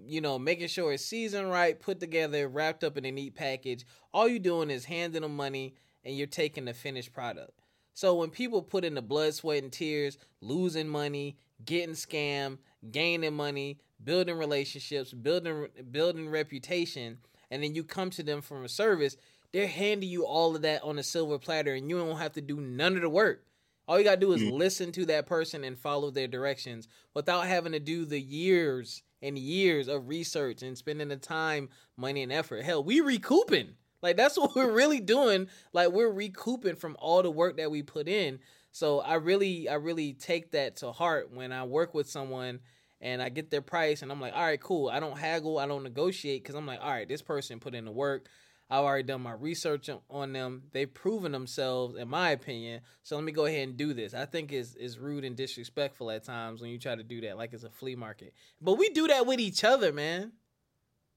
you 0.06 0.20
know, 0.20 0.38
making 0.38 0.68
sure 0.68 0.92
it's 0.92 1.04
seasoned 1.04 1.50
right, 1.50 1.78
put 1.78 2.00
together, 2.00 2.48
wrapped 2.48 2.84
up 2.84 2.96
in 2.96 3.04
a 3.04 3.10
neat 3.10 3.34
package. 3.34 3.84
All 4.14 4.28
you're 4.28 4.38
doing 4.38 4.70
is 4.70 4.86
handing 4.86 5.22
them 5.22 5.36
money 5.36 5.74
and 6.04 6.16
you're 6.16 6.26
taking 6.26 6.64
the 6.64 6.72
finished 6.72 7.12
product. 7.12 7.50
So 7.92 8.14
when 8.14 8.30
people 8.30 8.62
put 8.62 8.84
in 8.84 8.94
the 8.94 9.02
blood, 9.02 9.34
sweat, 9.34 9.62
and 9.62 9.72
tears, 9.72 10.18
losing 10.40 10.88
money, 10.88 11.36
getting 11.64 11.94
scammed, 11.94 12.58
gaining 12.90 13.34
money, 13.34 13.78
building 14.02 14.36
relationships, 14.36 15.12
building 15.12 15.68
building 15.90 16.28
reputation, 16.28 17.18
and 17.54 17.62
then 17.62 17.76
you 17.76 17.84
come 17.84 18.10
to 18.10 18.24
them 18.24 18.42
from 18.42 18.64
a 18.64 18.68
service, 18.68 19.16
they're 19.52 19.68
handing 19.68 20.10
you 20.10 20.26
all 20.26 20.56
of 20.56 20.62
that 20.62 20.82
on 20.82 20.98
a 20.98 21.04
silver 21.04 21.38
platter, 21.38 21.72
and 21.72 21.88
you 21.88 21.96
don't 21.96 22.18
have 22.18 22.32
to 22.32 22.40
do 22.40 22.60
none 22.60 22.96
of 22.96 23.02
the 23.02 23.08
work. 23.08 23.44
All 23.86 23.96
you 23.96 24.02
gotta 24.02 24.20
do 24.20 24.32
is 24.32 24.42
mm-hmm. 24.42 24.56
listen 24.56 24.90
to 24.90 25.06
that 25.06 25.26
person 25.26 25.62
and 25.62 25.78
follow 25.78 26.10
their 26.10 26.26
directions 26.26 26.88
without 27.14 27.46
having 27.46 27.70
to 27.70 27.78
do 27.78 28.06
the 28.06 28.20
years 28.20 29.04
and 29.22 29.38
years 29.38 29.86
of 29.86 30.08
research 30.08 30.62
and 30.62 30.76
spending 30.76 31.06
the 31.06 31.16
time, 31.16 31.68
money, 31.96 32.24
and 32.24 32.32
effort. 32.32 32.64
Hell, 32.64 32.82
we 32.82 33.00
recouping. 33.00 33.74
Like 34.02 34.16
that's 34.16 34.36
what 34.38 34.56
we're 34.56 34.72
really 34.72 35.00
doing. 35.00 35.46
Like 35.72 35.92
we're 35.92 36.10
recouping 36.10 36.74
from 36.74 36.96
all 36.98 37.22
the 37.22 37.30
work 37.30 37.58
that 37.58 37.70
we 37.70 37.82
put 37.84 38.08
in. 38.08 38.40
So 38.72 38.98
I 38.98 39.14
really, 39.14 39.68
I 39.68 39.74
really 39.74 40.14
take 40.14 40.50
that 40.50 40.78
to 40.78 40.90
heart 40.90 41.32
when 41.32 41.52
I 41.52 41.62
work 41.62 41.94
with 41.94 42.10
someone 42.10 42.58
and 43.04 43.20
I 43.20 43.28
get 43.28 43.50
their 43.50 43.60
price 43.60 44.00
and 44.00 44.10
I'm 44.10 44.20
like, 44.20 44.34
all 44.34 44.42
right, 44.42 44.60
cool. 44.60 44.88
I 44.88 44.98
don't 44.98 45.16
haggle, 45.16 45.58
I 45.58 45.66
don't 45.66 45.82
negotiate 45.82 46.42
because 46.42 46.54
I'm 46.54 46.66
like, 46.66 46.80
all 46.82 46.90
right, 46.90 47.06
this 47.06 47.20
person 47.20 47.60
put 47.60 47.74
in 47.74 47.84
the 47.84 47.92
work. 47.92 48.28
I've 48.70 48.82
already 48.82 49.02
done 49.02 49.20
my 49.20 49.34
research 49.34 49.90
on 50.08 50.32
them. 50.32 50.62
They've 50.72 50.92
proven 50.92 51.30
themselves, 51.30 51.96
in 51.96 52.08
my 52.08 52.30
opinion. 52.30 52.80
So 53.02 53.14
let 53.14 53.24
me 53.24 53.30
go 53.30 53.44
ahead 53.44 53.68
and 53.68 53.76
do 53.76 53.92
this. 53.92 54.14
I 54.14 54.24
think 54.24 54.52
it's, 54.52 54.74
it's 54.74 54.96
rude 54.96 55.26
and 55.26 55.36
disrespectful 55.36 56.10
at 56.10 56.24
times 56.24 56.62
when 56.62 56.70
you 56.70 56.78
try 56.78 56.96
to 56.96 57.02
do 57.02 57.20
that, 57.20 57.36
like 57.36 57.52
it's 57.52 57.64
a 57.64 57.70
flea 57.70 57.94
market. 57.94 58.32
But 58.62 58.78
we 58.78 58.88
do 58.88 59.06
that 59.08 59.26
with 59.26 59.38
each 59.38 59.64
other, 59.64 59.92
man. 59.92 60.32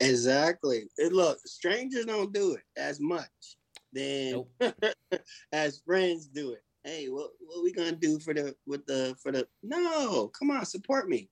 Exactly. 0.02 0.90
It, 0.98 1.14
look, 1.14 1.40
strangers 1.46 2.06
don't 2.06 2.34
do 2.34 2.56
it 2.56 2.64
as 2.76 3.00
much 3.00 3.56
than 3.94 4.46
nope. 4.60 4.76
as 5.54 5.82
friends 5.86 6.28
do 6.28 6.52
it 6.52 6.62
hey, 6.84 7.08
what 7.08 7.32
what 7.46 7.64
we 7.64 7.72
gonna 7.74 7.92
do 7.92 8.18
for 8.18 8.34
the 8.34 8.56
with 8.66 8.86
the 8.86 9.16
for 9.22 9.32
the 9.32 9.46
no, 9.62 10.28
come 10.28 10.52
on, 10.52 10.66
support 10.66 11.10
me. 11.10 11.30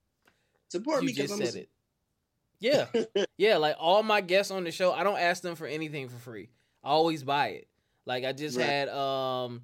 Support 0.70 1.02
you 1.02 1.08
me. 1.08 1.14
Just 1.14 1.38
said 1.38 1.56
a... 1.56 1.60
it. 1.62 1.70
Yeah. 2.60 3.26
yeah, 3.38 3.58
like 3.58 3.76
all 3.80 4.04
my 4.04 4.22
guests 4.22 4.52
on 4.52 4.64
the 4.64 4.72
show, 4.72 4.92
I 4.92 5.04
don't 5.04 5.20
ask 5.20 5.42
them 5.42 5.56
for 5.56 5.68
anything 5.68 6.10
for 6.10 6.18
free. 6.18 6.50
I 6.84 6.90
always 6.90 7.24
buy 7.24 7.50
it. 7.50 7.68
Like 8.06 8.24
I 8.24 8.34
just 8.34 8.58
right. 8.58 8.66
had 8.66 8.90
um 8.90 9.64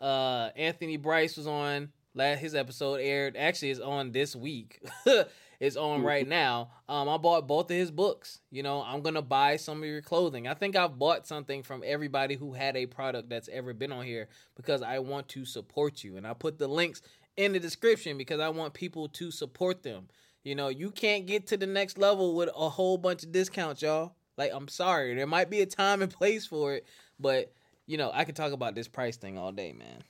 uh 0.00 0.50
Anthony 0.56 0.96
Bryce 0.96 1.36
was 1.36 1.46
on 1.46 1.90
last 2.14 2.38
his 2.38 2.54
episode 2.54 2.96
aired 2.96 3.36
actually 3.36 3.70
it's 3.70 3.80
on 3.80 4.12
this 4.12 4.36
week 4.36 4.80
it's 5.60 5.76
on 5.76 5.98
mm-hmm. 5.98 6.06
right 6.06 6.28
now. 6.28 6.70
Um, 6.88 7.08
I 7.08 7.16
bought 7.16 7.46
both 7.46 7.70
of 7.70 7.76
his 7.76 7.90
books. 7.90 8.40
You 8.50 8.62
know, 8.62 8.82
I'm 8.82 9.02
gonna 9.02 9.22
buy 9.22 9.56
some 9.56 9.82
of 9.82 9.88
your 9.88 10.02
clothing. 10.02 10.46
I 10.46 10.54
think 10.54 10.76
I've 10.76 10.98
bought 10.98 11.26
something 11.26 11.62
from 11.62 11.82
everybody 11.84 12.34
who 12.34 12.52
had 12.52 12.76
a 12.76 12.86
product 12.86 13.28
that's 13.28 13.48
ever 13.48 13.72
been 13.72 13.92
on 13.92 14.04
here 14.04 14.28
because 14.56 14.82
I 14.82 14.98
want 14.98 15.28
to 15.30 15.44
support 15.44 16.04
you, 16.04 16.16
and 16.16 16.26
I 16.26 16.34
put 16.34 16.58
the 16.58 16.68
links 16.68 17.02
in 17.36 17.52
the 17.52 17.60
description 17.60 18.18
because 18.18 18.40
I 18.40 18.48
want 18.48 18.74
people 18.74 19.08
to 19.08 19.30
support 19.30 19.82
them. 19.82 20.08
You 20.42 20.54
know, 20.54 20.68
you 20.68 20.90
can't 20.90 21.26
get 21.26 21.48
to 21.48 21.56
the 21.56 21.66
next 21.66 21.98
level 21.98 22.34
with 22.34 22.48
a 22.56 22.68
whole 22.68 22.98
bunch 22.98 23.24
of 23.24 23.32
discounts, 23.32 23.82
y'all. 23.82 24.14
Like, 24.36 24.52
I'm 24.54 24.68
sorry, 24.68 25.14
there 25.14 25.26
might 25.26 25.50
be 25.50 25.60
a 25.60 25.66
time 25.66 26.02
and 26.02 26.12
place 26.12 26.46
for 26.46 26.74
it, 26.74 26.86
but 27.18 27.52
you 27.86 27.96
know, 27.96 28.10
I 28.12 28.24
could 28.24 28.36
talk 28.36 28.52
about 28.52 28.74
this 28.74 28.88
price 28.88 29.16
thing 29.16 29.38
all 29.38 29.52
day, 29.52 29.72
man. 29.72 30.02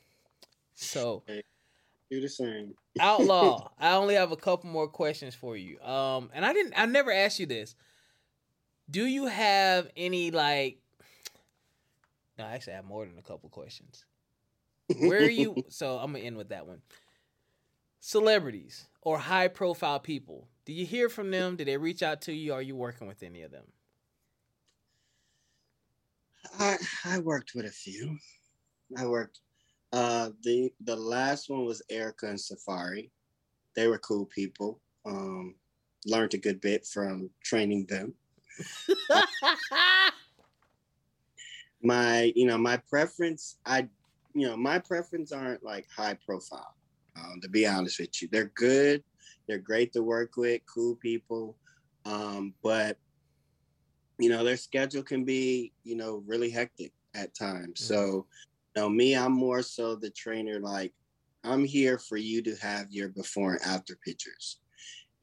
So. 0.75 1.23
Do 2.11 2.21
the 2.21 2.29
same. 2.29 2.75
Outlaw. 3.01 3.69
I 3.81 3.95
only 3.95 4.15
have 4.15 4.31
a 4.31 4.37
couple 4.37 4.71
more 4.71 4.87
questions 4.87 5.35
for 5.35 5.57
you. 5.57 5.81
Um, 5.81 6.31
and 6.33 6.45
I 6.45 6.53
didn't. 6.53 6.75
I 6.77 6.87
never 6.87 7.13
asked 7.13 7.41
you 7.41 7.47
this. 7.47 7.75
Do 8.89 9.05
you 9.07 9.27
have 9.27 9.91
any 9.97 10.31
like? 10.31 10.79
No, 12.39 12.45
I 12.45 12.53
actually 12.53 12.75
have 12.75 12.85
more 12.85 13.05
than 13.05 13.19
a 13.19 13.23
couple 13.23 13.49
questions. 13.49 14.05
Where 14.99 15.19
are 15.19 15.31
you? 15.31 15.65
so 15.69 15.97
I'm 15.99 16.13
gonna 16.13 16.25
end 16.25 16.37
with 16.37 16.51
that 16.51 16.69
one. 16.69 16.81
Celebrities 18.07 18.87
or 19.03 19.19
high 19.19 19.49
profile 19.49 19.99
people. 19.99 20.47
Do 20.65 20.73
you 20.73 20.87
hear 20.87 21.09
from 21.09 21.33
them? 21.33 21.57
Did 21.57 21.67
they 21.67 21.77
reach 21.77 22.05
out 22.05 22.23
to 22.23 22.33
you? 22.33 22.53
Are 22.53 22.63
you 22.63 22.77
working 22.77 23.09
with 23.09 23.25
any 23.25 23.43
of 23.43 23.51
them? 23.51 23.65
I 26.57 26.77
I 27.05 27.19
worked 27.19 27.57
with 27.57 27.67
a 27.67 27.71
few. 27.71 28.17
I 28.97 29.07
worked. 29.07 29.41
Uh, 29.93 30.31
the 30.45 30.73
the 30.85 30.95
last 30.95 31.51
one 31.51 31.65
was 31.65 31.83
Erica 31.91 32.29
and 32.29 32.39
Safaree. 32.39 33.11
They 33.75 33.89
were 33.89 33.99
cool 33.99 34.27
people. 34.27 34.81
Um, 35.05 35.57
learned 36.07 36.35
a 36.35 36.39
good 36.39 36.61
bit 36.61 36.87
from 36.87 37.29
training 37.43 37.87
them. 37.87 38.15
my 41.83 42.33
you 42.37 42.47
know 42.47 42.57
my 42.57 42.77
preference 42.77 43.57
i 43.67 43.87
you 44.33 44.47
know 44.47 44.57
my 44.57 44.79
preference 44.79 45.31
aren't 45.33 45.63
like 45.63 45.87
high 45.95 46.17
profile 46.25 46.77
um, 47.19 47.41
to 47.41 47.49
be 47.49 47.67
honest 47.67 48.01
with 48.01 48.23
you 48.23 48.29
they're 48.31 48.53
good. 48.55 49.03
They're 49.49 49.59
great 49.59 49.93
to 49.93 50.03
work 50.03 50.37
with 50.37 50.61
cool 50.73 50.97
people. 50.97 51.57
Um, 52.05 52.55
but 52.63 52.99
you 54.19 54.29
know 54.31 54.45
their 54.45 54.57
schedule 54.57 55.03
can 55.03 55.25
be 55.25 55.73
you 55.85 55.97
know 55.97 56.23
really 56.27 56.51
hectic 56.51 56.93
at 57.15 57.35
times. 57.35 57.81
Mm-hmm. 57.81 57.95
so 57.95 58.27
you 58.75 58.83
know 58.83 58.89
me 58.89 59.17
i'm 59.17 59.33
more 59.33 59.63
so 59.63 59.95
the 59.95 60.11
trainer 60.11 60.61
like 60.61 60.93
i'm 61.45 61.65
here 61.65 61.99
for 61.99 62.17
you 62.17 62.43
to 62.43 62.55
have 62.57 62.87
your 62.91 63.09
before 63.09 63.53
and 63.53 63.63
after 63.63 63.99
pictures. 64.05 64.59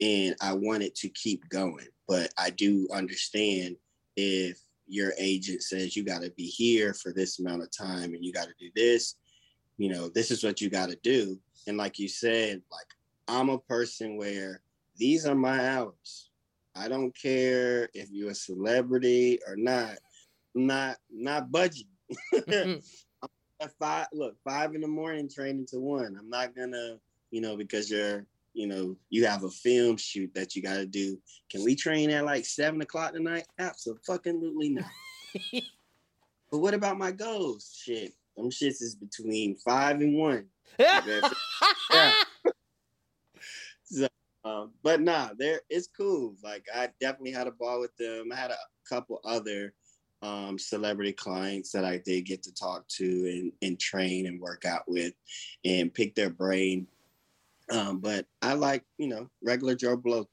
And 0.00 0.36
i 0.40 0.52
want 0.52 0.82
it 0.82 0.94
to 0.96 1.08
keep 1.08 1.48
going. 1.48 1.88
But 2.06 2.32
i 2.38 2.50
do 2.50 2.88
understand 2.92 3.76
if 4.16 4.58
your 4.86 5.12
agent 5.18 5.62
says 5.62 5.96
you 5.96 6.04
got 6.04 6.22
to 6.22 6.30
be 6.32 6.46
here 6.46 6.94
for 6.94 7.12
this 7.12 7.38
amount 7.40 7.62
of 7.62 7.70
time 7.76 8.14
and 8.14 8.24
you 8.24 8.32
got 8.32 8.46
to 8.46 8.54
do 8.60 8.70
this 8.76 9.16
you 9.78 9.88
know 9.88 10.08
this 10.08 10.30
is 10.30 10.44
what 10.44 10.60
you 10.60 10.70
got 10.70 10.90
to 10.90 10.98
do 11.02 11.38
and 11.66 11.76
like 11.76 11.98
you 11.98 12.08
said 12.08 12.62
like 12.70 12.86
i'm 13.28 13.48
a 13.48 13.58
person 13.58 14.16
where 14.16 14.60
these 14.96 15.26
are 15.26 15.34
my 15.34 15.68
hours 15.70 16.30
i 16.76 16.88
don't 16.88 17.16
care 17.16 17.88
if 17.94 18.10
you're 18.10 18.30
a 18.30 18.34
celebrity 18.34 19.38
or 19.46 19.56
not 19.56 19.96
I'm 20.56 20.66
not 20.66 20.96
not 21.10 21.50
budging 21.50 21.88
at 22.48 22.80
five 23.78 24.06
look 24.12 24.36
five 24.44 24.74
in 24.74 24.80
the 24.80 24.88
morning 24.88 25.28
training 25.28 25.66
to 25.70 25.80
one 25.80 26.16
i'm 26.18 26.30
not 26.30 26.54
gonna 26.54 26.98
you 27.30 27.40
know 27.40 27.56
because 27.56 27.90
you're 27.90 28.26
you 28.54 28.68
know, 28.68 28.96
you 29.10 29.26
have 29.26 29.42
a 29.42 29.50
film 29.50 29.96
shoot 29.96 30.32
that 30.34 30.54
you 30.54 30.62
got 30.62 30.76
to 30.76 30.86
do. 30.86 31.18
Can 31.50 31.64
we 31.64 31.74
train 31.74 32.10
at 32.10 32.24
like 32.24 32.46
seven 32.46 32.80
o'clock 32.80 33.12
tonight? 33.12 33.46
Absolutely 33.58 34.70
not. 34.70 34.84
but 36.50 36.58
what 36.58 36.72
about 36.72 36.96
my 36.96 37.10
goals? 37.10 37.76
Shit, 37.82 38.12
them 38.36 38.50
shits 38.50 38.82
is 38.82 38.94
between 38.94 39.56
five 39.56 40.00
and 40.00 40.16
one. 40.16 40.46
yeah. 40.78 41.00
so, 43.84 44.08
um, 44.44 44.72
but 44.82 45.00
nah, 45.00 45.30
there 45.38 45.60
it's 45.70 45.88
cool. 45.96 46.34
Like 46.42 46.66
I 46.74 46.90
definitely 47.00 47.32
had 47.32 47.46
a 47.46 47.52
ball 47.52 47.80
with 47.80 47.96
them. 47.96 48.30
I 48.32 48.36
had 48.36 48.50
a 48.50 48.56
couple 48.88 49.20
other 49.24 49.74
um, 50.22 50.58
celebrity 50.58 51.12
clients 51.12 51.70
that 51.72 51.84
I 51.84 51.98
did 51.98 52.22
get 52.26 52.42
to 52.44 52.54
talk 52.54 52.88
to 52.88 53.04
and, 53.04 53.52
and 53.62 53.78
train 53.78 54.26
and 54.26 54.40
work 54.40 54.64
out 54.64 54.84
with 54.86 55.12
and 55.64 55.92
pick 55.92 56.14
their 56.14 56.30
brain 56.30 56.86
um, 57.70 57.98
but 57.98 58.26
I 58.42 58.54
like, 58.54 58.84
you 58.98 59.08
know, 59.08 59.28
regular 59.42 59.74
Joe 59.74 59.96
Blow. 59.96 60.28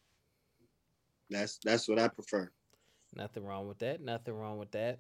That's 1.30 1.60
that's 1.64 1.88
what 1.88 2.00
I 2.00 2.08
prefer. 2.08 2.52
Nothing 3.16 3.46
wrong 3.46 3.68
with 3.68 3.80
that. 3.80 4.02
Nothing 4.02 4.36
wrong 4.36 4.58
with 4.58 4.72
that. 4.72 5.00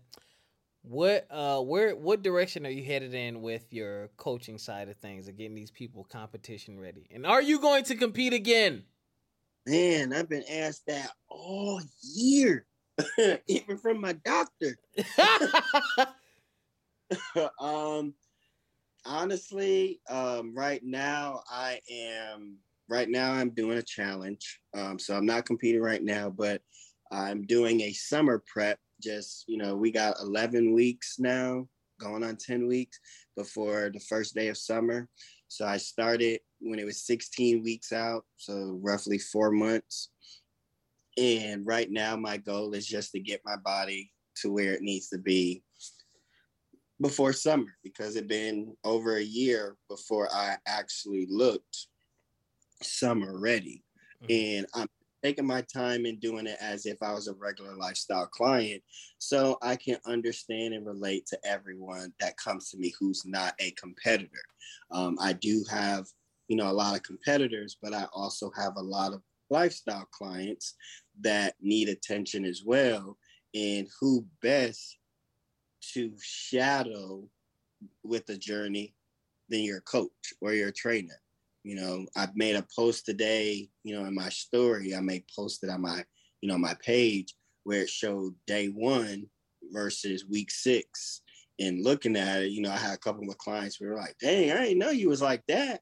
What 0.83 1.27
uh 1.29 1.59
where 1.61 1.95
what 1.95 2.23
direction 2.23 2.65
are 2.65 2.71
you 2.71 2.83
headed 2.83 3.13
in 3.13 3.41
with 3.41 3.71
your 3.71 4.09
coaching 4.17 4.57
side 4.57 4.89
of 4.89 4.97
things 4.97 5.27
and 5.27 5.37
getting 5.37 5.55
these 5.55 5.71
people 5.71 6.03
competition 6.05 6.79
ready? 6.79 7.07
And 7.11 7.25
are 7.25 7.41
you 7.41 7.59
going 7.59 7.83
to 7.85 7.95
compete 7.95 8.33
again? 8.33 8.83
Man, 9.67 10.11
I've 10.11 10.29
been 10.29 10.43
asked 10.49 10.87
that 10.87 11.11
all 11.29 11.81
year. 12.01 12.65
Even 13.47 13.77
from 13.77 14.01
my 14.01 14.13
doctor. 14.13 14.77
um 17.59 18.15
honestly, 19.05 19.99
um, 20.09 20.53
right 20.55 20.83
now 20.83 21.41
I 21.49 21.79
am 21.91 22.57
right 22.89 23.09
now 23.09 23.33
I'm 23.33 23.51
doing 23.51 23.77
a 23.77 23.83
challenge. 23.83 24.59
Um, 24.75 24.99
so 24.99 25.15
I'm 25.15 25.25
not 25.25 25.45
competing 25.45 25.81
right 25.81 26.03
now, 26.03 26.29
but 26.29 26.61
I'm 27.11 27.45
doing 27.45 27.81
a 27.81 27.93
summer 27.93 28.43
prep. 28.51 28.79
Just 29.01 29.45
you 29.47 29.57
know, 29.57 29.75
we 29.75 29.91
got 29.91 30.19
11 30.21 30.73
weeks 30.73 31.17
now, 31.19 31.67
going 31.99 32.23
on 32.23 32.35
10 32.35 32.67
weeks 32.67 32.99
before 33.35 33.89
the 33.93 33.99
first 33.99 34.35
day 34.35 34.47
of 34.47 34.57
summer. 34.57 35.07
So 35.47 35.65
I 35.65 35.77
started 35.77 36.39
when 36.59 36.79
it 36.79 36.85
was 36.85 37.05
16 37.05 37.63
weeks 37.63 37.91
out, 37.91 38.23
so 38.37 38.79
roughly 38.81 39.17
four 39.17 39.51
months. 39.51 40.09
And 41.17 41.65
right 41.65 41.91
now, 41.91 42.15
my 42.15 42.37
goal 42.37 42.73
is 42.73 42.87
just 42.87 43.11
to 43.11 43.19
get 43.19 43.41
my 43.45 43.57
body 43.57 44.11
to 44.37 44.51
where 44.51 44.73
it 44.73 44.81
needs 44.81 45.09
to 45.09 45.17
be 45.17 45.63
before 47.01 47.33
summer 47.33 47.75
because 47.83 48.15
it 48.15 48.27
been 48.27 48.75
over 48.83 49.17
a 49.17 49.23
year 49.23 49.75
before 49.89 50.29
I 50.31 50.55
actually 50.67 51.27
looked 51.29 51.87
summer 52.81 53.39
ready. 53.39 53.83
Mm-hmm. 54.23 54.57
And 54.57 54.65
I'm 54.75 54.87
taking 55.23 55.45
my 55.45 55.61
time 55.73 56.05
and 56.05 56.19
doing 56.19 56.47
it 56.47 56.57
as 56.59 56.85
if 56.85 57.01
I 57.01 57.13
was 57.13 57.27
a 57.27 57.33
regular 57.33 57.75
lifestyle 57.75 58.27
client 58.27 58.81
so 59.17 59.57
I 59.61 59.75
can 59.75 59.97
understand 60.05 60.73
and 60.73 60.85
relate 60.85 61.25
to 61.27 61.39
everyone 61.45 62.13
that 62.19 62.37
comes 62.37 62.69
to 62.69 62.77
me 62.77 62.93
who's 62.99 63.25
not 63.25 63.53
a 63.59 63.71
competitor. 63.71 64.43
Um, 64.91 65.17
I 65.21 65.33
do 65.33 65.63
have, 65.69 66.05
you 66.47 66.55
know, 66.55 66.69
a 66.69 66.73
lot 66.73 66.95
of 66.95 67.03
competitors, 67.03 67.77
but 67.81 67.93
I 67.93 68.05
also 68.13 68.51
have 68.57 68.73
a 68.77 68.81
lot 68.81 69.13
of 69.13 69.21
lifestyle 69.49 70.07
clients 70.11 70.75
that 71.21 71.55
need 71.61 71.89
attention 71.89 72.45
as 72.45 72.63
well. 72.65 73.17
And 73.53 73.87
who 73.99 74.25
best 74.41 74.97
to 75.93 76.13
shadow 76.21 77.27
with 78.03 78.25
the 78.25 78.37
journey 78.37 78.93
than 79.49 79.61
your 79.61 79.81
coach 79.81 80.33
or 80.39 80.53
your 80.53 80.71
trainer. 80.71 81.21
You 81.63 81.75
know, 81.75 82.05
I 82.15 82.27
made 82.33 82.55
a 82.55 82.65
post 82.75 83.05
today, 83.05 83.69
you 83.83 83.95
know, 83.95 84.05
in 84.05 84.15
my 84.15 84.29
story, 84.29 84.95
I 84.95 84.99
made 84.99 85.25
posted 85.35 85.69
on 85.69 85.81
my, 85.81 86.03
you 86.41 86.49
know, 86.49 86.57
my 86.57 86.75
page 86.83 87.35
where 87.63 87.83
it 87.83 87.89
showed 87.89 88.33
day 88.47 88.67
one 88.67 89.27
versus 89.71 90.25
week 90.27 90.49
six. 90.49 91.21
And 91.59 91.83
looking 91.83 92.15
at 92.15 92.41
it, 92.41 92.51
you 92.51 92.61
know, 92.61 92.71
I 92.71 92.77
had 92.77 92.95
a 92.95 92.97
couple 92.97 93.21
of 93.21 93.27
my 93.27 93.35
clients 93.37 93.75
who 93.75 93.85
were 93.85 93.95
like, 93.95 94.15
dang, 94.19 94.51
I 94.51 94.63
didn't 94.63 94.79
know 94.79 94.89
you 94.89 95.09
was 95.09 95.21
like 95.21 95.43
that. 95.47 95.81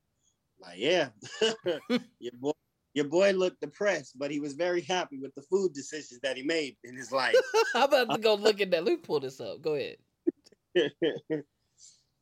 Like, 0.61 0.77
yeah, 0.77 1.09
your 2.19 2.33
boy, 2.33 2.51
your 2.93 3.05
boy 3.05 3.31
looked 3.31 3.61
depressed, 3.61 4.17
but 4.17 4.31
he 4.31 4.39
was 4.39 4.53
very 4.53 4.81
happy 4.81 5.17
with 5.17 5.33
the 5.35 5.41
food 5.43 5.73
decisions 5.73 6.19
that 6.21 6.35
he 6.35 6.43
made 6.43 6.75
in 6.83 6.97
his 6.97 7.11
life. 7.11 7.35
I'm 7.75 7.83
about 7.83 8.11
to 8.13 8.19
go 8.19 8.33
look 8.35 8.59
at 8.59 8.71
that. 8.71 8.83
Let 8.83 8.91
me 8.91 8.97
pull 8.97 9.21
this 9.21 9.39
up. 9.39 9.61
Go 9.61 9.75
ahead. 9.75 9.97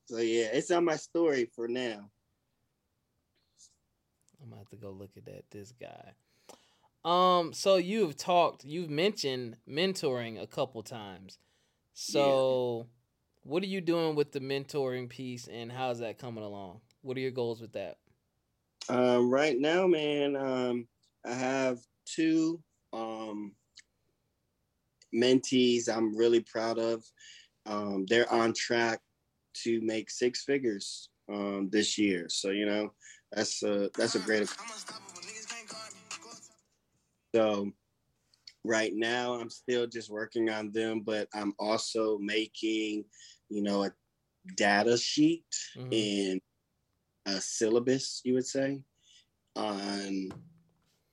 so 0.05 0.17
yeah, 0.17 0.49
it's 0.53 0.69
on 0.69 0.85
my 0.85 0.95
story 0.95 1.49
for 1.55 1.67
now. 1.67 2.11
I'm 4.47 4.51
gonna 4.51 4.61
have 4.61 4.69
to 4.69 4.77
go 4.77 4.91
look 4.91 5.11
at 5.17 5.25
that. 5.25 5.43
This 5.51 5.73
guy. 5.73 6.13
Um, 7.03 7.51
so 7.53 7.75
you've 7.75 8.15
talked, 8.15 8.63
you've 8.63 8.89
mentioned 8.89 9.57
mentoring 9.67 10.41
a 10.41 10.47
couple 10.47 10.83
times. 10.83 11.37
So 11.93 12.77
yeah. 12.77 12.83
what 13.43 13.63
are 13.63 13.67
you 13.67 13.81
doing 13.81 14.15
with 14.15 14.31
the 14.31 14.39
mentoring 14.39 15.09
piece 15.09 15.47
and 15.47 15.71
how's 15.71 15.99
that 15.99 16.17
coming 16.17 16.43
along? 16.43 16.79
What 17.01 17.17
are 17.17 17.21
your 17.21 17.31
goals 17.31 17.61
with 17.61 17.73
that? 17.73 17.97
Um, 18.89 19.29
right 19.29 19.57
now, 19.59 19.85
man, 19.85 20.35
um, 20.37 20.87
I 21.25 21.33
have 21.33 21.79
two 22.05 22.61
um, 22.93 23.51
mentees 25.13 25.89
I'm 25.89 26.15
really 26.15 26.41
proud 26.41 26.79
of. 26.79 27.03
Um, 27.65 28.05
they're 28.07 28.31
on 28.31 28.53
track 28.53 29.01
to 29.63 29.81
make 29.81 30.09
six 30.09 30.43
figures 30.43 31.09
um, 31.29 31.69
this 31.69 31.97
year. 31.97 32.27
So 32.29 32.51
you 32.51 32.65
know, 32.65 32.93
that's 33.31 33.63
a 33.63 33.89
that's 33.95 34.15
a 34.15 34.19
great. 34.19 34.49
So 37.35 37.71
right 38.63 38.93
now, 38.93 39.33
I'm 39.33 39.49
still 39.49 39.87
just 39.87 40.09
working 40.09 40.49
on 40.49 40.71
them, 40.71 41.01
but 41.01 41.27
I'm 41.33 41.53
also 41.59 42.17
making, 42.19 43.05
you 43.49 43.61
know, 43.61 43.83
a 43.83 43.91
data 44.55 44.97
sheet 44.97 45.45
mm-hmm. 45.77 45.89
and 45.91 46.41
a 47.25 47.41
syllabus, 47.41 48.21
you 48.23 48.33
would 48.33 48.45
say, 48.45 48.81
on 49.55 50.29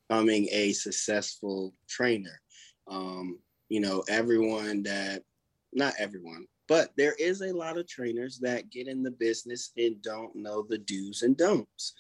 becoming 0.09 0.49
a 0.53 0.73
successful 0.73 1.75
trainer. 1.89 2.41
Um, 2.89 3.39
you 3.69 3.81
know, 3.81 4.05
everyone 4.09 4.83
that, 4.85 5.23
not 5.73 5.95
everyone, 5.99 6.47
but 6.69 6.91
there 6.97 7.15
is 7.19 7.43
a 7.43 7.53
lot 7.53 7.79
of 7.79 7.89
trainers 7.89 8.39
that 8.41 8.71
get 8.71 8.89
in 8.89 9.03
the 9.03 9.11
business 9.11 9.73
and 9.77 10.01
don't 10.03 10.35
know 10.35 10.65
the 10.69 10.79
do's 10.79 11.23
and 11.23 11.37
don'ts. 11.37 11.95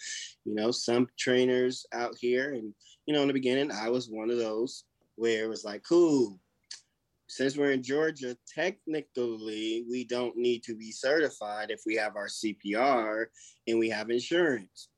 You 0.44 0.54
know, 0.54 0.70
some 0.70 1.08
trainers 1.18 1.86
out 1.92 2.16
here, 2.18 2.54
and, 2.54 2.74
you 3.06 3.14
know, 3.14 3.22
in 3.22 3.28
the 3.28 3.34
beginning, 3.34 3.70
I 3.70 3.90
was 3.90 4.08
one 4.08 4.30
of 4.30 4.38
those 4.38 4.84
where 5.16 5.44
it 5.44 5.48
was 5.48 5.64
like, 5.64 5.82
cool, 5.82 6.40
since 7.28 7.56
we're 7.56 7.72
in 7.72 7.82
Georgia, 7.82 8.36
technically 8.52 9.84
we 9.90 10.04
don't 10.04 10.36
need 10.36 10.62
to 10.64 10.76
be 10.76 10.92
certified 10.92 11.70
if 11.70 11.82
we 11.86 11.96
have 11.96 12.16
our 12.16 12.28
CPR 12.28 13.26
and 13.66 13.78
we 13.78 13.88
have 13.88 14.10
insurance. 14.10 14.88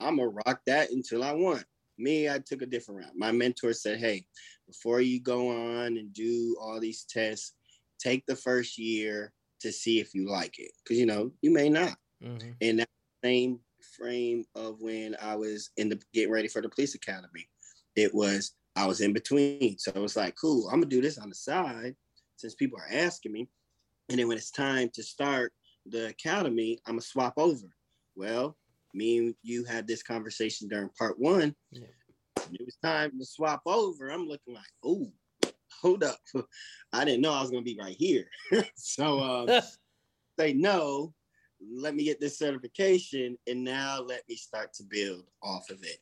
I'm 0.00 0.16
gonna 0.16 0.28
rock 0.28 0.60
that 0.66 0.90
until 0.90 1.24
I 1.24 1.32
want. 1.32 1.64
Me, 1.98 2.28
I 2.28 2.38
took 2.38 2.60
a 2.60 2.66
different 2.66 3.00
route. 3.00 3.16
My 3.16 3.32
mentor 3.32 3.72
said, 3.72 3.98
"Hey, 3.98 4.26
before 4.66 5.00
you 5.00 5.20
go 5.20 5.48
on 5.48 5.96
and 5.96 6.12
do 6.12 6.56
all 6.60 6.78
these 6.78 7.04
tests, 7.04 7.54
take 7.98 8.24
the 8.26 8.36
first 8.36 8.78
year 8.78 9.32
to 9.60 9.72
see 9.72 10.00
if 10.00 10.14
you 10.14 10.28
like 10.28 10.58
it 10.58 10.70
because 10.82 10.98
you 10.98 11.06
know 11.06 11.30
you 11.42 11.52
may 11.52 11.68
not. 11.68 11.96
Mm-hmm. 12.22 12.52
and 12.62 12.78
that 12.78 12.88
same 13.22 13.60
frame 13.98 14.46
of 14.54 14.80
when 14.80 15.14
i 15.20 15.36
was 15.36 15.68
in 15.76 15.90
the 15.90 16.00
getting 16.14 16.32
ready 16.32 16.48
for 16.48 16.62
the 16.62 16.68
police 16.70 16.94
academy 16.94 17.46
it 17.94 18.14
was 18.14 18.54
i 18.74 18.86
was 18.86 19.02
in 19.02 19.12
between. 19.12 19.76
So 19.78 19.92
it 19.94 20.00
was 20.00 20.16
like 20.16 20.34
cool 20.40 20.68
i'm 20.68 20.80
gonna 20.80 20.86
do 20.86 21.02
this 21.02 21.18
on 21.18 21.28
the 21.28 21.34
side 21.34 21.94
since 22.36 22.54
people 22.54 22.78
are 22.78 22.94
asking 22.94 23.32
me. 23.32 23.48
And 24.08 24.18
then 24.18 24.28
when 24.28 24.36
it's 24.36 24.50
time 24.50 24.90
to 24.94 25.02
start 25.02 25.52
the 25.84 26.08
academy 26.08 26.78
i'm 26.86 26.94
gonna 26.94 27.02
swap 27.02 27.34
over. 27.36 27.66
Well 28.14 28.56
me 28.94 29.18
and 29.18 29.34
you 29.42 29.64
had 29.64 29.86
this 29.86 30.02
conversation 30.02 30.68
during 30.68 30.88
part 30.98 31.18
one. 31.18 31.54
Yeah. 31.70 31.88
it 32.52 32.64
was 32.64 32.76
time 32.82 33.12
to 33.18 33.26
swap 33.26 33.60
over 33.66 34.08
i'm 34.10 34.26
looking 34.26 34.54
like 34.54 34.64
oh 34.84 35.06
hold 35.82 36.04
up. 36.04 36.18
I 36.92 37.04
didn't 37.04 37.22
know 37.22 37.32
I 37.32 37.40
was 37.40 37.50
gonna 37.50 37.62
be 37.62 37.78
right 37.78 37.96
here. 37.98 38.28
so 38.76 39.20
um, 39.20 39.60
say 40.38 40.52
no, 40.52 41.14
let 41.60 41.94
me 41.94 42.04
get 42.04 42.20
this 42.20 42.38
certification, 42.38 43.36
and 43.46 43.64
now 43.64 44.00
let 44.00 44.22
me 44.28 44.36
start 44.36 44.72
to 44.74 44.84
build 44.84 45.24
off 45.42 45.70
of 45.70 45.82
it. 45.82 45.98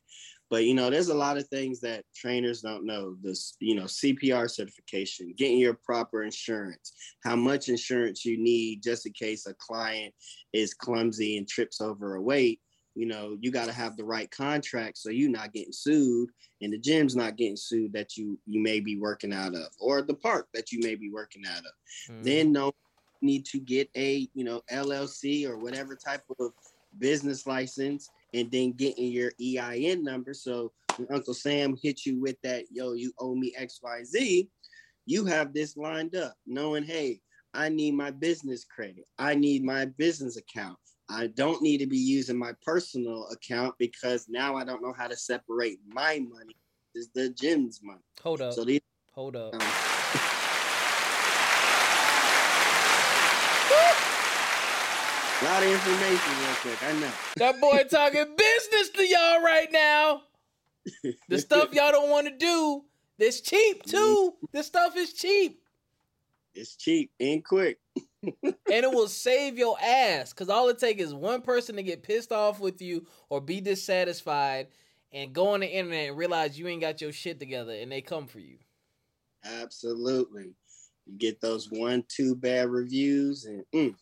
But 0.49 0.65
you 0.65 0.75
know, 0.75 0.89
there's 0.89 1.09
a 1.09 1.15
lot 1.15 1.37
of 1.37 1.47
things 1.47 1.79
that 1.81 2.05
trainers 2.15 2.61
don't 2.61 2.85
know. 2.85 3.15
This, 3.21 3.55
you 3.59 3.75
know, 3.75 3.85
CPR 3.85 4.49
certification, 4.49 5.33
getting 5.35 5.57
your 5.57 5.73
proper 5.73 6.23
insurance, 6.23 6.93
how 7.23 7.35
much 7.35 7.67
insurance 7.67 8.25
you 8.25 8.37
need 8.37 8.83
just 8.83 9.05
in 9.05 9.13
case 9.13 9.47
a 9.47 9.55
client 9.55 10.13
is 10.53 10.73
clumsy 10.73 11.37
and 11.37 11.47
trips 11.47 11.81
over 11.81 12.15
a 12.15 12.21
weight 12.21 12.59
you 12.95 13.05
know 13.05 13.37
you 13.41 13.51
got 13.51 13.65
to 13.65 13.73
have 13.73 13.95
the 13.97 14.03
right 14.03 14.31
contract 14.31 14.97
so 14.97 15.09
you're 15.09 15.29
not 15.29 15.53
getting 15.53 15.73
sued 15.73 16.29
and 16.61 16.73
the 16.73 16.77
gym's 16.77 17.15
not 17.15 17.35
getting 17.35 17.57
sued 17.57 17.93
that 17.93 18.17
you 18.17 18.39
you 18.45 18.61
may 18.61 18.79
be 18.79 18.97
working 18.97 19.33
out 19.33 19.53
of 19.53 19.67
or 19.79 20.01
the 20.01 20.13
park 20.13 20.47
that 20.53 20.71
you 20.71 20.79
may 20.81 20.95
be 20.95 21.11
working 21.11 21.43
out 21.45 21.59
of. 21.59 21.73
Mm. 22.09 22.23
then 22.23 22.51
no 22.51 22.71
need 23.21 23.45
to 23.45 23.59
get 23.59 23.89
a 23.95 24.27
you 24.33 24.43
know 24.43 24.61
llc 24.71 25.47
or 25.47 25.57
whatever 25.57 25.95
type 25.95 26.23
of 26.39 26.51
business 26.97 27.45
license 27.45 28.09
and 28.33 28.49
then 28.51 28.71
getting 28.71 29.11
your 29.11 29.31
ein 29.41 30.03
number. 30.03 30.33
So 30.33 30.71
when 30.97 31.07
uncle 31.11 31.33
sam 31.33 31.75
hit 31.81 32.05
you 32.05 32.19
with 32.19 32.37
that 32.43 32.65
yo 32.71 32.93
you 32.93 33.11
owe 33.19 33.35
me 33.35 33.53
xyz 33.59 34.47
you 35.05 35.25
have 35.25 35.53
this 35.53 35.75
lined 35.75 36.15
up 36.15 36.33
knowing 36.47 36.83
hey 36.83 37.19
i 37.53 37.67
need 37.69 37.93
my 37.93 38.11
business 38.11 38.65
credit. 38.65 39.05
I 39.19 39.35
need 39.35 39.63
my 39.63 39.85
business 39.85 40.37
account 40.37 40.77
I 41.09 41.27
don't 41.27 41.61
need 41.61 41.77
to 41.79 41.87
be 41.87 41.97
using 41.97 42.37
my 42.37 42.53
personal 42.63 43.27
account 43.31 43.75
because 43.77 44.27
now 44.27 44.55
I 44.55 44.63
don't 44.63 44.81
know 44.81 44.93
how 44.93 45.07
to 45.07 45.15
separate 45.15 45.79
my 45.87 46.19
money 46.19 46.55
is 46.95 47.09
the 47.13 47.29
gym's 47.29 47.81
money. 47.83 48.01
Hold 48.23 48.41
up. 48.41 48.53
So 48.53 48.63
these 48.63 48.81
hold 49.13 49.35
up. 49.35 49.53
Um, 49.53 49.61
a 49.61 49.63
lot 55.45 55.61
of 55.61 55.69
information 55.69 56.33
real 56.39 56.55
quick. 56.61 56.83
I 56.83 56.93
know. 56.99 57.11
That 57.37 57.61
boy 57.61 57.83
talking 57.89 58.35
business 58.35 58.89
to 58.89 59.05
y'all 59.05 59.43
right 59.43 59.71
now. 59.71 60.23
The 61.29 61.37
stuff 61.37 61.73
y'all 61.73 61.91
don't 61.91 62.09
want 62.09 62.27
to 62.27 62.35
do. 62.35 62.83
This 63.19 63.41
cheap 63.41 63.83
too. 63.83 64.33
This 64.51 64.67
stuff 64.67 64.97
is 64.97 65.13
cheap. 65.13 65.61
It's 66.55 66.75
cheap 66.75 67.11
and 67.19 67.43
quick 67.43 67.79
and 68.43 68.55
it 68.67 68.91
will 68.91 69.07
save 69.07 69.57
your 69.57 69.77
ass 69.81 70.31
because 70.31 70.49
all 70.49 70.69
it 70.69 70.79
takes 70.79 71.01
is 71.01 71.13
one 71.13 71.41
person 71.41 71.75
to 71.75 71.83
get 71.83 72.03
pissed 72.03 72.31
off 72.31 72.59
with 72.59 72.81
you 72.81 73.05
or 73.29 73.41
be 73.41 73.61
dissatisfied 73.61 74.67
and 75.11 75.33
go 75.33 75.49
on 75.49 75.61
the 75.61 75.67
internet 75.67 76.09
and 76.09 76.17
realize 76.17 76.57
you 76.57 76.67
ain't 76.67 76.81
got 76.81 77.01
your 77.01 77.11
shit 77.11 77.39
together 77.39 77.73
and 77.73 77.91
they 77.91 78.01
come 78.01 78.27
for 78.27 78.39
you. 78.39 78.57
Absolutely. 79.43 80.53
You 81.05 81.17
get 81.17 81.39
those 81.39 81.69
one, 81.71 82.03
two 82.07 82.35
bad 82.35 82.69
reviews 82.69 83.45
and 83.45 83.63
mm, 83.73 83.95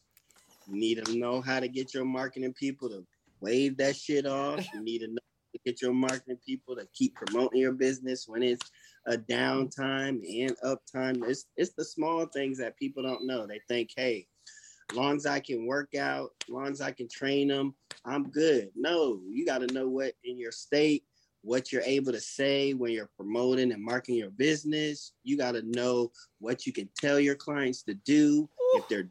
you 0.68 0.76
need 0.76 1.06
to 1.06 1.18
know 1.18 1.42
how 1.42 1.60
to 1.60 1.68
get 1.68 1.94
your 1.94 2.06
marketing 2.06 2.54
people 2.54 2.90
to 2.90 3.06
wave 3.42 3.78
that 3.78 3.96
shit 3.96 4.26
off. 4.26 4.66
You 4.74 4.82
need 4.82 5.00
to 5.00 5.08
know 5.08 5.18
to 5.54 5.60
get 5.66 5.82
your 5.82 5.94
marketing 5.94 6.40
people 6.46 6.76
to 6.76 6.88
keep 6.94 7.16
promoting 7.16 7.62
your 7.62 7.74
business 7.74 8.28
when 8.28 8.42
it's 8.44 8.72
a 9.08 9.18
downtime 9.18 10.22
and 10.43 10.56
uptime. 10.64 11.28
It's 11.28 11.45
it's 11.58 11.74
the 11.74 11.86
small 11.86 12.26
things 12.26 12.58
that 12.60 12.78
people 12.78 13.04
don't 13.04 13.28
know. 13.28 13.45
They 13.45 13.60
think, 13.68 13.91
hey, 13.95 14.28
long 14.93 15.16
as 15.16 15.26
I 15.26 15.39
can 15.39 15.66
work 15.66 15.95
out, 15.95 16.32
long 16.49 16.68
as 16.68 16.82
I 16.82 16.91
can 16.91 17.08
train 17.10 17.47
them, 17.47 17.76
I'm 18.06 18.30
good. 18.30 18.70
No, 18.76 19.20
you 19.30 19.45
got 19.45 19.60
to 19.60 19.74
know 19.74 19.88
what 19.88 20.14
in 20.24 20.38
your 20.38 20.51
state, 20.51 21.04
what 21.41 21.72
you're 21.72 21.84
able 21.84 22.12
to 22.12 22.20
say 22.20 22.74
when 22.74 22.91
you're 22.91 23.10
promoting 23.18 23.72
and 23.72 23.84
marketing 23.84 24.18
your 24.18 24.32
business. 24.32 25.14
You 25.24 25.38
got 25.38 25.54
to 25.54 25.64
know 25.64 26.12
what 26.39 26.66
you 26.66 26.74
can 26.74 26.89
tell 26.99 27.20
your 27.20 27.36
clients 27.36 27.84
to 27.84 27.93
do. 27.93 28.49
If 28.76 28.88
they're 28.88 29.10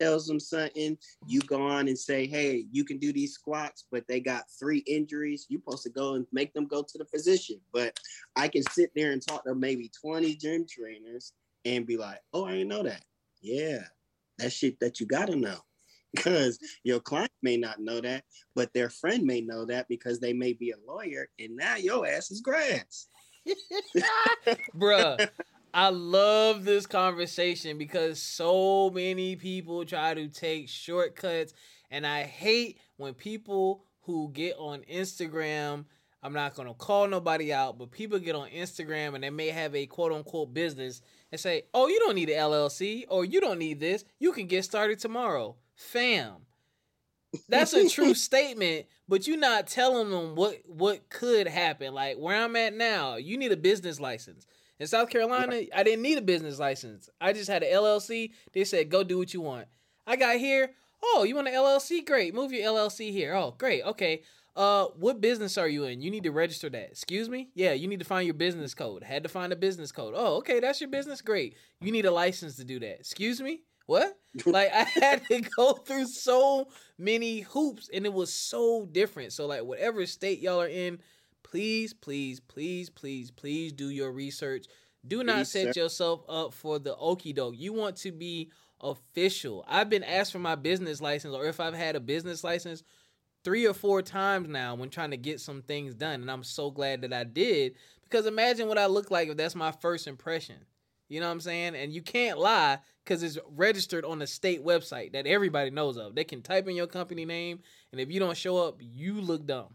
tells 0.00 0.26
them 0.26 0.40
something, 0.40 0.98
you 1.26 1.40
go 1.40 1.62
on 1.62 1.88
and 1.88 1.98
say, 1.98 2.26
hey, 2.26 2.66
you 2.70 2.84
can 2.84 2.98
do 2.98 3.12
these 3.12 3.34
squats, 3.34 3.84
but 3.90 4.04
they 4.08 4.20
got 4.20 4.44
three 4.58 4.82
injuries. 4.86 5.46
You're 5.48 5.60
supposed 5.60 5.84
to 5.84 5.90
go 5.90 6.14
and 6.14 6.26
make 6.32 6.52
them 6.54 6.66
go 6.66 6.82
to 6.82 6.98
the 6.98 7.04
physician. 7.04 7.60
But 7.72 7.98
I 8.36 8.48
can 8.48 8.62
sit 8.70 8.90
there 8.94 9.12
and 9.12 9.26
talk 9.26 9.44
to 9.44 9.54
maybe 9.54 9.90
20 10.00 10.34
gym 10.36 10.66
trainers 10.68 11.32
and 11.64 11.86
be 11.86 11.96
like, 11.96 12.20
oh, 12.32 12.44
I 12.44 12.52
didn't 12.52 12.68
know 12.68 12.82
that. 12.82 13.04
Yeah, 13.40 13.84
that 14.38 14.52
shit 14.52 14.78
that 14.80 15.00
you 15.00 15.06
gotta 15.06 15.36
know. 15.36 15.58
Because 16.14 16.60
your 16.84 17.00
client 17.00 17.32
may 17.42 17.56
not 17.56 17.80
know 17.80 18.00
that, 18.00 18.22
but 18.54 18.72
their 18.72 18.88
friend 18.88 19.24
may 19.24 19.40
know 19.40 19.64
that 19.64 19.88
because 19.88 20.20
they 20.20 20.32
may 20.32 20.52
be 20.52 20.70
a 20.70 20.76
lawyer, 20.86 21.26
and 21.40 21.56
now 21.56 21.74
your 21.74 22.06
ass 22.06 22.30
is 22.30 22.40
grass. 22.40 23.08
Bruh, 24.76 25.28
I 25.74 25.88
love 25.88 26.64
this 26.64 26.86
conversation 26.86 27.78
because 27.78 28.22
so 28.22 28.90
many 28.90 29.34
people 29.34 29.84
try 29.84 30.14
to 30.14 30.28
take 30.28 30.68
shortcuts, 30.68 31.52
and 31.90 32.06
I 32.06 32.22
hate 32.22 32.78
when 32.96 33.12
people 33.12 33.84
who 34.02 34.30
get 34.32 34.54
on 34.56 34.82
Instagram. 34.82 35.86
I'm 36.22 36.32
not 36.32 36.54
gonna 36.54 36.74
call 36.74 37.08
nobody 37.08 37.52
out, 37.52 37.76
but 37.76 37.90
people 37.90 38.20
get 38.20 38.36
on 38.36 38.50
Instagram 38.50 39.16
and 39.16 39.24
they 39.24 39.30
may 39.30 39.48
have 39.48 39.74
a 39.74 39.86
quote 39.86 40.12
unquote 40.12 40.54
business 40.54 41.02
and 41.32 41.40
say, 41.40 41.64
"Oh, 41.74 41.88
you 41.88 41.98
don't 41.98 42.14
need 42.14 42.30
an 42.30 42.38
LLC, 42.38 43.04
or 43.08 43.24
you 43.24 43.40
don't 43.40 43.58
need 43.58 43.80
this. 43.80 44.04
You 44.20 44.30
can 44.30 44.46
get 44.46 44.64
started 44.64 45.00
tomorrow." 45.00 45.56
Fam, 45.74 46.46
that's 47.48 47.72
a 47.72 47.88
true 47.88 48.14
statement, 48.14 48.86
but 49.08 49.26
you're 49.26 49.36
not 49.36 49.66
telling 49.66 50.10
them 50.10 50.36
what 50.36 50.60
what 50.66 51.08
could 51.10 51.48
happen. 51.48 51.92
Like 51.92 52.16
where 52.16 52.36
I'm 52.36 52.54
at 52.54 52.74
now, 52.74 53.16
you 53.16 53.36
need 53.36 53.50
a 53.50 53.56
business 53.56 53.98
license. 53.98 54.46
In 54.80 54.86
South 54.86 55.08
Carolina, 55.08 55.62
I 55.74 55.82
didn't 55.82 56.02
need 56.02 56.18
a 56.18 56.22
business 56.22 56.58
license. 56.58 57.08
I 57.20 57.32
just 57.32 57.48
had 57.48 57.62
an 57.62 57.72
LLC. 57.72 58.32
They 58.52 58.64
said, 58.64 58.90
go 58.90 59.04
do 59.04 59.18
what 59.18 59.32
you 59.32 59.40
want. 59.40 59.68
I 60.06 60.16
got 60.16 60.36
here. 60.36 60.72
Oh, 61.02 61.24
you 61.24 61.34
want 61.34 61.48
an 61.48 61.54
LLC? 61.54 62.04
Great. 62.04 62.34
Move 62.34 62.52
your 62.52 62.72
LLC 62.72 63.12
here. 63.12 63.34
Oh, 63.34 63.54
great. 63.56 63.84
Okay. 63.84 64.22
Uh, 64.56 64.86
what 64.96 65.20
business 65.20 65.58
are 65.58 65.68
you 65.68 65.84
in? 65.84 66.00
You 66.00 66.10
need 66.10 66.22
to 66.24 66.30
register 66.32 66.70
that. 66.70 66.90
Excuse 66.90 67.28
me? 67.28 67.50
Yeah, 67.54 67.72
you 67.72 67.88
need 67.88 67.98
to 67.98 68.04
find 68.04 68.26
your 68.26 68.34
business 68.34 68.74
code. 68.74 69.02
Had 69.02 69.24
to 69.24 69.28
find 69.28 69.52
a 69.52 69.56
business 69.56 69.90
code. 69.90 70.14
Oh, 70.16 70.36
okay, 70.36 70.60
that's 70.60 70.80
your 70.80 70.90
business. 70.90 71.20
Great. 71.20 71.56
You 71.80 71.90
need 71.90 72.06
a 72.06 72.12
license 72.12 72.56
to 72.56 72.64
do 72.64 72.78
that. 72.80 73.00
Excuse 73.00 73.40
me? 73.40 73.62
What? 73.86 74.16
like 74.46 74.70
I 74.72 74.84
had 74.84 75.26
to 75.26 75.40
go 75.56 75.74
through 75.74 76.06
so 76.06 76.68
many 76.98 77.40
hoops 77.40 77.90
and 77.92 78.06
it 78.06 78.12
was 78.12 78.32
so 78.32 78.86
different. 78.90 79.32
So 79.32 79.46
like 79.46 79.64
whatever 79.64 80.06
state 80.06 80.40
y'all 80.40 80.60
are 80.60 80.68
in, 80.68 81.00
please, 81.44 81.92
please, 81.92 82.40
please, 82.40 82.90
please, 82.90 83.30
please 83.30 83.72
do 83.72 83.90
your 83.90 84.10
research. 84.10 84.66
Do 85.06 85.22
not 85.22 85.46
set 85.46 85.76
yourself 85.76 86.22
up 86.28 86.52
for 86.52 86.80
the 86.80 86.96
okey 86.96 87.32
doke. 87.32 87.54
You 87.56 87.72
want 87.72 87.96
to 87.98 88.10
be 88.10 88.50
official. 88.80 89.64
I've 89.68 89.88
been 89.88 90.02
asked 90.02 90.32
for 90.32 90.38
my 90.40 90.56
business 90.56 91.00
license, 91.00 91.34
or 91.34 91.46
if 91.46 91.60
I've 91.60 91.74
had 91.74 91.94
a 91.94 92.00
business 92.00 92.42
license 92.42 92.82
three 93.44 93.66
or 93.66 93.74
four 93.74 94.02
times 94.02 94.48
now 94.48 94.74
when 94.74 94.88
trying 94.88 95.10
to 95.10 95.16
get 95.16 95.40
some 95.40 95.62
things 95.62 95.94
done. 95.94 96.22
And 96.22 96.30
I'm 96.30 96.42
so 96.42 96.70
glad 96.70 97.02
that 97.02 97.12
I 97.12 97.24
did 97.24 97.74
because 98.02 98.26
imagine 98.26 98.66
what 98.66 98.78
I 98.78 98.86
look 98.86 99.10
like 99.10 99.28
if 99.28 99.36
that's 99.36 99.54
my 99.54 99.70
first 99.70 100.06
impression. 100.06 100.56
You 101.08 101.20
know 101.20 101.26
what 101.26 101.32
I'm 101.32 101.40
saying? 101.40 101.76
And 101.76 101.92
you 101.92 102.00
can't 102.00 102.38
lie 102.38 102.78
because 103.04 103.22
it's 103.22 103.38
registered 103.54 104.06
on 104.06 104.18
the 104.18 104.26
state 104.26 104.64
website 104.64 105.12
that 105.12 105.26
everybody 105.26 105.70
knows 105.70 105.98
of. 105.98 106.14
They 106.14 106.24
can 106.24 106.40
type 106.40 106.66
in 106.66 106.74
your 106.74 106.86
company 106.86 107.26
name, 107.26 107.60
and 107.92 108.00
if 108.00 108.10
you 108.10 108.18
don't 108.18 108.36
show 108.36 108.56
up, 108.56 108.78
you 108.80 109.20
look 109.20 109.46
dumb. 109.46 109.74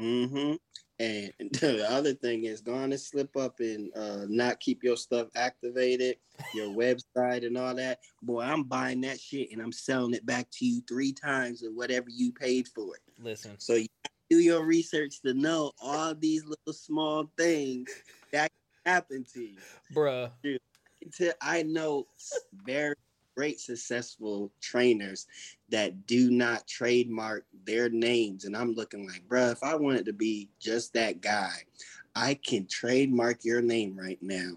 Mm-hmm. 0.00 0.54
And 0.98 1.32
the 1.60 1.86
other 1.90 2.14
thing 2.14 2.44
is 2.44 2.60
going 2.60 2.90
to 2.90 2.98
slip 2.98 3.36
up 3.36 3.60
and 3.60 3.90
uh, 3.96 4.24
not 4.28 4.60
keep 4.60 4.82
your 4.82 4.96
stuff 4.96 5.28
activated, 5.34 6.16
your 6.54 6.68
website 6.76 7.46
and 7.46 7.56
all 7.56 7.74
that. 7.74 8.00
Boy, 8.22 8.42
I'm 8.42 8.64
buying 8.64 9.00
that 9.02 9.20
shit 9.20 9.50
and 9.52 9.60
I'm 9.60 9.72
selling 9.72 10.14
it 10.14 10.26
back 10.26 10.48
to 10.52 10.66
you 10.66 10.82
three 10.88 11.12
times 11.12 11.62
of 11.62 11.72
whatever 11.74 12.06
you 12.08 12.32
paid 12.32 12.68
for 12.68 12.94
it. 12.96 13.02
Listen. 13.20 13.58
So 13.58 13.74
you 13.74 13.86
do 14.30 14.38
your 14.38 14.64
research 14.64 15.20
to 15.22 15.34
know 15.34 15.72
all 15.82 16.14
these 16.14 16.44
little 16.44 16.72
small 16.72 17.30
things 17.36 17.90
that 18.32 18.50
happen 18.86 19.24
to 19.34 19.42
you. 19.42 19.58
Bruh. 19.94 20.30
Dude, 20.42 20.60
I 21.40 21.62
know 21.64 22.06
very 22.64 22.94
great 23.36 23.60
successful 23.60 24.52
trainers 24.60 25.26
that 25.70 26.06
do 26.06 26.30
not 26.30 26.66
trademark 26.66 27.44
their 27.64 27.88
names. 27.88 28.44
And 28.44 28.56
I'm 28.56 28.74
looking 28.74 29.06
like, 29.06 29.26
bruh, 29.28 29.52
if 29.52 29.62
I 29.62 29.74
wanted 29.74 30.06
to 30.06 30.12
be 30.12 30.48
just 30.60 30.94
that 30.94 31.20
guy, 31.20 31.52
I 32.14 32.34
can 32.34 32.66
trademark 32.66 33.44
your 33.44 33.62
name 33.62 33.96
right 33.96 34.18
now 34.20 34.52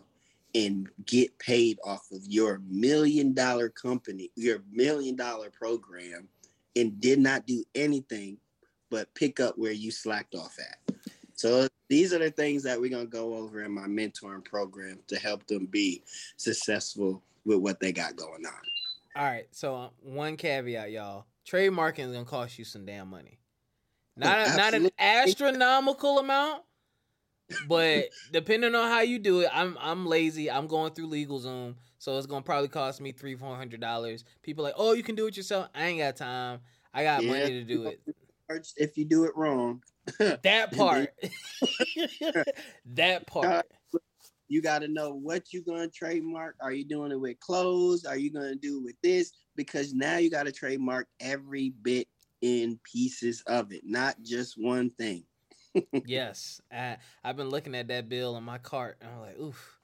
and 0.53 0.89
get 1.05 1.37
paid 1.37 1.79
off 1.83 2.07
of 2.11 2.21
your 2.25 2.61
million 2.69 3.33
dollar 3.33 3.69
company, 3.69 4.31
your 4.35 4.63
million 4.71 5.15
dollar 5.15 5.49
program, 5.49 6.27
and 6.75 6.99
did 6.99 7.19
not 7.19 7.45
do 7.45 7.63
anything 7.75 8.37
but 8.89 9.13
pick 9.15 9.39
up 9.39 9.57
where 9.57 9.71
you 9.71 9.91
slacked 9.91 10.35
off 10.35 10.57
at. 10.59 10.95
So 11.33 11.67
these 11.89 12.13
are 12.13 12.19
the 12.19 12.31
things 12.31 12.63
that 12.63 12.79
we're 12.79 12.89
gonna 12.89 13.05
go 13.05 13.35
over 13.35 13.61
in 13.63 13.71
my 13.71 13.87
mentoring 13.87 14.45
program 14.45 14.99
to 15.07 15.17
help 15.17 15.45
them 15.47 15.65
be 15.65 16.03
successful 16.37 17.21
with 17.45 17.59
what 17.59 17.79
they 17.79 17.91
got 17.91 18.15
going 18.15 18.45
on. 18.45 18.53
All 19.15 19.23
right. 19.23 19.47
So 19.51 19.75
uh, 19.75 19.89
one 20.01 20.35
caveat, 20.37 20.91
y'all. 20.91 21.25
Trademarking 21.49 22.07
is 22.07 22.11
gonna 22.11 22.25
cost 22.25 22.57
you 22.57 22.65
some 22.65 22.85
damn 22.85 23.09
money. 23.09 23.39
Not 24.17 24.47
a, 24.47 24.57
not 24.57 24.73
an 24.73 24.89
astronomical 24.99 26.19
amount, 26.19 26.63
but 27.67 28.05
depending 28.31 28.75
on 28.75 28.89
how 28.89 29.01
you 29.01 29.19
do 29.19 29.41
it, 29.41 29.49
I'm 29.53 29.77
I'm 29.79 30.05
lazy. 30.05 30.49
I'm 30.49 30.67
going 30.67 30.93
through 30.93 31.09
LegalZoom, 31.09 31.75
so 31.97 32.17
it's 32.17 32.27
gonna 32.27 32.41
probably 32.41 32.67
cost 32.67 32.99
me 32.99 33.11
three 33.11 33.35
four 33.35 33.55
hundred 33.55 33.79
dollars. 33.79 34.23
People 34.41 34.63
like, 34.63 34.75
oh, 34.77 34.93
you 34.93 35.03
can 35.03 35.15
do 35.15 35.27
it 35.27 35.37
yourself. 35.37 35.69
I 35.75 35.85
ain't 35.85 35.99
got 35.99 36.15
time. 36.15 36.59
I 36.93 37.03
got 37.03 37.23
yeah, 37.23 37.31
money 37.31 37.49
to 37.49 37.63
do 37.63 37.87
it. 37.87 38.01
If 38.77 38.97
you 38.97 39.05
do 39.05 39.25
it 39.25 39.31
wrong, 39.35 39.81
that 40.19 40.71
part, 40.75 41.09
that 42.93 43.27
part. 43.27 43.65
You 44.47 44.61
got 44.61 44.79
to 44.79 44.87
know 44.87 45.13
what 45.13 45.51
you're 45.51 45.63
going 45.63 45.89
to 45.89 45.95
trademark. 45.95 46.55
Are 46.61 46.71
you 46.71 46.85
doing 46.85 47.11
it 47.11 47.19
with 47.19 47.39
clothes? 47.39 48.05
Are 48.05 48.17
you 48.17 48.31
going 48.31 48.49
to 48.51 48.55
do 48.55 48.77
it 48.77 48.83
with 48.83 48.95
this? 49.01 49.31
Because 49.55 49.93
now 49.93 50.17
you 50.17 50.29
got 50.29 50.43
to 50.43 50.51
trademark 50.51 51.07
every 51.19 51.73
bit 51.81 52.07
in 52.41 52.79
pieces 52.83 53.41
of 53.47 53.71
it, 53.71 53.81
not 53.85 54.15
just 54.21 54.55
one 54.57 54.89
thing. 54.91 55.23
yes, 56.05 56.61
I, 56.71 56.97
I've 57.23 57.37
been 57.37 57.49
looking 57.49 57.75
at 57.75 57.87
that 57.87 58.07
bill 58.07 58.37
in 58.37 58.43
my 58.43 58.57
cart, 58.57 58.97
and 59.01 59.09
I'm 59.09 59.21
like, 59.21 59.39
oof, 59.39 59.79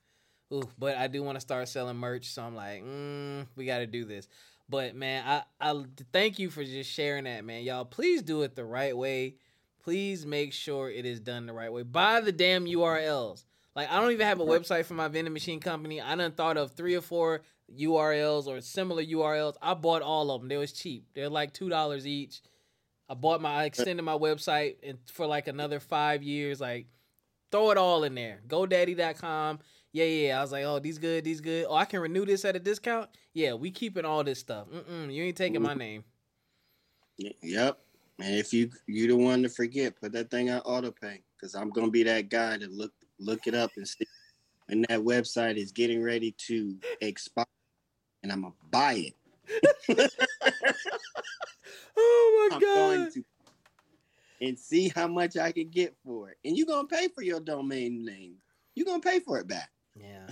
oof. 0.54 0.76
But 0.78 0.98
I 0.98 1.08
do 1.08 1.24
want 1.24 1.38
to 1.38 1.42
start 1.42 1.68
selling 1.68 1.98
merch, 1.98 2.30
so 2.30 2.44
I'm 2.44 2.56
like, 2.56 2.84
mm, 2.84 3.48
we 3.56 3.66
got 3.66 3.80
to 3.80 3.88
do 3.88 4.06
this. 4.06 4.28
But 4.70 4.96
man, 4.96 5.24
I 5.28 5.44
I 5.60 5.84
thank 6.14 6.40
you 6.40 6.50
for 6.50 6.64
just 6.64 6.90
sharing 6.90 7.26
that, 7.26 7.44
man. 7.44 7.64
Y'all, 7.64 7.84
please 7.84 8.22
do 8.22 8.44
it 8.44 8.56
the 8.56 8.64
right 8.64 8.96
way. 8.96 9.36
Please 9.84 10.26
make 10.26 10.54
sure 10.54 10.90
it 10.90 11.06
is 11.06 11.20
done 11.20 11.46
the 11.46 11.54
right 11.54 11.74
way. 11.74 11.84
Buy 11.84 12.22
the 12.22 12.32
damn 12.32 12.66
URLs. 12.66 13.44
Like 13.76 13.92
I 13.92 14.00
don't 14.00 14.12
even 14.12 14.28
have 14.28 14.40
a 14.40 14.46
website 14.46 14.86
for 14.86 14.94
my 14.94 15.08
vending 15.08 15.34
machine 15.34 15.60
company. 15.60 16.02
I 16.02 16.16
done 16.16 16.32
thought 16.32 16.58
of 16.58 16.72
three 16.72 16.96
or 16.96 17.02
four 17.02 17.42
URLs 17.80 18.48
or 18.48 18.60
similar 18.62 19.04
URLs. 19.04 19.56
I 19.62 19.74
bought 19.74 20.02
all 20.02 20.32
of 20.32 20.42
them. 20.42 20.50
They 20.50 20.58
was 20.58 20.74
cheap. 20.74 21.06
They're 21.14 21.30
like 21.30 21.54
two 21.54 21.70
dollars 21.70 22.06
each. 22.06 22.42
I 23.10 23.14
bought 23.14 23.42
my 23.42 23.54
I 23.54 23.64
extended 23.66 24.04
my 24.04 24.18
website 24.18 24.76
and 24.84 24.98
for 25.06 25.26
like 25.26 25.48
another 25.48 25.80
five 25.80 26.24
years. 26.24 26.60
Like 26.60 26.88
throw 27.52 27.72
it 27.72 27.78
all 27.78 28.04
in 28.04 28.16
there. 28.16 28.42
GoDaddy.com. 28.48 29.60
Yeah, 29.94 30.06
yeah. 30.06 30.40
I 30.40 30.42
was 30.42 30.52
like, 30.52 30.64
oh, 30.64 30.80
these 30.80 30.98
good, 30.98 31.24
these 31.24 31.42
good. 31.42 31.66
Oh, 31.68 31.76
I 31.76 31.86
can 31.86 32.00
renew 32.00 32.26
this 32.26 32.46
at 32.46 32.56
a 32.56 32.60
discount. 32.60 33.10
Yeah, 33.34 33.54
we 33.54 33.72
keeping 33.72 34.06
all 34.06 34.24
this 34.24 34.40
stuff. 34.40 34.68
Mm-mm, 34.70 35.14
you 35.14 35.24
ain't 35.24 35.38
taking 35.38 35.62
my 35.62 35.74
name. 35.74 36.04
Yep. 37.18 37.78
And 38.20 38.36
if 38.36 38.54
you 38.54 38.70
you 38.88 39.08
the 39.08 39.16
one 39.16 39.44
to 39.44 39.50
forget, 39.50 40.00
put 40.00 40.12
that 40.14 40.30
thing 40.30 40.50
on 40.50 40.60
auto 40.62 40.92
pay 40.92 41.22
because 41.38 41.56
I'm 41.56 41.70
gonna 41.70 41.90
be 41.90 42.04
that 42.04 42.30
guy 42.30 42.58
to 42.58 42.68
look 42.68 42.94
look 43.22 43.48
it 43.48 43.56
up 43.56 43.72
and 43.78 43.88
see 43.88 44.06
when 44.68 44.86
that 44.90 45.00
website 45.00 45.58
is 45.58 45.72
getting 45.72 46.02
ready 46.02 46.34
to 46.48 46.78
expire, 47.02 47.46
and 48.24 48.32
I'm 48.32 48.42
gonna 48.42 48.54
buy 48.70 49.12
it. 49.12 49.16
oh 51.98 52.50
my 52.50 52.56
I'm 52.56 52.62
god! 52.62 52.76
Going 52.76 53.12
to, 53.12 53.24
and 54.42 54.58
see 54.58 54.90
how 54.90 55.08
much 55.08 55.38
I 55.38 55.52
can 55.52 55.70
get 55.70 55.96
for 56.06 56.30
it, 56.30 56.38
and 56.46 56.58
you're 56.58 56.68
gonna 56.68 56.88
pay 56.88 57.08
for 57.10 57.22
your 57.22 57.40
domain 57.40 58.06
name. 58.06 58.36
You're 58.76 58.86
gonna 58.86 59.02
pay 59.02 59.20
for 59.20 59.40
it 59.40 59.48
back. 59.48 59.70
Yeah. 59.96 60.28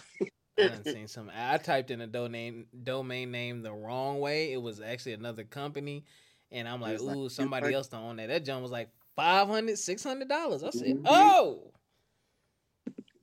I 0.57 0.67
done 0.67 0.83
seen 0.83 1.07
some. 1.07 1.31
I 1.35 1.57
typed 1.57 1.91
in 1.91 2.01
a 2.01 2.07
domain 2.07 2.65
domain 2.83 3.31
name 3.31 3.61
the 3.61 3.71
wrong 3.71 4.19
way. 4.19 4.51
It 4.53 4.61
was 4.61 4.81
actually 4.81 5.13
another 5.13 5.43
company, 5.43 6.05
and 6.51 6.67
I'm 6.67 6.81
like, 6.81 7.01
"Ooh, 7.01 7.29
somebody 7.29 7.73
else 7.73 7.87
don't 7.87 8.03
own 8.03 8.15
that." 8.17 8.27
That 8.27 8.45
junk 8.45 8.61
was 8.61 8.71
like 8.71 8.89
500 9.15 9.77
600 9.77 10.27
dollars. 10.27 10.63
I 10.63 10.69
said, 10.71 10.87
mm-hmm. 10.87 11.05
"Oh, 11.07 11.71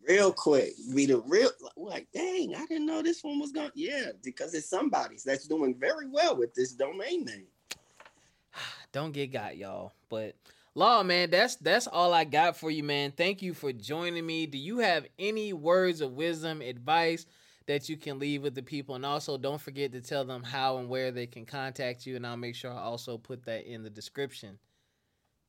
real 0.09 0.33
quick. 0.33 0.73
Be 0.95 1.07
the 1.07 1.19
real 1.21 1.51
like, 1.77 2.09
dang, 2.13 2.55
I 2.55 2.67
didn't 2.67 2.87
know 2.87 3.03
this 3.03 3.23
one 3.23 3.39
was 3.39 3.53
going. 3.53 3.71
Yeah, 3.75 4.11
because 4.23 4.55
it's 4.55 4.69
somebody's 4.69 5.25
that's 5.25 5.47
doing 5.47 5.75
very 5.75 6.09
well 6.09 6.37
with 6.37 6.55
this 6.55 6.73
domain 6.73 7.25
name. 7.25 7.47
Don't 8.93 9.13
get 9.13 9.33
got, 9.33 9.57
y'all. 9.57 9.93
But 10.09 10.37
Law, 10.77 11.03
man, 11.03 11.31
that's 11.31 11.57
that's 11.57 11.87
all 11.87 12.13
I 12.13 12.25
got 12.25 12.55
for 12.55 12.71
you, 12.71 12.85
man. 12.85 13.11
Thank 13.11 13.41
you 13.41 13.55
for 13.55 13.73
joining 13.73 14.27
me. 14.27 14.45
Do 14.45 14.59
you 14.59 14.81
have 14.81 15.07
any 15.19 15.55
words 15.55 16.03
of 16.03 16.13
wisdom, 16.13 16.61
advice 16.61 17.25
that 17.65 17.89
you 17.89 17.97
can 17.97 18.19
leave 18.19 18.43
with 18.43 18.55
the 18.55 18.63
people? 18.63 18.95
And 18.95 19.07
also, 19.07 19.39
don't 19.39 19.59
forget 19.59 19.91
to 19.93 20.03
tell 20.03 20.27
them 20.27 20.43
how 20.43 20.77
and 20.77 20.91
where 20.91 21.11
they 21.11 21.27
can 21.27 21.47
contact 21.47 22.05
you. 22.05 22.15
And 22.15 22.27
I'll 22.27 22.37
make 22.37 22.55
sure 22.55 22.71
I 22.71 22.83
also 22.83 23.17
put 23.17 23.47
that 23.47 23.65
in 23.65 23.85
the 23.85 23.89
description. 23.89 24.59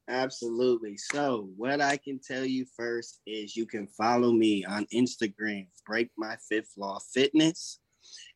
Absolutely. 0.09 0.95
So, 0.95 1.49
what 1.57 1.81
I 1.81 1.97
can 1.97 2.19
tell 2.19 2.45
you 2.45 2.65
first 2.77 3.19
is 3.27 3.57
you 3.57 3.65
can 3.65 3.87
follow 3.87 4.31
me 4.31 4.63
on 4.63 4.85
Instagram, 4.93 5.67
Break 5.85 6.09
My 6.17 6.37
Fifth 6.47 6.73
Law 6.77 6.99
Fitness. 7.13 7.79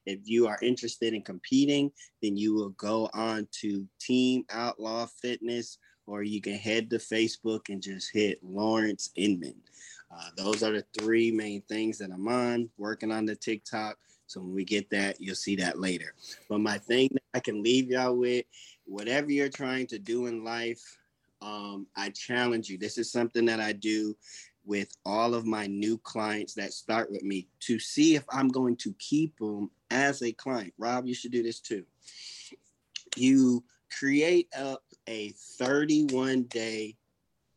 If 0.05 0.19
you 0.25 0.47
are 0.47 0.59
interested 0.61 1.13
in 1.13 1.21
competing, 1.21 1.91
then 2.21 2.35
you 2.35 2.53
will 2.53 2.71
go 2.71 3.09
on 3.13 3.47
to 3.61 3.87
Team 4.01 4.43
Outlaw 4.49 5.07
Fitness, 5.21 5.77
or 6.07 6.23
you 6.23 6.41
can 6.41 6.55
head 6.55 6.89
to 6.89 6.97
Facebook 6.97 7.69
and 7.69 7.81
just 7.81 8.11
hit 8.11 8.43
Lawrence 8.43 9.11
Inman. 9.15 9.55
Uh, 10.13 10.29
those 10.35 10.63
are 10.63 10.73
the 10.73 10.85
three 10.99 11.31
main 11.31 11.61
things 11.69 11.97
that 11.99 12.11
I'm 12.11 12.27
on, 12.27 12.69
working 12.77 13.13
on 13.13 13.25
the 13.25 13.35
TikTok. 13.35 13.97
So 14.27 14.41
when 14.41 14.53
we 14.53 14.65
get 14.65 14.89
that, 14.89 15.21
you'll 15.21 15.35
see 15.35 15.55
that 15.57 15.79
later. 15.79 16.13
But 16.49 16.59
my 16.59 16.77
thing 16.77 17.09
that 17.13 17.23
I 17.33 17.39
can 17.39 17.63
leave 17.63 17.89
y'all 17.89 18.17
with, 18.17 18.45
whatever 18.85 19.31
you're 19.31 19.49
trying 19.49 19.87
to 19.87 19.99
do 19.99 20.25
in 20.25 20.43
life, 20.43 20.81
um, 21.41 21.87
I 21.95 22.09
challenge 22.09 22.69
you. 22.69 22.77
This 22.77 22.97
is 22.97 23.11
something 23.11 23.45
that 23.45 23.59
I 23.59 23.73
do 23.73 24.15
with 24.65 24.91
all 25.05 25.33
of 25.33 25.45
my 25.45 25.67
new 25.67 25.97
clients 25.97 26.53
that 26.53 26.73
start 26.73 27.11
with 27.11 27.23
me 27.23 27.47
to 27.61 27.79
see 27.79 28.15
if 28.15 28.23
I'm 28.29 28.47
going 28.47 28.75
to 28.77 28.93
keep 28.99 29.37
them 29.39 29.71
as 29.89 30.21
a 30.21 30.31
client. 30.31 30.73
Rob, 30.77 31.07
you 31.07 31.13
should 31.13 31.31
do 31.31 31.43
this 31.43 31.59
too. 31.59 31.83
You 33.15 33.63
create 33.97 34.49
up 34.57 34.83
a 35.07 35.33
31 35.57 36.43
day 36.43 36.95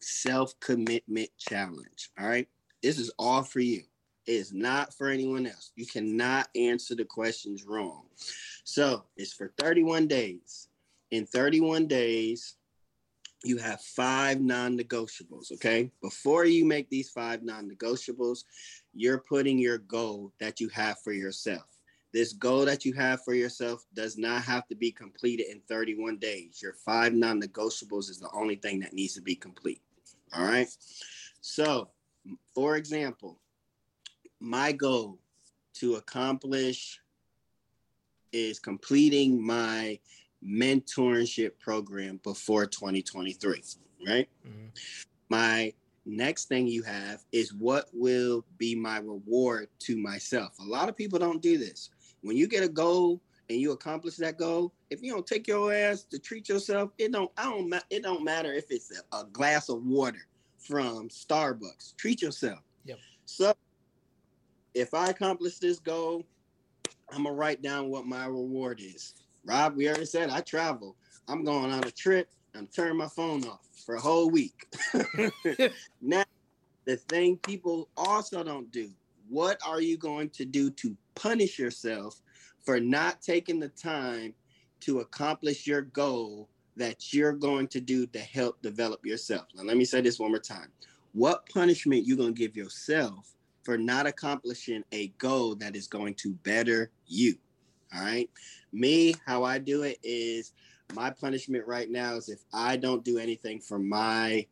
self 0.01 0.59
commitment 0.61 1.31
challenge. 1.39 2.11
All 2.19 2.27
right. 2.27 2.49
This 2.83 2.99
is 2.99 3.11
all 3.19 3.43
for 3.43 3.61
you. 3.61 3.83
It 4.27 4.33
is 4.33 4.53
not 4.53 4.95
for 4.95 5.09
anyone 5.09 5.47
else. 5.47 5.73
You 5.77 5.87
cannot 5.87 6.49
answer 6.55 6.95
the 6.95 7.05
questions 7.05 7.65
wrong. 7.65 8.05
So 8.65 9.05
it's 9.17 9.33
for 9.33 9.53
31 9.59 10.07
days. 10.07 10.69
In 11.11 11.27
31 11.27 11.87
days, 11.87 12.57
you 13.45 13.59
have 13.59 13.81
five 13.81 14.41
non-negotiables 14.41 15.53
okay? 15.53 15.91
Before 16.03 16.45
you 16.45 16.65
make 16.65 16.89
these 16.91 17.11
five 17.11 17.43
non-negotiables 17.43 18.45
you're 18.95 19.19
putting 19.29 19.59
your 19.59 19.79
goal 19.79 20.33
that 20.41 20.61
you 20.61 20.69
have 20.69 20.99
for 21.01 21.13
yourself. 21.13 21.65
This 22.13 22.33
goal 22.33 22.65
that 22.67 22.85
you 22.85 22.93
have 22.93 23.25
for 23.25 23.35
yourself 23.35 23.85
does 23.93 24.17
not 24.17 24.43
have 24.43 24.69
to 24.69 24.77
be 24.77 24.93
completed 24.93 25.47
in 25.51 25.61
31 25.69 26.19
days. 26.19 26.61
Your 26.63 26.75
five 26.75 27.13
non-negotiables 27.13 28.09
is 28.09 28.21
the 28.21 28.31
only 28.33 28.55
thing 28.55 28.79
that 28.81 28.93
needs 28.93 29.15
to 29.15 29.23
be 29.23 29.35
complete 29.35 29.81
all 30.37 30.45
right? 30.45 30.69
So 31.41 31.91
for 32.55 32.77
example 32.77 33.39
my 34.41 34.73
goal 34.73 35.19
to 35.75 35.95
accomplish 35.97 37.01
is 38.33 38.59
completing 38.59 39.45
my 39.45 39.99
mentorship 40.47 41.53
program 41.59 42.21
before 42.23 42.67
2023, 42.67 43.63
right? 44.07 44.29
Mm-hmm. 44.47 44.67
My 45.29 45.73
next 46.07 46.47
thing 46.49 46.67
you 46.67 46.83
have 46.83 47.25
is 47.33 47.55
what 47.55 47.87
will 47.93 48.45
be 48.59 48.75
my 48.75 48.99
reward 48.99 49.69
to 49.81 49.97
myself. 49.97 50.55
A 50.61 50.65
lot 50.65 50.89
of 50.89 50.97
people 50.97 51.19
don't 51.19 51.43
do 51.43 51.59
this. 51.59 51.91
When 52.23 52.37
you 52.37 52.47
get 52.47 52.63
a 52.63 52.69
goal 52.69 53.21
and 53.49 53.59
you 53.59 53.73
accomplish 53.73 54.17
that 54.17 54.39
goal, 54.39 54.73
if 54.91 55.03
you 55.03 55.13
don't 55.13 55.27
take 55.27 55.47
your 55.47 55.73
ass 55.73 56.03
to 56.05 56.19
treat 56.19 56.49
yourself, 56.49 56.91
it 56.99 57.13
don't 57.13 57.31
I 57.37 57.45
don't 57.45 57.73
it 57.91 58.03
don't 58.03 58.25
matter 58.25 58.53
if 58.53 58.71
it's 58.71 58.93
a, 59.13 59.17
a 59.17 59.25
glass 59.25 59.69
of 59.69 59.85
water 59.85 60.27
from 60.59 61.09
Starbucks. 61.09 61.97
Treat 61.97 62.23
yourself. 62.23 62.61
Yep. 62.85 62.99
So 63.27 63.55
if 64.75 64.95
I 64.95 65.09
accomplish 65.09 65.59
this 65.59 65.79
goal, 65.79 66.25
I'm 67.11 67.25
gonna 67.25 67.35
write 67.35 67.63
down 67.63 67.91
what 67.91 68.07
my 68.07 68.27
reward 68.27 68.81
is. 68.81 69.15
Rob, 69.45 69.77
we 69.77 69.89
already 69.89 70.07
said 70.07 70.31
I 70.31 70.41
travel. 70.41 70.97
I'm 71.29 71.45
going 71.45 71.71
on 71.73 71.85
a 71.85 71.91
trip. 71.91 72.29
I'm 72.55 72.67
turning 72.69 72.97
my 72.97 73.09
phone 73.09 73.45
off 73.47 73.67
for 73.85 73.97
a 73.97 74.01
whole 74.01 74.31
week. 74.31 74.67
now, 76.01 76.25
the 76.85 76.97
thing 76.97 77.37
people 77.39 77.89
also 77.97 78.45
don't 78.45 78.71
do 78.71 78.91
what 79.29 79.59
are 79.67 79.81
you 79.81 79.97
going 79.97 80.29
to 80.29 80.45
do 80.45 80.71
to 80.71 80.97
punish 81.15 81.59
yourself 81.59 82.21
for 82.63 82.79
not 82.79 83.23
taking 83.23 83.59
the 83.59 83.71
time 83.71 84.35
to 84.81 85.01
accomplish 85.01 85.67
your 85.67 85.81
goal 85.81 86.49
that 86.77 87.15
you're 87.15 87.33
going 87.33 87.67
to 87.69 87.81
do 87.81 88.07
to 88.09 88.19
help 88.19 88.61
develop 88.61 89.05
yourself? 89.07 89.47
Now, 89.55 89.63
let 89.63 89.79
me 89.79 89.85
say 89.85 90.03
this 90.03 90.19
one 90.19 90.31
more 90.31 90.39
time. 90.39 90.69
What 91.13 91.49
punishment 91.49 92.07
you 92.07 92.17
going 92.17 92.35
to 92.35 92.39
give 92.39 92.57
yourself 92.57 93.35
for 93.65 93.79
not 93.79 94.07
accomplishing 94.07 94.85
a 94.93 95.09
goal 95.19 95.55
that 95.57 95.75
is 95.75 95.89
going 95.89 96.15
to 96.15 96.35
better 96.45 96.91
you. 97.07 97.35
All 97.95 98.03
right. 98.03 98.29
Me, 98.73 99.15
how 99.27 99.45
I 99.45 99.59
do 99.59 99.83
it 99.83 99.99
is 100.03 100.53
my 100.95 101.11
punishment 101.11 101.67
right 101.67 101.91
now 101.91 102.17
is 102.17 102.29
if 102.29 102.41
I 102.53 102.77
don't 102.77 103.05
do 103.05 103.19
anything 103.19 103.61
for 103.61 103.79
my 103.79 104.47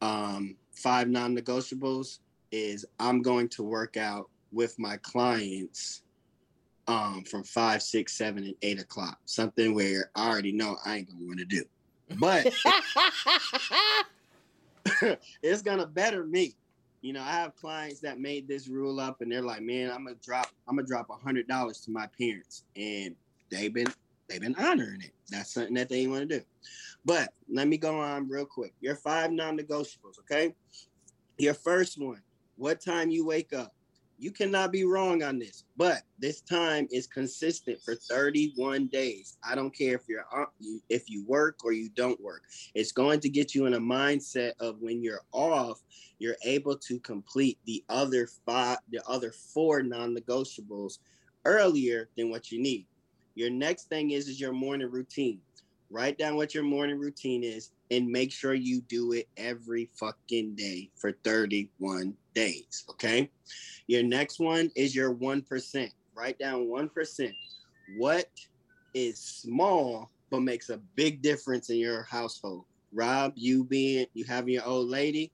um, 0.00 0.56
five 0.72 1.08
non 1.08 1.36
negotiables, 1.36 2.20
is 2.50 2.86
I'm 2.98 3.20
going 3.20 3.48
to 3.50 3.62
work 3.62 3.96
out 3.96 4.30
with 4.52 4.78
my 4.78 4.96
clients 4.98 6.02
um, 6.86 7.24
from 7.24 7.44
five, 7.44 7.82
six, 7.82 8.16
seven, 8.16 8.44
and 8.44 8.54
eight 8.62 8.80
o'clock. 8.80 9.18
Something 9.26 9.74
where 9.74 10.10
I 10.14 10.30
already 10.30 10.52
know 10.52 10.76
I 10.84 10.96
ain't 10.96 11.08
gonna 11.08 11.26
want 11.26 11.40
to 11.40 11.44
do, 11.44 11.64
but 12.18 12.46
it's 15.42 15.62
gonna 15.62 15.86
better 15.86 16.24
me. 16.24 16.54
You 17.00 17.12
know, 17.12 17.22
I 17.22 17.32
have 17.32 17.54
clients 17.54 18.00
that 18.00 18.18
made 18.18 18.48
this 18.48 18.68
rule 18.68 18.98
up, 18.98 19.20
and 19.20 19.30
they're 19.30 19.42
like, 19.42 19.62
"Man, 19.62 19.90
I'm 19.90 20.04
gonna 20.04 20.16
drop, 20.22 20.48
I'm 20.66 20.76
gonna 20.76 20.86
drop 20.86 21.10
a 21.10 21.14
hundred 21.14 21.46
dollars 21.46 21.80
to 21.82 21.90
my 21.90 22.08
parents," 22.18 22.64
and 22.76 23.14
they've 23.50 23.72
been 23.72 23.92
they've 24.28 24.40
been 24.40 24.56
honoring 24.56 25.02
it. 25.02 25.12
That's 25.30 25.52
something 25.52 25.74
that 25.74 25.88
they 25.88 26.06
want 26.06 26.28
to 26.28 26.40
do. 26.40 26.44
But 27.04 27.32
let 27.48 27.68
me 27.68 27.78
go 27.78 27.98
on 28.00 28.28
real 28.28 28.46
quick. 28.46 28.74
Your 28.80 28.96
five 28.96 29.30
non-negotiables, 29.30 30.18
okay? 30.20 30.54
Your 31.38 31.54
first 31.54 31.98
one: 31.98 32.22
what 32.56 32.80
time 32.80 33.10
you 33.10 33.24
wake 33.24 33.52
up 33.52 33.72
you 34.18 34.32
cannot 34.32 34.72
be 34.72 34.84
wrong 34.84 35.22
on 35.22 35.38
this, 35.38 35.64
but 35.76 36.02
this 36.18 36.40
time 36.40 36.88
is 36.90 37.06
consistent 37.06 37.80
for 37.80 37.94
31 37.94 38.88
days. 38.88 39.38
I 39.48 39.54
don't 39.54 39.70
care 39.70 39.94
if 39.94 40.02
you're 40.08 40.24
uh, 40.34 40.46
if 40.88 41.08
you 41.08 41.24
work 41.24 41.64
or 41.64 41.72
you 41.72 41.88
don't 41.90 42.20
work. 42.20 42.42
It's 42.74 42.90
going 42.90 43.20
to 43.20 43.28
get 43.28 43.54
you 43.54 43.66
in 43.66 43.74
a 43.74 43.80
mindset 43.80 44.52
of 44.58 44.80
when 44.80 45.02
you're 45.02 45.22
off, 45.32 45.80
you're 46.18 46.36
able 46.44 46.76
to 46.76 46.98
complete 47.00 47.58
the 47.64 47.84
other 47.88 48.28
five, 48.44 48.78
the 48.90 49.00
other 49.08 49.30
four 49.30 49.82
non-negotiables 49.82 50.98
earlier 51.44 52.08
than 52.16 52.28
what 52.28 52.50
you 52.50 52.60
need. 52.60 52.86
Your 53.36 53.50
next 53.50 53.88
thing 53.88 54.10
is 54.10 54.26
is 54.26 54.40
your 54.40 54.52
morning 54.52 54.90
routine. 54.90 55.40
Write 55.90 56.18
down 56.18 56.36
what 56.36 56.54
your 56.54 56.64
morning 56.64 56.98
routine 56.98 57.44
is 57.44 57.70
and 57.90 58.06
make 58.06 58.30
sure 58.32 58.52
you 58.52 58.82
do 58.82 59.12
it 59.12 59.28
every 59.36 59.88
fucking 59.98 60.54
day 60.54 60.90
for 60.96 61.12
31 61.24 62.14
days. 62.38 62.84
Okay. 62.90 63.30
Your 63.88 64.02
next 64.02 64.38
one 64.38 64.70
is 64.76 64.94
your 64.94 65.14
1%. 65.14 65.90
Write 66.14 66.38
down 66.38 66.66
1%. 66.66 67.32
What 67.96 68.26
is 68.94 69.18
small 69.18 70.10
but 70.30 70.40
makes 70.40 70.68
a 70.68 70.78
big 70.94 71.22
difference 71.22 71.70
in 71.70 71.78
your 71.78 72.04
household? 72.04 72.64
Rob, 72.92 73.32
you 73.34 73.64
being, 73.64 74.06
you 74.14 74.24
having 74.24 74.54
your 74.54 74.64
old 74.64 74.88
lady, 74.88 75.32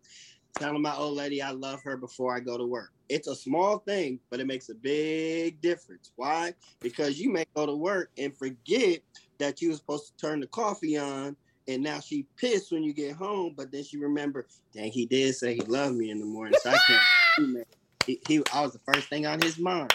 telling 0.57 0.83
my 0.83 0.95
old 0.95 1.17
lady 1.17 1.43
I 1.43 1.51
love 1.51 1.83
her 1.83 1.97
before 1.97 2.35
I 2.35 2.41
go 2.41 2.57
to 2.57 2.65
work. 2.65 2.91
It's 3.09 3.29
a 3.29 3.35
small 3.35 3.79
thing, 3.79 4.19
but 4.31 4.41
it 4.41 4.47
makes 4.47 4.71
a 4.71 4.75
big 4.75 5.61
difference. 5.61 6.13
Why? 6.17 6.55
Because 6.81 7.21
you 7.21 7.31
may 7.31 7.45
go 7.55 7.67
to 7.67 7.75
work 7.75 8.11
and 8.17 8.37
forget 8.37 9.01
that 9.39 9.61
you 9.61 9.71
were 9.71 9.77
supposed 9.77 10.07
to 10.07 10.27
turn 10.27 10.41
the 10.41 10.47
coffee 10.47 10.97
on 10.97 11.37
and 11.67 11.83
now 11.83 12.01
she 12.01 12.27
pissed 12.37 12.73
when 12.73 12.83
you 12.83 12.93
get 12.93 13.15
home, 13.15 13.55
but 13.57 13.73
then 13.73 13.85
she 13.85 13.97
remember, 13.97 14.47
dang, 14.73 14.91
he 14.91 15.07
did 15.07 15.35
say 15.35 15.55
he 15.55 15.61
loved 15.63 15.97
me 15.97 16.11
in 16.11 16.19
the 16.19 16.27
morning, 16.27 16.55
so 16.63 16.71
I 16.71 16.79
can't. 16.87 17.67
he, 18.07 18.21
he, 18.27 18.43
I 18.53 18.61
was 18.63 18.73
the 18.73 18.81
first 18.81 19.09
thing 19.09 19.27
on 19.27 19.41
his 19.41 19.59
mind. 19.59 19.93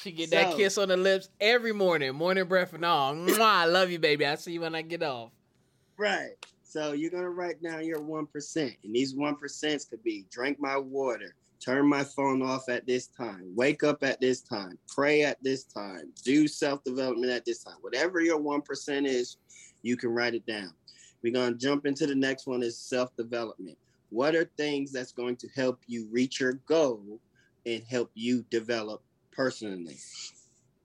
she 0.00 0.12
get 0.12 0.28
so, 0.30 0.36
that 0.36 0.56
kiss 0.56 0.78
on 0.78 0.88
the 0.88 0.96
lips 0.96 1.28
every 1.40 1.72
morning, 1.72 2.14
morning 2.14 2.44
breath 2.44 2.72
and 2.72 2.84
all. 2.84 3.14
Mwah, 3.14 3.40
I 3.40 3.64
love 3.66 3.90
you, 3.90 3.98
baby. 3.98 4.26
I 4.26 4.36
see 4.36 4.52
you 4.52 4.60
when 4.60 4.74
I 4.74 4.82
get 4.82 5.02
off. 5.02 5.30
Right. 5.98 6.30
So 6.62 6.92
you're 6.92 7.10
gonna 7.10 7.30
write 7.30 7.62
down 7.62 7.84
your 7.84 8.00
one 8.00 8.26
percent, 8.26 8.74
and 8.82 8.94
these 8.94 9.14
one 9.14 9.36
percents 9.36 9.88
could 9.88 10.02
be 10.02 10.26
drink 10.30 10.58
my 10.58 10.76
water, 10.76 11.36
turn 11.64 11.88
my 11.88 12.04
phone 12.04 12.42
off 12.42 12.68
at 12.68 12.86
this 12.86 13.06
time, 13.06 13.50
wake 13.54 13.82
up 13.82 14.02
at 14.02 14.20
this 14.20 14.42
time, 14.42 14.78
pray 14.88 15.22
at 15.22 15.42
this 15.42 15.64
time, 15.64 16.12
do 16.22 16.46
self 16.46 16.82
development 16.84 17.32
at 17.32 17.44
this 17.44 17.62
time. 17.62 17.76
Whatever 17.80 18.20
your 18.20 18.38
one 18.38 18.62
percent 18.62 19.06
is, 19.06 19.36
you 19.82 19.96
can 19.96 20.10
write 20.10 20.34
it 20.34 20.46
down. 20.46 20.72
We're 21.24 21.32
going 21.32 21.54
to 21.54 21.58
jump 21.58 21.86
into 21.86 22.06
the 22.06 22.14
next 22.14 22.46
one 22.46 22.62
is 22.62 22.78
self-development. 22.78 23.78
What 24.10 24.34
are 24.34 24.44
things 24.58 24.92
that's 24.92 25.12
going 25.12 25.36
to 25.36 25.48
help 25.56 25.80
you 25.86 26.06
reach 26.10 26.38
your 26.38 26.54
goal 26.66 27.18
and 27.64 27.82
help 27.88 28.10
you 28.14 28.44
develop 28.50 29.02
personally? 29.32 29.96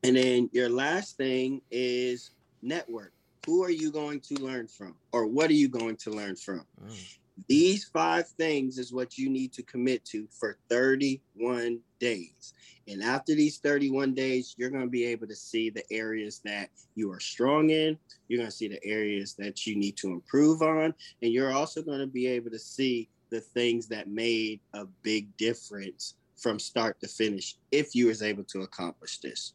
And 0.03 0.15
then 0.15 0.49
your 0.53 0.69
last 0.69 1.17
thing 1.17 1.61
is 1.71 2.32
network. 2.61 3.11
Who 3.45 3.63
are 3.63 3.69
you 3.69 3.91
going 3.91 4.21
to 4.21 4.36
learn 4.36 4.67
from 4.67 4.95
or 5.11 5.27
what 5.27 5.49
are 5.49 5.55
you 5.55 5.67
going 5.67 5.97
to 5.97 6.11
learn 6.11 6.38
from? 6.38 6.65
Mm. 6.82 7.17
These 7.47 7.85
five 7.85 8.27
things 8.27 8.77
is 8.77 8.93
what 8.93 9.17
you 9.17 9.29
need 9.29 9.53
to 9.53 9.63
commit 9.63 10.03
to 10.05 10.27
for 10.31 10.57
31 10.69 11.79
days. 11.99 12.53
And 12.87 13.03
after 13.03 13.35
these 13.35 13.59
31 13.59 14.15
days, 14.15 14.55
you're 14.57 14.71
going 14.71 14.83
to 14.83 14.89
be 14.89 15.05
able 15.05 15.27
to 15.27 15.35
see 15.35 15.69
the 15.69 15.83
areas 15.91 16.41
that 16.45 16.69
you 16.95 17.11
are 17.11 17.19
strong 17.19 17.69
in. 17.69 17.97
You're 18.27 18.39
going 18.39 18.49
to 18.49 18.55
see 18.55 18.67
the 18.67 18.83
areas 18.83 19.35
that 19.35 19.67
you 19.67 19.75
need 19.75 19.95
to 19.97 20.07
improve 20.07 20.61
on. 20.61 20.93
And 21.21 21.31
you're 21.31 21.51
also 21.51 21.81
going 21.81 21.99
to 21.99 22.07
be 22.07 22.27
able 22.27 22.49
to 22.51 22.59
see 22.59 23.09
the 23.29 23.41
things 23.41 23.87
that 23.87 24.07
made 24.07 24.59
a 24.73 24.85
big 25.03 25.35
difference 25.37 26.15
from 26.35 26.57
start 26.57 26.99
to 27.01 27.07
finish 27.07 27.57
if 27.71 27.93
you 27.93 28.07
was 28.07 28.23
able 28.23 28.43
to 28.45 28.61
accomplish 28.61 29.19
this. 29.19 29.53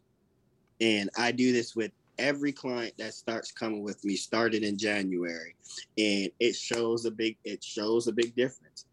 And 0.81 1.11
I 1.19 1.33
do 1.33 1.53
this 1.53 1.75
with 1.75 1.91
every 2.19 2.53
client 2.53 2.95
that 2.99 3.15
starts 3.15 3.53
coming 3.53 3.83
with 3.83 4.05
me 4.05 4.17
started 4.17 4.63
in 4.63 4.79
January 4.79 5.55
and 5.99 6.31
it 6.41 6.55
shows 6.55 7.05
a 7.05 7.11
big 7.11 7.37
it 7.45 7.63
shows 7.63 8.07
a 8.07 8.13
big 8.13 8.35
difference. 8.37 8.87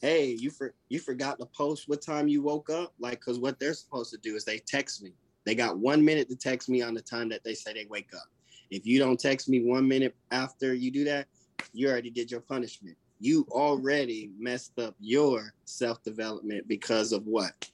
Hey, 0.00 0.36
you 0.38 0.50
for 0.50 0.74
you 0.88 1.00
forgot 1.00 1.38
to 1.38 1.46
post 1.46 1.88
what 1.88 2.02
time 2.02 2.28
you 2.28 2.42
woke 2.42 2.70
up? 2.70 2.92
Like 2.98 3.20
cuz 3.20 3.38
what 3.38 3.58
they're 3.58 3.74
supposed 3.74 4.10
to 4.12 4.18
do 4.18 4.36
is 4.36 4.44
they 4.44 4.58
text 4.58 5.02
me. 5.02 5.12
They 5.44 5.54
got 5.54 5.78
1 5.78 6.04
minute 6.04 6.28
to 6.28 6.36
text 6.36 6.68
me 6.68 6.82
on 6.82 6.94
the 6.94 7.00
time 7.00 7.28
that 7.30 7.42
they 7.42 7.54
say 7.54 7.72
they 7.72 7.86
wake 7.86 8.12
up. 8.14 8.28
If 8.70 8.86
you 8.86 8.98
don't 8.98 9.18
text 9.18 9.48
me 9.48 9.64
1 9.64 9.88
minute 9.88 10.14
after 10.30 10.74
you 10.74 10.90
do 10.90 11.04
that, 11.04 11.26
you 11.72 11.88
already 11.88 12.10
did 12.10 12.30
your 12.30 12.40
punishment. 12.40 12.96
You 13.18 13.46
already 13.50 14.30
messed 14.38 14.78
up 14.78 14.94
your 15.00 15.54
self-development 15.64 16.68
because 16.68 17.12
of 17.12 17.26
what? 17.26 17.70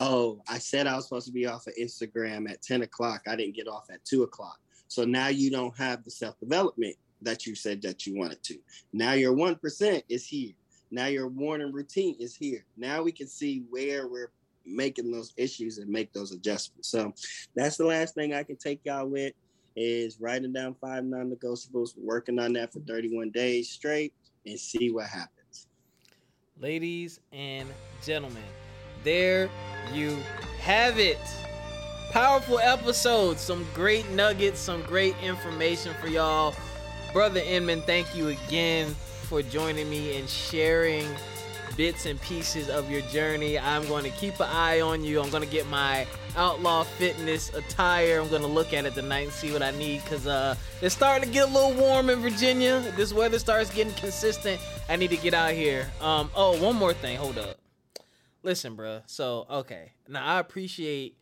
Oh, 0.00 0.42
I 0.48 0.58
said 0.58 0.86
I 0.86 0.96
was 0.96 1.04
supposed 1.04 1.26
to 1.26 1.32
be 1.32 1.46
off 1.46 1.66
of 1.66 1.74
Instagram 1.80 2.50
at 2.50 2.62
10 2.62 2.82
o'clock. 2.82 3.22
I 3.28 3.36
didn't 3.36 3.54
get 3.54 3.68
off 3.68 3.88
at 3.92 4.04
two 4.04 4.22
o'clock. 4.22 4.58
So 4.88 5.04
now 5.04 5.28
you 5.28 5.50
don't 5.50 5.76
have 5.76 6.02
the 6.02 6.10
self 6.10 6.38
development 6.40 6.96
that 7.22 7.46
you 7.46 7.54
said 7.54 7.82
that 7.82 8.06
you 8.06 8.18
wanted 8.18 8.42
to. 8.44 8.58
Now 8.92 9.12
your 9.12 9.34
1% 9.34 10.02
is 10.08 10.26
here. 10.26 10.52
Now 10.90 11.06
your 11.06 11.30
morning 11.30 11.70
routine 11.70 12.16
is 12.18 12.34
here. 12.34 12.64
Now 12.76 13.02
we 13.02 13.12
can 13.12 13.28
see 13.28 13.62
where 13.70 14.08
we're 14.08 14.32
making 14.64 15.12
those 15.12 15.32
issues 15.36 15.78
and 15.78 15.88
make 15.88 16.12
those 16.12 16.32
adjustments. 16.32 16.88
So 16.88 17.12
that's 17.54 17.76
the 17.76 17.84
last 17.84 18.14
thing 18.14 18.34
I 18.34 18.42
can 18.42 18.56
take 18.56 18.80
y'all 18.84 19.06
with 19.06 19.34
is 19.76 20.20
writing 20.20 20.52
down 20.52 20.74
five 20.80 21.04
non-negotiables, 21.04 21.96
working 21.96 22.38
on 22.38 22.54
that 22.54 22.72
for 22.72 22.80
31 22.80 23.30
days 23.30 23.70
straight 23.70 24.12
and 24.46 24.58
see 24.58 24.90
what 24.90 25.06
happens. 25.06 25.68
Ladies 26.58 27.20
and 27.32 27.68
gentlemen, 28.04 28.42
there 29.04 29.50
you 29.92 30.16
have 30.60 30.98
it. 30.98 31.18
Powerful 32.10 32.58
episode, 32.58 33.38
some 33.38 33.66
great 33.72 34.08
nuggets, 34.10 34.58
some 34.58 34.82
great 34.82 35.14
information 35.22 35.94
for 36.00 36.08
y'all. 36.08 36.54
Brother 37.12 37.40
Inman, 37.40 37.82
thank 37.82 38.14
you 38.14 38.28
again 38.28 38.94
for 39.22 39.42
joining 39.42 39.88
me 39.88 40.18
and 40.18 40.28
sharing 40.28 41.06
bits 41.76 42.06
and 42.06 42.20
pieces 42.20 42.68
of 42.68 42.90
your 42.90 43.00
journey. 43.02 43.58
I'm 43.58 43.86
going 43.86 44.04
to 44.04 44.10
keep 44.10 44.34
an 44.40 44.48
eye 44.50 44.80
on 44.80 45.04
you. 45.04 45.20
I'm 45.20 45.30
going 45.30 45.44
to 45.44 45.48
get 45.48 45.68
my 45.68 46.06
outlaw 46.36 46.82
fitness 46.82 47.54
attire. 47.54 48.20
I'm 48.20 48.28
going 48.28 48.42
to 48.42 48.48
look 48.48 48.72
at 48.72 48.84
it 48.86 48.94
tonight 48.94 49.26
and 49.26 49.32
see 49.32 49.52
what 49.52 49.62
I 49.62 49.70
need 49.70 50.02
because 50.02 50.26
uh, 50.26 50.56
it's 50.82 50.94
starting 50.94 51.28
to 51.28 51.32
get 51.32 51.48
a 51.48 51.52
little 51.52 51.74
warm 51.74 52.10
in 52.10 52.20
Virginia. 52.20 52.80
This 52.96 53.12
weather 53.12 53.38
starts 53.38 53.72
getting 53.72 53.94
consistent. 53.94 54.60
I 54.88 54.96
need 54.96 55.10
to 55.10 55.16
get 55.16 55.32
out 55.32 55.52
here. 55.52 55.90
Um, 56.00 56.30
oh, 56.34 56.60
one 56.62 56.76
more 56.76 56.92
thing. 56.92 57.16
Hold 57.16 57.38
up. 57.38 57.59
Listen, 58.42 58.74
bro. 58.74 59.02
So 59.06 59.46
okay, 59.50 59.92
now 60.08 60.24
I 60.24 60.38
appreciate 60.40 61.16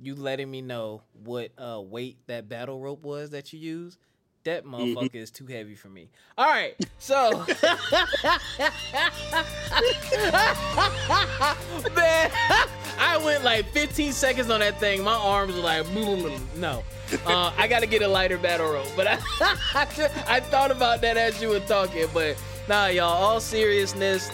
you 0.00 0.14
letting 0.14 0.50
me 0.50 0.62
know 0.62 1.02
what 1.24 1.50
uh 1.58 1.80
weight 1.80 2.18
that 2.26 2.48
battle 2.48 2.80
rope 2.80 3.02
was 3.02 3.30
that 3.30 3.52
you 3.52 3.58
used. 3.58 3.98
That 4.44 4.64
mm-hmm. 4.64 4.74
motherfucker 4.74 5.04
mm-hmm. 5.04 5.16
is 5.16 5.30
too 5.30 5.46
heavy 5.46 5.74
for 5.74 5.88
me. 5.88 6.10
All 6.36 6.46
right, 6.46 6.74
so 6.98 7.30
man, 11.94 12.30
I 12.98 13.20
went 13.22 13.44
like 13.44 13.66
15 13.70 14.12
seconds 14.12 14.50
on 14.50 14.60
that 14.60 14.78
thing. 14.78 15.02
My 15.02 15.14
arms 15.14 15.54
were 15.54 15.60
like, 15.60 15.86
no. 16.56 16.82
Uh, 17.26 17.52
I 17.56 17.66
got 17.68 17.80
to 17.80 17.86
get 17.86 18.02
a 18.02 18.08
lighter 18.08 18.38
battle 18.38 18.70
rope. 18.70 18.88
But 18.94 19.06
I, 19.06 19.18
I 20.26 20.40
thought 20.40 20.70
about 20.70 21.00
that 21.00 21.16
as 21.16 21.40
you 21.40 21.48
were 21.48 21.60
talking. 21.60 22.06
But 22.12 22.36
nah, 22.68 22.86
y'all. 22.86 23.10
All 23.10 23.40
seriousness, 23.40 24.30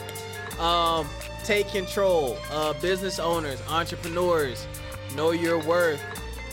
um, 0.58 1.08
take 1.44 1.68
control. 1.68 2.36
Uh, 2.50 2.72
business 2.74 3.18
owners, 3.18 3.60
entrepreneurs, 3.68 4.66
know 5.14 5.30
your 5.30 5.58
worth. 5.64 6.02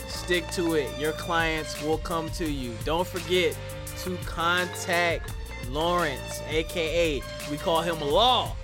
Stick 0.08 0.46
to 0.50 0.74
it. 0.74 0.88
Your 0.98 1.12
clients 1.12 1.82
will 1.82 1.98
come 1.98 2.30
to 2.30 2.50
you. 2.50 2.74
Don't 2.84 3.06
forget 3.06 3.56
to 4.04 4.16
contact 4.26 5.32
Lawrence, 5.70 6.42
aka 6.48 7.22
we 7.50 7.56
call 7.56 7.82
him 7.82 8.00
Law. 8.00 8.54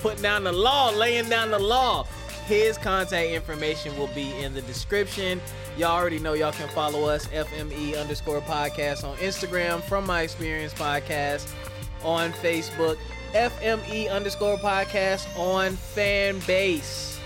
putting 0.00 0.22
down 0.22 0.44
the 0.44 0.52
law, 0.52 0.90
laying 0.90 1.28
down 1.28 1.50
the 1.50 1.58
law. 1.58 2.04
His 2.46 2.78
contact 2.78 3.30
information 3.30 3.96
will 3.98 4.08
be 4.08 4.32
in 4.40 4.54
the 4.54 4.62
description. 4.62 5.40
Y'all 5.76 5.90
already 5.90 6.18
know 6.18 6.32
y'all 6.34 6.52
can 6.52 6.68
follow 6.68 7.08
us, 7.08 7.26
FME 7.28 7.98
underscore 8.00 8.40
podcast 8.42 9.04
on 9.04 9.16
Instagram, 9.18 9.82
From 9.82 10.06
My 10.06 10.22
Experience 10.22 10.72
Podcast 10.74 11.52
on 12.02 12.32
Facebook, 12.34 12.96
FME 13.32 14.10
underscore 14.10 14.56
podcast 14.56 15.26
on 15.38 15.72
Fanbase. 15.72 17.18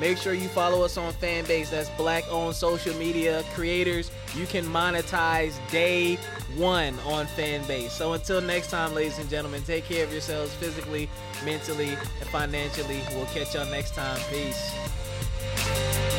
Make 0.00 0.16
sure 0.16 0.32
you 0.32 0.48
follow 0.48 0.82
us 0.82 0.96
on 0.96 1.12
Fanbase. 1.12 1.68
That's 1.68 1.90
black 1.90 2.24
owned 2.30 2.56
social 2.56 2.94
media 2.94 3.44
creators. 3.54 4.10
You 4.34 4.46
can 4.46 4.64
monetize 4.64 5.54
day 5.70 6.16
one 6.56 6.98
on 7.00 7.26
Fanbase. 7.26 7.90
So 7.90 8.14
until 8.14 8.40
next 8.40 8.70
time, 8.70 8.94
ladies 8.94 9.18
and 9.18 9.28
gentlemen, 9.28 9.62
take 9.62 9.84
care 9.84 10.04
of 10.04 10.10
yourselves 10.10 10.54
physically, 10.54 11.10
mentally, 11.44 11.90
and 11.90 12.28
financially. 12.30 13.02
We'll 13.10 13.26
catch 13.26 13.54
y'all 13.54 13.70
next 13.70 13.94
time. 13.94 14.18
Peace. 14.30 16.09